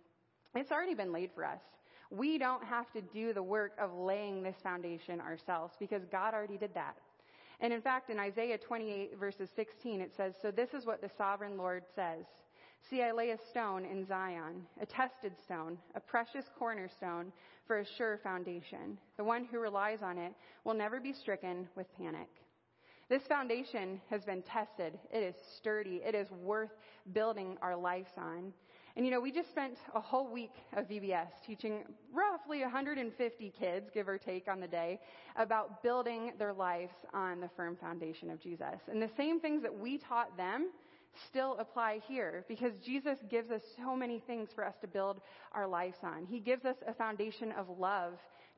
it's 0.55 0.73
already 0.73 0.95
been 0.95 1.12
laid 1.12 1.31
for 1.35 1.45
us. 1.45 1.61
We 2.11 2.39
don't 2.39 2.64
have 2.64 2.91
to 2.93 3.03
do 3.03 3.35
the 3.35 3.43
work 3.43 3.73
of 3.79 3.93
laying 3.95 4.43
this 4.43 4.57
foundation 4.62 5.21
ourselves 5.21 5.75
because 5.79 6.03
God 6.11 6.33
already 6.33 6.57
did 6.57 6.73
that. 6.75 6.97
And 7.61 7.75
in 7.75 7.83
fact, 7.83 8.09
in 8.09 8.18
Isaiah 8.18 8.57
28, 8.57 9.18
verses 9.21 9.51
16, 9.55 10.01
it 10.01 10.12
says, 10.16 10.33
So 10.41 10.51
this 10.51 10.71
is 10.73 10.87
what 10.87 11.03
the 11.03 11.11
sovereign 11.18 11.59
Lord 11.59 11.85
says 11.95 12.25
See, 12.89 13.03
I 13.03 13.12
lay 13.12 13.31
a 13.31 13.39
stone 13.51 13.85
in 13.85 14.07
Zion, 14.07 14.66
a 14.81 14.87
tested 14.87 15.33
stone, 15.45 15.77
a 15.95 16.01
precious 16.01 16.47
cornerstone 16.59 17.31
for 17.66 17.81
a 17.81 17.85
sure 17.99 18.18
foundation. 18.23 18.97
The 19.18 19.25
one 19.25 19.45
who 19.45 19.59
relies 19.59 20.01
on 20.03 20.16
it 20.16 20.33
will 20.64 20.73
never 20.73 20.99
be 20.99 21.12
stricken 21.12 21.68
with 21.77 21.87
panic. 21.99 22.31
This 23.11 23.22
foundation 23.26 24.00
has 24.08 24.24
been 24.24 24.40
tested. 24.42 24.96
It 25.12 25.24
is 25.24 25.34
sturdy. 25.56 26.00
It 26.06 26.14
is 26.14 26.30
worth 26.30 26.70
building 27.12 27.58
our 27.61 27.74
lives 27.74 28.12
on. 28.16 28.52
And 28.94 29.04
you 29.04 29.11
know, 29.11 29.20
we 29.20 29.32
just 29.32 29.50
spent 29.50 29.78
a 29.96 30.00
whole 30.00 30.32
week 30.32 30.52
of 30.76 30.88
VBS 30.88 31.26
teaching 31.44 31.82
roughly 32.14 32.61
150 32.61 33.52
kids, 33.58 33.90
give 33.92 34.08
or 34.08 34.16
take, 34.16 34.46
on 34.46 34.61
the 34.61 34.68
day 34.68 35.00
about 35.34 35.82
building 35.82 36.34
their 36.38 36.52
lives 36.52 36.92
on 37.12 37.40
the 37.40 37.50
firm 37.56 37.76
foundation 37.80 38.30
of 38.30 38.40
Jesus. 38.40 38.78
And 38.88 39.02
the 39.02 39.11
same 39.16 39.40
things 39.40 39.61
that 39.62 39.76
we 39.76 39.98
taught 39.98 40.36
them 40.36 40.70
still 41.28 41.56
apply 41.58 42.00
here 42.06 42.44
because 42.46 42.74
Jesus 42.84 43.18
gives 43.28 43.50
us 43.50 43.62
so 43.76 43.96
many 43.96 44.20
things 44.20 44.50
for 44.54 44.64
us 44.64 44.74
to 44.82 44.86
build 44.86 45.20
our 45.50 45.66
lives 45.66 45.98
on. 46.04 46.26
He 46.26 46.38
gives 46.38 46.64
us 46.64 46.76
a 46.86 46.94
foundation 46.94 47.50
of 47.58 47.66
love 47.76 48.12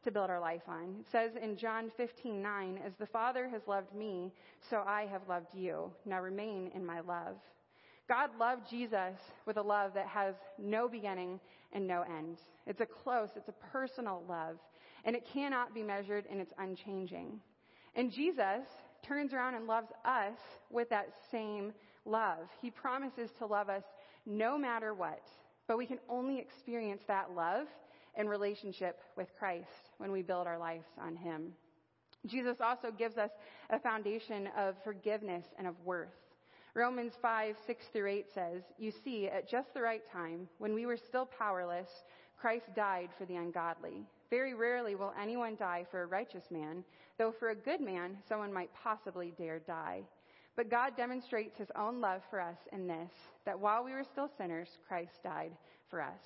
to 0.05 0.11
build 0.11 0.30
our 0.30 0.40
life 0.40 0.62
on. 0.68 0.96
It 1.00 1.07
says 1.11 1.36
in 1.36 1.57
John 1.57 1.90
15:9, 1.90 2.78
"As 2.78 2.94
the 2.96 3.07
Father 3.07 3.48
has 3.48 3.66
loved 3.66 3.94
me, 3.94 4.32
so 4.61 4.82
I 4.86 5.07
have 5.07 5.28
loved 5.28 5.55
you. 5.55 5.92
Now 6.05 6.20
remain 6.20 6.68
in 6.68 6.84
my 6.84 7.00
love." 7.00 7.40
God 8.09 8.36
loved 8.36 8.68
Jesus 8.68 9.16
with 9.46 9.57
a 9.57 9.62
love 9.62 9.94
that 9.94 10.09
has 10.09 10.34
no 10.59 10.88
beginning 10.88 11.40
and 11.72 11.86
no 11.86 12.03
end. 12.03 12.38
It's 12.66 12.80
a 12.80 12.86
close, 12.86 13.30
it's 13.36 13.48
a 13.48 13.66
personal 13.72 14.22
love, 14.28 14.59
and 15.05 15.16
it 15.16 15.24
cannot 15.24 15.72
be 15.72 15.82
measured 15.82 16.26
and 16.26 16.40
it's 16.40 16.53
unchanging. 16.59 17.40
And 17.94 18.11
Jesus 18.11 18.66
turns 19.03 19.32
around 19.32 19.55
and 19.55 19.66
loves 19.66 19.92
us 20.05 20.38
with 20.70 20.88
that 20.90 21.12
same 21.30 21.72
love. 22.05 22.50
He 22.61 22.70
promises 22.70 23.30
to 23.38 23.46
love 23.46 23.68
us 23.68 23.84
no 24.26 24.59
matter 24.59 24.94
what, 24.94 25.22
but 25.66 25.78
we 25.78 25.86
can 25.86 26.00
only 26.09 26.38
experience 26.38 27.03
that 27.07 27.32
love 27.32 27.66
in 28.17 28.29
relationship 28.29 29.01
with 29.17 29.29
Christ 29.39 29.91
when 29.99 30.13
we 30.13 30.23
build 30.23 30.47
our 30.47 30.59
lives 30.59 30.87
on 31.01 31.17
Him. 31.17 31.53
Jesus 32.27 32.59
also 32.61 32.91
gives 32.91 33.19
us 33.19 33.31
a 33.71 33.79
foundation 33.79 34.49
of 34.57 34.77
forgiveness 34.85 35.45
and 35.59 35.67
of 35.67 35.75
worth. 35.85 36.09
Romans 36.75 37.13
5, 37.21 37.57
6 37.67 37.85
through 37.93 38.09
8 38.09 38.27
says, 38.35 38.63
You 38.79 38.93
see, 39.05 39.27
at 39.29 39.49
just 39.49 39.75
the 39.75 39.83
right 39.83 40.03
time, 40.11 40.49
when 40.59 40.75
we 40.75 40.87
were 40.87 40.97
still 40.97 41.27
powerless, 41.27 41.89
Christ 42.41 42.75
died 42.75 43.11
for 43.19 43.27
the 43.27 43.37
ungodly. 43.37 44.07
Very 44.31 44.55
rarely 44.55 44.95
will 44.95 45.13
anyone 45.21 45.57
die 45.57 45.85
for 45.91 46.03
a 46.03 46.07
righteous 46.07 46.45
man, 46.51 46.83
though 47.19 47.33
for 47.39 47.51
a 47.51 47.55
good 47.55 47.81
man, 47.81 48.17
someone 48.27 48.53
might 48.53 48.71
possibly 48.83 49.35
dare 49.37 49.59
die. 49.59 50.03
But 50.57 50.71
God 50.71 50.97
demonstrates 50.97 51.59
his 51.59 51.71
own 51.77 52.01
love 52.01 52.23
for 52.31 52.41
us 52.41 52.57
in 52.73 52.87
this, 52.87 53.11
that 53.45 53.59
while 53.59 53.85
we 53.85 53.93
were 53.93 54.05
still 54.05 54.31
sinners, 54.39 54.69
Christ 54.89 55.23
died 55.23 55.53
for 55.91 56.01
us. 56.01 56.23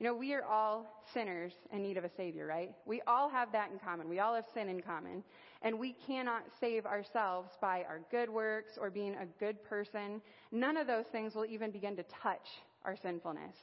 You 0.00 0.06
know, 0.06 0.14
we 0.14 0.32
are 0.32 0.44
all 0.44 1.04
sinners 1.12 1.52
in 1.70 1.82
need 1.82 1.98
of 1.98 2.04
a 2.04 2.10
Savior, 2.16 2.46
right? 2.46 2.72
We 2.86 3.02
all 3.06 3.28
have 3.28 3.52
that 3.52 3.70
in 3.70 3.78
common. 3.78 4.08
We 4.08 4.18
all 4.18 4.34
have 4.34 4.46
sin 4.54 4.70
in 4.70 4.80
common. 4.80 5.22
And 5.60 5.78
we 5.78 5.94
cannot 6.06 6.42
save 6.58 6.86
ourselves 6.86 7.50
by 7.60 7.84
our 7.86 8.00
good 8.10 8.30
works 8.30 8.78
or 8.80 8.88
being 8.88 9.14
a 9.16 9.26
good 9.38 9.62
person. 9.62 10.22
None 10.52 10.78
of 10.78 10.86
those 10.86 11.04
things 11.12 11.34
will 11.34 11.44
even 11.44 11.70
begin 11.70 11.96
to 11.96 12.02
touch 12.22 12.46
our 12.86 12.96
sinfulness. 12.96 13.54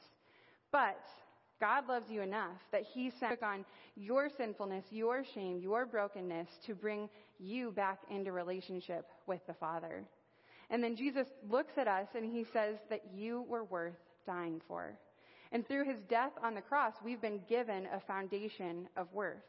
But 0.70 1.00
God 1.58 1.88
loves 1.88 2.08
you 2.08 2.22
enough 2.22 2.60
that 2.70 2.84
He 2.84 3.10
took 3.18 3.42
on 3.42 3.64
your 3.96 4.28
sinfulness, 4.36 4.84
your 4.90 5.24
shame, 5.34 5.58
your 5.58 5.86
brokenness 5.86 6.48
to 6.66 6.74
bring 6.76 7.08
you 7.40 7.72
back 7.72 7.98
into 8.12 8.30
relationship 8.30 9.08
with 9.26 9.44
the 9.48 9.54
Father. 9.54 10.04
And 10.70 10.84
then 10.84 10.94
Jesus 10.94 11.26
looks 11.50 11.72
at 11.78 11.88
us 11.88 12.06
and 12.14 12.24
He 12.24 12.46
says 12.52 12.76
that 12.90 13.02
you 13.12 13.44
were 13.48 13.64
worth 13.64 13.98
dying 14.24 14.60
for. 14.68 14.96
And 15.52 15.66
through 15.66 15.84
His 15.84 16.00
death 16.02 16.32
on 16.42 16.54
the 16.54 16.62
cross, 16.62 16.94
we've 17.02 17.20
been 17.20 17.40
given 17.48 17.86
a 17.86 18.00
foundation 18.00 18.88
of 18.96 19.12
worth. 19.12 19.44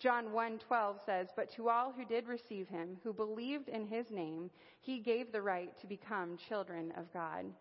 John 0.00 0.32
1:12 0.32 0.98
says, 1.04 1.30
"But 1.36 1.50
to 1.50 1.68
all 1.68 1.92
who 1.92 2.06
did 2.06 2.26
receive 2.26 2.68
him, 2.68 2.98
who 3.02 3.12
believed 3.12 3.68
in 3.68 3.86
his 3.86 4.10
name, 4.10 4.50
he 4.80 4.98
gave 4.98 5.30
the 5.30 5.42
right 5.42 5.76
to 5.78 5.86
become 5.86 6.38
children 6.38 6.90
of 6.92 7.12
God." 7.12 7.52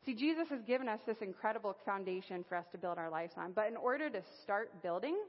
See, 0.00 0.14
Jesus 0.14 0.48
has 0.48 0.62
given 0.62 0.88
us 0.88 1.02
this 1.02 1.20
incredible 1.20 1.74
foundation 1.84 2.44
for 2.44 2.56
us 2.56 2.66
to 2.68 2.78
build 2.78 2.96
our 2.96 3.10
lives 3.10 3.34
on. 3.36 3.52
But 3.52 3.68
in 3.68 3.76
order 3.76 4.08
to 4.08 4.22
start 4.22 4.82
building, 4.82 5.22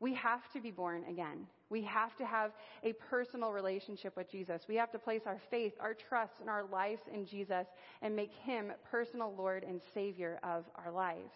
we 0.00 0.14
have 0.14 0.40
to 0.54 0.60
be 0.60 0.70
born 0.70 1.04
again. 1.08 1.46
We 1.68 1.82
have 1.82 2.16
to 2.16 2.24
have 2.24 2.52
a 2.82 2.94
personal 2.94 3.52
relationship 3.52 4.16
with 4.16 4.30
Jesus. 4.30 4.62
We 4.68 4.76
have 4.76 4.90
to 4.92 4.98
place 4.98 5.22
our 5.26 5.40
faith, 5.50 5.74
our 5.78 5.94
trust, 5.94 6.32
and 6.40 6.48
our 6.48 6.64
lives 6.64 7.02
in 7.12 7.26
Jesus 7.26 7.66
and 8.02 8.16
make 8.16 8.32
him 8.32 8.72
personal 8.90 9.34
Lord 9.36 9.62
and 9.62 9.80
Savior 9.94 10.40
of 10.42 10.64
our 10.74 10.90
lives. 10.90 11.32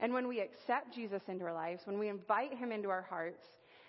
And 0.00 0.12
when 0.12 0.28
we 0.28 0.40
accept 0.40 0.94
Jesus 0.94 1.22
into 1.28 1.44
our 1.44 1.52
lives, 1.52 1.82
when 1.86 1.98
we 1.98 2.08
invite 2.08 2.54
him 2.54 2.72
into 2.72 2.90
our 2.90 3.02
hearts, 3.02 3.42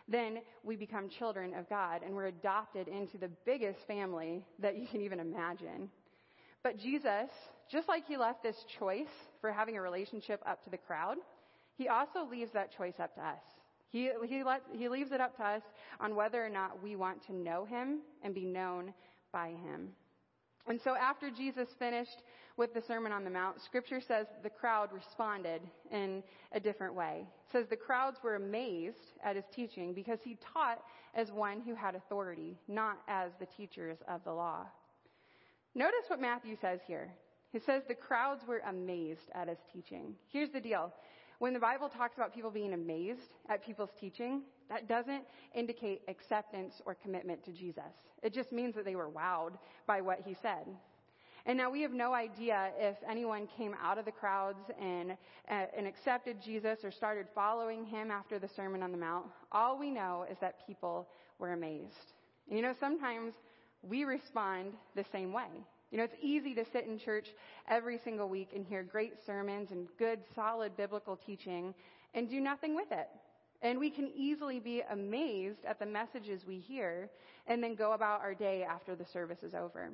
then 0.07 0.39
we 0.63 0.75
become 0.75 1.09
children 1.09 1.53
of 1.53 1.67
God 1.69 2.01
and 2.03 2.15
we're 2.15 2.27
adopted 2.27 2.87
into 2.87 3.17
the 3.17 3.29
biggest 3.45 3.79
family 3.87 4.45
that 4.59 4.77
you 4.77 4.87
can 4.87 5.01
even 5.01 5.19
imagine. 5.19 5.89
But 6.63 6.79
Jesus, 6.79 7.29
just 7.71 7.87
like 7.87 8.07
he 8.07 8.17
left 8.17 8.43
this 8.43 8.55
choice 8.79 9.07
for 9.41 9.51
having 9.51 9.77
a 9.77 9.81
relationship 9.81 10.41
up 10.47 10.63
to 10.63 10.69
the 10.69 10.77
crowd, 10.77 11.17
he 11.77 11.89
also 11.89 12.25
leaves 12.29 12.51
that 12.53 12.75
choice 12.75 12.95
up 12.99 13.13
to 13.15 13.21
us. 13.21 13.41
He, 13.95 14.09
he, 14.27 14.43
let, 14.43 14.61
he 14.73 14.89
leaves 14.89 15.13
it 15.13 15.21
up 15.21 15.37
to 15.37 15.43
us 15.45 15.61
on 16.01 16.17
whether 16.17 16.45
or 16.45 16.49
not 16.49 16.83
we 16.83 16.97
want 16.97 17.25
to 17.27 17.33
know 17.33 17.63
him 17.63 17.99
and 18.23 18.35
be 18.35 18.43
known 18.43 18.93
by 19.31 19.51
him. 19.51 19.87
And 20.67 20.81
so 20.83 20.97
after 20.97 21.31
Jesus 21.31 21.69
finished 21.79 22.21
with 22.57 22.73
the 22.73 22.81
Sermon 22.81 23.13
on 23.13 23.23
the 23.23 23.29
Mount, 23.29 23.61
scripture 23.61 24.01
says 24.05 24.27
the 24.43 24.49
crowd 24.49 24.89
responded 24.91 25.61
in 25.93 26.21
a 26.51 26.59
different 26.59 26.93
way. 26.93 27.21
It 27.21 27.51
says 27.53 27.67
the 27.69 27.77
crowds 27.77 28.17
were 28.21 28.35
amazed 28.35 29.13
at 29.23 29.37
his 29.37 29.45
teaching 29.55 29.93
because 29.93 30.19
he 30.25 30.37
taught 30.53 30.83
as 31.13 31.31
one 31.31 31.61
who 31.61 31.73
had 31.73 31.95
authority, 31.95 32.57
not 32.67 32.97
as 33.07 33.31
the 33.39 33.47
teachers 33.55 33.99
of 34.09 34.25
the 34.25 34.33
law. 34.33 34.65
Notice 35.73 36.03
what 36.09 36.19
Matthew 36.19 36.57
says 36.59 36.81
here. 36.85 37.13
He 37.53 37.59
says 37.59 37.83
the 37.87 37.95
crowds 37.95 38.41
were 38.45 38.61
amazed 38.67 39.29
at 39.33 39.47
his 39.47 39.59
teaching. 39.71 40.15
Here's 40.33 40.51
the 40.51 40.59
deal. 40.59 40.91
When 41.39 41.53
the 41.53 41.59
Bible 41.59 41.89
talks 41.89 42.15
about 42.17 42.33
people 42.33 42.51
being 42.51 42.73
amazed 42.73 43.33
at 43.49 43.65
people's 43.65 43.89
teaching, 43.99 44.43
that 44.69 44.87
doesn't 44.87 45.23
indicate 45.53 46.01
acceptance 46.07 46.81
or 46.85 46.95
commitment 46.95 47.43
to 47.45 47.51
Jesus. 47.51 47.83
It 48.23 48.33
just 48.33 48.51
means 48.51 48.75
that 48.75 48.85
they 48.85 48.95
were 48.95 49.09
wowed 49.09 49.53
by 49.85 50.01
what 50.01 50.21
he 50.25 50.35
said. 50.41 50.65
And 51.47 51.57
now 51.59 51.69
we 51.69 51.81
have 51.81 51.91
no 51.91 52.13
idea 52.13 52.71
if 52.79 52.95
anyone 53.07 53.47
came 53.55 53.75
out 53.79 53.99
of 53.99 54.05
the 54.05 54.11
crowds 54.11 54.71
and, 54.81 55.11
uh, 55.11 55.65
and 55.77 55.85
accepted 55.85 56.41
Jesus 56.41 56.79
or 56.83 56.89
started 56.89 57.27
following 57.35 57.85
him 57.85 58.09
after 58.09 58.39
the 58.39 58.49
Sermon 58.55 58.81
on 58.81 58.91
the 58.91 58.97
Mount. 58.97 59.27
All 59.51 59.77
we 59.77 59.91
know 59.91 60.25
is 60.29 60.37
that 60.41 60.65
people 60.65 61.07
were 61.37 61.53
amazed. 61.53 62.13
And 62.49 62.57
you 62.57 62.63
know, 62.63 62.73
sometimes 62.79 63.35
we 63.83 64.05
respond 64.05 64.73
the 64.95 65.05
same 65.11 65.31
way. 65.33 65.47
You 65.95 65.99
know, 65.99 66.09
it's 66.11 66.21
easy 66.21 66.53
to 66.55 66.65
sit 66.73 66.87
in 66.87 66.99
church 66.99 67.25
every 67.69 68.01
single 68.03 68.27
week 68.27 68.49
and 68.53 68.65
hear 68.65 68.83
great 68.83 69.13
sermons 69.25 69.71
and 69.71 69.87
good, 69.97 70.19
solid 70.35 70.75
biblical 70.75 71.17
teaching 71.25 71.73
and 72.13 72.29
do 72.29 72.41
nothing 72.41 72.75
with 72.75 72.91
it. 72.91 73.07
And 73.61 73.79
we 73.79 73.89
can 73.89 74.11
easily 74.13 74.59
be 74.59 74.81
amazed 74.91 75.59
at 75.65 75.79
the 75.79 75.85
messages 75.85 76.41
we 76.45 76.59
hear 76.59 77.09
and 77.47 77.63
then 77.63 77.75
go 77.75 77.93
about 77.93 78.19
our 78.19 78.33
day 78.33 78.65
after 78.69 78.93
the 78.93 79.05
service 79.13 79.41
is 79.41 79.53
over. 79.53 79.89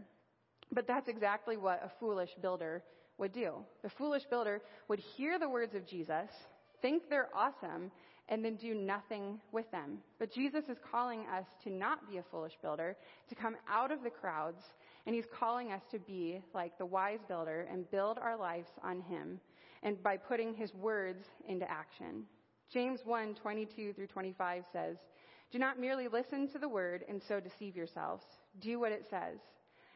But 0.72 0.88
that's 0.88 1.08
exactly 1.08 1.56
what 1.56 1.84
a 1.86 1.92
foolish 2.00 2.32
builder 2.42 2.82
would 3.20 3.32
do. 3.32 3.58
The 3.84 3.92
foolish 3.92 4.24
builder 4.28 4.60
would 4.88 5.02
hear 5.16 5.38
the 5.38 5.50
words 5.50 5.76
of 5.76 5.86
Jesus, 5.86 6.32
think 6.82 7.12
they're 7.12 7.30
awesome, 7.36 7.92
and 8.28 8.44
then 8.44 8.56
do 8.56 8.74
nothing 8.74 9.40
with 9.52 9.70
them. 9.70 10.00
But 10.18 10.34
Jesus 10.34 10.64
is 10.68 10.78
calling 10.92 11.28
us 11.28 11.46
to 11.64 11.70
not 11.70 12.10
be 12.10 12.18
a 12.18 12.24
foolish 12.32 12.54
builder, 12.60 12.96
to 13.30 13.36
come 13.36 13.56
out 13.70 13.92
of 13.92 14.02
the 14.02 14.10
crowds, 14.10 14.64
and 15.06 15.16
he's 15.16 15.26
calling 15.26 15.72
us 15.72 15.82
to 15.92 16.00
be 16.00 16.42
like 16.54 16.78
the 16.78 16.86
wise 16.86 17.20
builder 17.28 17.68
and 17.72 17.90
build 17.92 18.18
our 18.18 18.38
lives 18.38 18.70
on 18.84 19.02
him 19.02 19.40
and 19.84 20.02
by 20.04 20.18
putting 20.18 20.54
his 20.54 20.74
words 20.74 21.26
into 21.48 21.70
action. 21.70 22.24
James 22.72 23.02
1, 23.04 23.36
22 23.36 23.94
through 23.94 24.08
25 24.08 24.64
says, 24.72 24.98
Do 25.52 25.60
not 25.60 25.80
merely 25.80 26.08
listen 26.08 26.48
to 26.50 26.60
the 26.60 26.70
word 26.70 27.04
and 27.10 27.22
so 27.22 27.40
deceive 27.40 27.76
yourselves. 27.76 28.24
Do 28.60 28.80
what 28.80 28.92
it 28.92 29.06
says. 29.10 29.40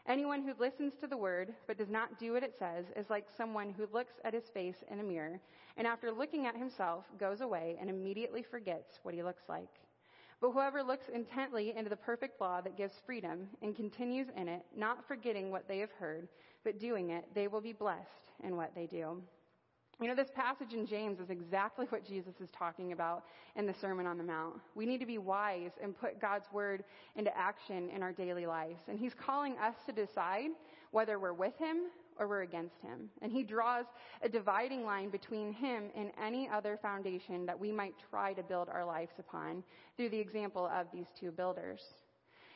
Anyone 0.07 0.43
who 0.43 0.53
listens 0.59 0.93
to 1.01 1.07
the 1.07 1.17
word 1.17 1.53
but 1.67 1.77
does 1.77 1.89
not 1.89 2.19
do 2.19 2.33
what 2.33 2.43
it 2.43 2.55
says 2.57 2.85
is 2.95 3.09
like 3.09 3.25
someone 3.35 3.73
who 3.75 3.87
looks 3.91 4.13
at 4.23 4.33
his 4.33 4.49
face 4.53 4.83
in 4.91 4.99
a 4.99 5.03
mirror 5.03 5.39
and 5.77 5.87
after 5.87 6.11
looking 6.11 6.45
at 6.45 6.55
himself 6.55 7.05
goes 7.19 7.41
away 7.41 7.77
and 7.79 7.89
immediately 7.89 8.43
forgets 8.43 8.99
what 9.03 9.15
he 9.15 9.23
looks 9.23 9.43
like. 9.49 9.69
But 10.41 10.51
whoever 10.51 10.83
looks 10.83 11.07
intently 11.13 11.73
into 11.75 11.89
the 11.89 11.95
perfect 11.95 12.39
law 12.41 12.61
that 12.61 12.77
gives 12.77 13.01
freedom 13.05 13.47
and 13.61 13.75
continues 13.75 14.27
in 14.35 14.47
it, 14.47 14.63
not 14.75 15.07
forgetting 15.07 15.49
what 15.49 15.67
they 15.67 15.79
have 15.79 15.91
heard, 15.91 16.27
but 16.63 16.79
doing 16.79 17.11
it, 17.11 17.25
they 17.33 17.47
will 17.47 17.61
be 17.61 17.73
blessed 17.73 18.31
in 18.43 18.55
what 18.57 18.73
they 18.75 18.85
do. 18.85 19.21
You 20.01 20.09
know, 20.09 20.15
this 20.15 20.29
passage 20.35 20.73
in 20.73 20.85
James 20.85 21.21
is 21.21 21.29
exactly 21.29 21.85
what 21.87 22.05
Jesus 22.05 22.33
is 22.41 22.49
talking 22.51 22.91
about 22.91 23.23
in 23.55 23.65
the 23.65 23.73
Sermon 23.73 24.05
on 24.05 24.17
the 24.17 24.25
Mount. 24.25 24.55
We 24.75 24.85
need 24.85 24.99
to 24.99 25.05
be 25.05 25.19
wise 25.19 25.71
and 25.81 25.97
put 25.97 26.19
God's 26.19 26.51
word 26.51 26.83
into 27.15 27.35
action 27.37 27.89
in 27.95 28.03
our 28.03 28.11
daily 28.11 28.45
lives. 28.45 28.81
And 28.89 28.99
he's 28.99 29.13
calling 29.13 29.57
us 29.57 29.75
to 29.85 29.93
decide 29.93 30.49
whether 30.91 31.17
we're 31.17 31.31
with 31.31 31.57
him 31.57 31.83
or 32.19 32.27
we're 32.27 32.41
against 32.41 32.75
him. 32.81 33.09
And 33.21 33.31
he 33.31 33.43
draws 33.43 33.85
a 34.21 34.29
dividing 34.29 34.85
line 34.85 35.09
between 35.09 35.53
him 35.53 35.85
and 35.95 36.11
any 36.23 36.49
other 36.49 36.77
foundation 36.81 37.45
that 37.45 37.59
we 37.59 37.71
might 37.71 37.95
try 38.09 38.33
to 38.33 38.43
build 38.43 38.69
our 38.69 38.85
lives 38.85 39.13
upon 39.19 39.63
through 39.97 40.09
the 40.09 40.19
example 40.19 40.69
of 40.73 40.87
these 40.93 41.07
two 41.19 41.31
builders. 41.31 41.81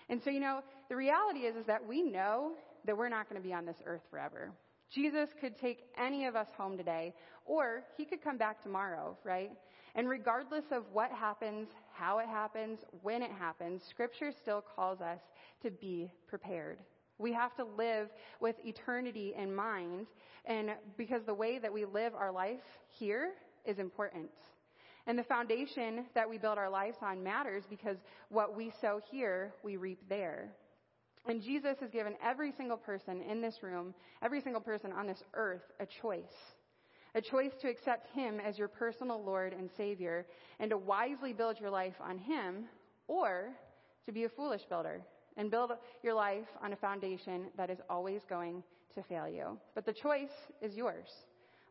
And 0.10 0.22
so, 0.24 0.30
you 0.30 0.40
know, 0.40 0.62
the 0.90 0.96
reality 0.96 1.40
is, 1.40 1.56
is 1.56 1.66
that 1.68 1.86
we 1.86 2.02
know 2.02 2.52
that 2.86 2.98
we're 2.98 3.10
not 3.10 3.30
going 3.30 3.42
to 3.42 3.48
be 3.48 3.54
on 3.54 3.66
this 3.66 3.78
earth 3.86 4.02
forever. 4.10 4.52
Jesus 4.92 5.30
could 5.40 5.58
take 5.58 5.86
any 5.98 6.26
of 6.26 6.36
us 6.36 6.48
home 6.58 6.78
today, 6.78 7.14
or 7.46 7.84
he 7.96 8.06
could 8.06 8.24
come 8.24 8.38
back 8.38 8.64
tomorrow, 8.64 9.16
right? 9.24 9.52
And 9.96 10.10
regardless 10.10 10.66
of 10.72 10.84
what 10.92 11.12
happens, 11.12 11.68
how 11.94 12.20
it 12.20 12.28
happens, 12.28 12.80
when 13.02 13.22
it 13.22 13.32
happens, 13.32 13.84
Scripture 13.88 14.32
still 14.32 14.64
calls 14.76 15.02
us 15.02 15.20
to 15.62 15.70
be 15.70 16.12
prepared. 16.28 16.80
We 17.20 17.34
have 17.34 17.54
to 17.58 17.66
live 17.78 18.10
with 18.40 18.56
eternity 18.66 19.34
in 19.38 19.54
mind, 19.54 20.08
and 20.46 20.70
because 20.98 21.22
the 21.26 21.34
way 21.34 21.60
that 21.60 21.72
we 21.72 21.84
live 21.84 22.16
our 22.16 22.32
life 22.32 22.62
here 22.98 23.32
is 23.66 23.78
important. 23.78 24.30
And 25.06 25.20
the 25.20 25.24
foundation 25.24 26.06
that 26.16 26.30
we 26.30 26.38
build 26.38 26.58
our 26.58 26.70
lives 26.70 26.98
on 27.02 27.22
matters 27.22 27.64
because 27.70 27.98
what 28.30 28.56
we 28.56 28.72
sow 28.80 29.02
here, 29.12 29.54
we 29.64 29.76
reap 29.76 30.00
there. 30.08 30.50
And 31.28 31.42
Jesus 31.42 31.76
has 31.82 31.92
given 31.92 32.14
every 32.24 32.54
single 32.56 32.78
person 32.78 33.22
in 33.22 33.42
this 33.42 33.56
room, 33.62 33.94
every 34.24 34.42
single 34.42 34.62
person 34.62 34.94
on 34.94 35.06
this 35.06 35.22
earth, 35.34 35.64
a 35.80 35.88
choice. 36.02 36.24
A 37.16 37.22
choice 37.22 37.52
to 37.62 37.70
accept 37.70 38.08
Him 38.14 38.40
as 38.40 38.58
your 38.58 38.68
personal 38.68 39.22
Lord 39.22 39.52
and 39.52 39.70
Savior 39.76 40.26
and 40.60 40.70
to 40.70 40.78
wisely 40.78 41.34
build 41.34 41.60
your 41.60 41.72
life 41.72 41.96
on 42.00 42.18
Him, 42.18 42.66
or 43.08 43.50
to 44.06 44.12
be 44.12 44.24
a 44.24 44.30
foolish 44.30 44.62
builder 44.70 45.02
and 45.40 45.50
build 45.50 45.72
your 46.04 46.14
life 46.14 46.46
on 46.62 46.74
a 46.74 46.76
foundation 46.76 47.46
that 47.56 47.70
is 47.70 47.80
always 47.90 48.22
going 48.30 48.62
to 48.94 49.02
fail 49.04 49.28
you. 49.28 49.58
But 49.74 49.86
the 49.86 49.94
choice 49.94 50.28
is 50.62 50.76
yours. 50.76 51.08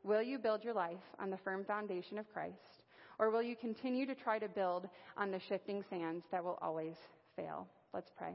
Will 0.03 0.23
you 0.23 0.39
build 0.39 0.65
your 0.65 0.73
life 0.73 0.97
on 1.21 1.29
the 1.29 1.37
firm 1.37 1.67
foundation 1.67 2.19
of 2.19 2.33
Christ, 2.33 2.83
or 3.19 3.31
will 3.31 3.43
you 3.43 3.55
continue 3.55 4.07
to 4.07 4.15
try 4.15 4.39
to 4.39 4.49
build 4.49 4.89
on 5.19 5.31
the 5.31 5.41
shifting 5.49 5.85
sands 5.91 6.25
that 6.33 6.43
will 6.43 6.59
always 6.63 6.95
fail? 7.37 7.69
Let's 7.93 8.11
pray. 8.17 8.33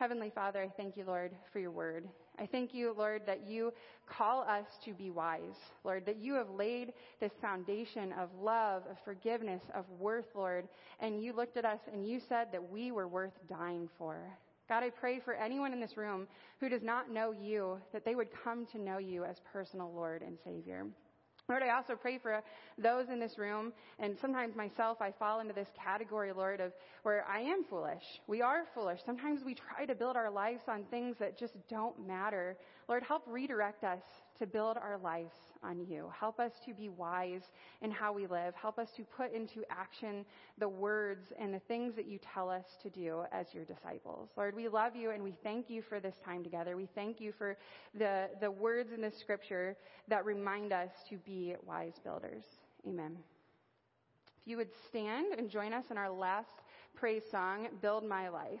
Heavenly 0.00 0.32
Father, 0.34 0.62
I 0.62 0.72
thank 0.76 0.96
you, 0.96 1.04
Lord, 1.04 1.32
for 1.52 1.60
your 1.60 1.70
word. 1.70 2.08
I 2.38 2.46
thank 2.46 2.72
you, 2.72 2.94
Lord, 2.96 3.22
that 3.26 3.46
you 3.46 3.72
call 4.06 4.42
us 4.42 4.66
to 4.84 4.92
be 4.92 5.10
wise. 5.10 5.56
Lord, 5.84 6.06
that 6.06 6.18
you 6.18 6.34
have 6.34 6.50
laid 6.50 6.92
this 7.20 7.32
foundation 7.40 8.12
of 8.12 8.28
love, 8.40 8.82
of 8.90 8.96
forgiveness, 9.04 9.62
of 9.74 9.84
worth, 9.98 10.26
Lord, 10.34 10.68
and 11.00 11.22
you 11.22 11.32
looked 11.32 11.56
at 11.56 11.64
us 11.64 11.80
and 11.92 12.06
you 12.06 12.20
said 12.28 12.48
that 12.52 12.70
we 12.70 12.92
were 12.92 13.08
worth 13.08 13.34
dying 13.48 13.88
for. 13.98 14.16
God, 14.68 14.82
I 14.82 14.90
pray 14.90 15.18
for 15.18 15.34
anyone 15.34 15.72
in 15.72 15.80
this 15.80 15.96
room 15.96 16.28
who 16.60 16.68
does 16.68 16.82
not 16.82 17.10
know 17.10 17.32
you, 17.32 17.78
that 17.92 18.04
they 18.04 18.14
would 18.14 18.28
come 18.44 18.66
to 18.66 18.78
know 18.78 18.98
you 18.98 19.24
as 19.24 19.36
personal 19.52 19.92
Lord 19.92 20.22
and 20.22 20.36
Savior. 20.44 20.86
Lord, 21.48 21.62
I 21.62 21.70
also 21.70 21.94
pray 21.94 22.18
for 22.18 22.42
those 22.76 23.08
in 23.08 23.18
this 23.18 23.38
room, 23.38 23.72
and 23.98 24.18
sometimes 24.20 24.54
myself, 24.54 24.98
I 25.00 25.12
fall 25.18 25.40
into 25.40 25.54
this 25.54 25.68
category, 25.82 26.30
Lord, 26.30 26.60
of 26.60 26.72
where 27.04 27.24
I 27.26 27.40
am 27.40 27.64
foolish. 27.64 28.02
We 28.26 28.42
are 28.42 28.64
foolish. 28.74 29.00
Sometimes 29.06 29.42
we 29.42 29.54
try 29.54 29.86
to 29.86 29.94
build 29.94 30.14
our 30.14 30.30
lives 30.30 30.60
on 30.68 30.84
things 30.90 31.16
that 31.20 31.38
just 31.38 31.54
don't 31.70 32.06
matter. 32.06 32.58
Lord, 32.86 33.02
help 33.02 33.22
redirect 33.26 33.82
us 33.82 34.02
to 34.38 34.46
build 34.46 34.76
our 34.76 34.98
lives 34.98 35.34
on 35.62 35.84
you. 35.88 36.10
Help 36.18 36.38
us 36.38 36.52
to 36.64 36.74
be 36.74 36.88
wise 36.88 37.42
in 37.82 37.90
how 37.90 38.12
we 38.12 38.26
live. 38.26 38.54
Help 38.54 38.78
us 38.78 38.90
to 38.96 39.02
put 39.02 39.32
into 39.32 39.62
action 39.70 40.24
the 40.58 40.68
words 40.68 41.32
and 41.38 41.52
the 41.52 41.60
things 41.60 41.94
that 41.96 42.06
you 42.06 42.18
tell 42.34 42.48
us 42.48 42.64
to 42.82 42.90
do 42.90 43.22
as 43.32 43.46
your 43.52 43.64
disciples. 43.64 44.28
Lord, 44.36 44.54
we 44.54 44.68
love 44.68 44.94
you 44.94 45.10
and 45.10 45.22
we 45.22 45.34
thank 45.42 45.68
you 45.68 45.82
for 45.82 46.00
this 46.00 46.16
time 46.24 46.44
together. 46.44 46.76
We 46.76 46.88
thank 46.94 47.20
you 47.20 47.32
for 47.32 47.56
the, 47.94 48.28
the 48.40 48.50
words 48.50 48.92
in 48.92 49.00
the 49.00 49.10
scripture 49.10 49.76
that 50.08 50.24
remind 50.24 50.72
us 50.72 50.90
to 51.10 51.16
be 51.18 51.54
wise 51.66 51.94
builders. 52.02 52.44
Amen. 52.86 53.16
If 54.42 54.48
you 54.48 54.56
would 54.56 54.70
stand 54.88 55.34
and 55.36 55.50
join 55.50 55.72
us 55.72 55.84
in 55.90 55.98
our 55.98 56.10
last 56.10 56.62
praise 56.94 57.22
song, 57.30 57.68
Build 57.80 58.04
My 58.04 58.28
Life. 58.28 58.60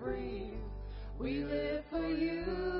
Breathe. 0.00 0.54
We 1.18 1.44
live 1.44 1.84
for 1.90 2.06
you. 2.06 2.79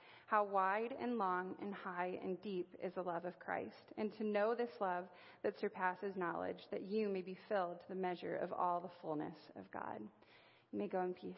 how 0.31 0.45
wide 0.45 0.95
and 1.01 1.17
long 1.17 1.53
and 1.61 1.73
high 1.73 2.17
and 2.23 2.41
deep 2.41 2.69
is 2.81 2.93
the 2.93 3.01
love 3.03 3.25
of 3.25 3.37
Christ, 3.37 3.91
and 3.97 4.13
to 4.13 4.23
know 4.23 4.55
this 4.55 4.79
love 4.79 5.03
that 5.43 5.59
surpasses 5.59 6.15
knowledge, 6.15 6.67
that 6.71 6.83
you 6.83 7.09
may 7.09 7.21
be 7.21 7.37
filled 7.49 7.81
to 7.81 7.89
the 7.89 7.95
measure 7.95 8.37
of 8.37 8.53
all 8.53 8.79
the 8.79 8.87
fullness 9.01 9.35
of 9.57 9.69
God. 9.71 9.99
You 10.71 10.79
may 10.79 10.87
go 10.87 11.01
in 11.01 11.13
peace. 11.13 11.35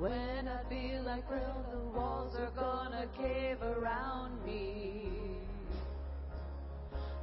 When 0.00 0.48
I 0.48 0.62
feel 0.70 1.02
like 1.02 1.30
real, 1.30 1.62
the 1.70 1.98
walls 1.98 2.34
are 2.34 2.50
gonna 2.56 3.06
cave 3.18 3.58
around 3.60 4.42
me. 4.46 5.10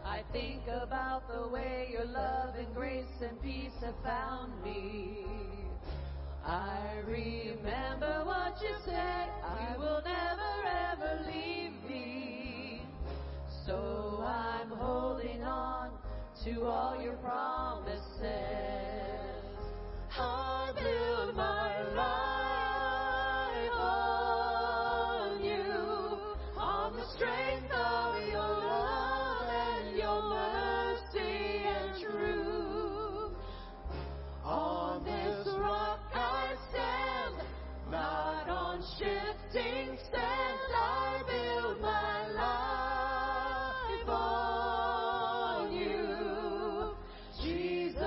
I 0.06 0.22
think 0.32 0.62
about 0.68 1.28
the 1.28 1.48
way 1.48 1.90
your 1.92 2.06
love 2.06 2.54
and 2.56 2.72
grace 2.76 3.20
and 3.20 3.42
peace 3.42 3.74
have 3.82 3.96
found 4.04 4.54
me. 4.64 5.26
I 6.46 7.00
remember 7.08 8.22
what 8.26 8.62
you 8.62 8.76
said, 8.86 9.30
I 9.44 9.76
will 9.80 10.04
never 10.06 10.54
ever 10.92 11.26
leave 11.26 11.74
me. 11.90 12.84
So 13.66 14.24
I'm 14.24 14.70
holding 14.70 15.42
on 15.42 15.90
to 16.44 16.66
all 16.68 17.02
your 17.02 17.16
promises. 17.16 18.22
I 20.16 20.72
build 20.76 21.36
my 21.36 21.67
shifting 38.98 39.98
sands. 40.12 40.74
I 40.76 41.22
build 41.28 41.82
my 41.82 42.28
life 42.34 44.10
on 44.10 45.72
you, 45.72 46.96
Jesus. 47.40 47.98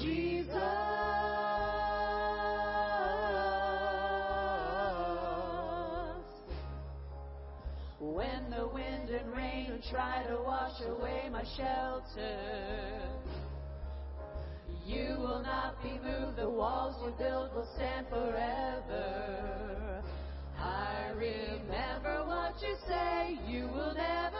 Jesus. 0.00 0.54
When 8.00 8.50
the 8.50 8.68
wind 8.72 9.10
and 9.10 9.32
rain 9.36 9.82
try 9.90 10.22
to 10.28 10.38
wash 10.46 10.80
away 10.80 11.28
my 11.30 11.44
shelter, 11.56 12.77
you 14.88 15.16
will 15.18 15.42
not 15.42 15.82
be 15.82 16.00
moved. 16.02 16.36
The 16.36 16.48
walls 16.48 16.94
you 17.04 17.12
build 17.18 17.54
will 17.54 17.68
stand 17.76 18.06
forever. 18.08 20.02
I 20.58 21.10
remember 21.14 22.24
what 22.24 22.54
you 22.62 22.74
say. 22.86 23.38
You 23.46 23.68
will 23.68 23.92
never 23.94 24.37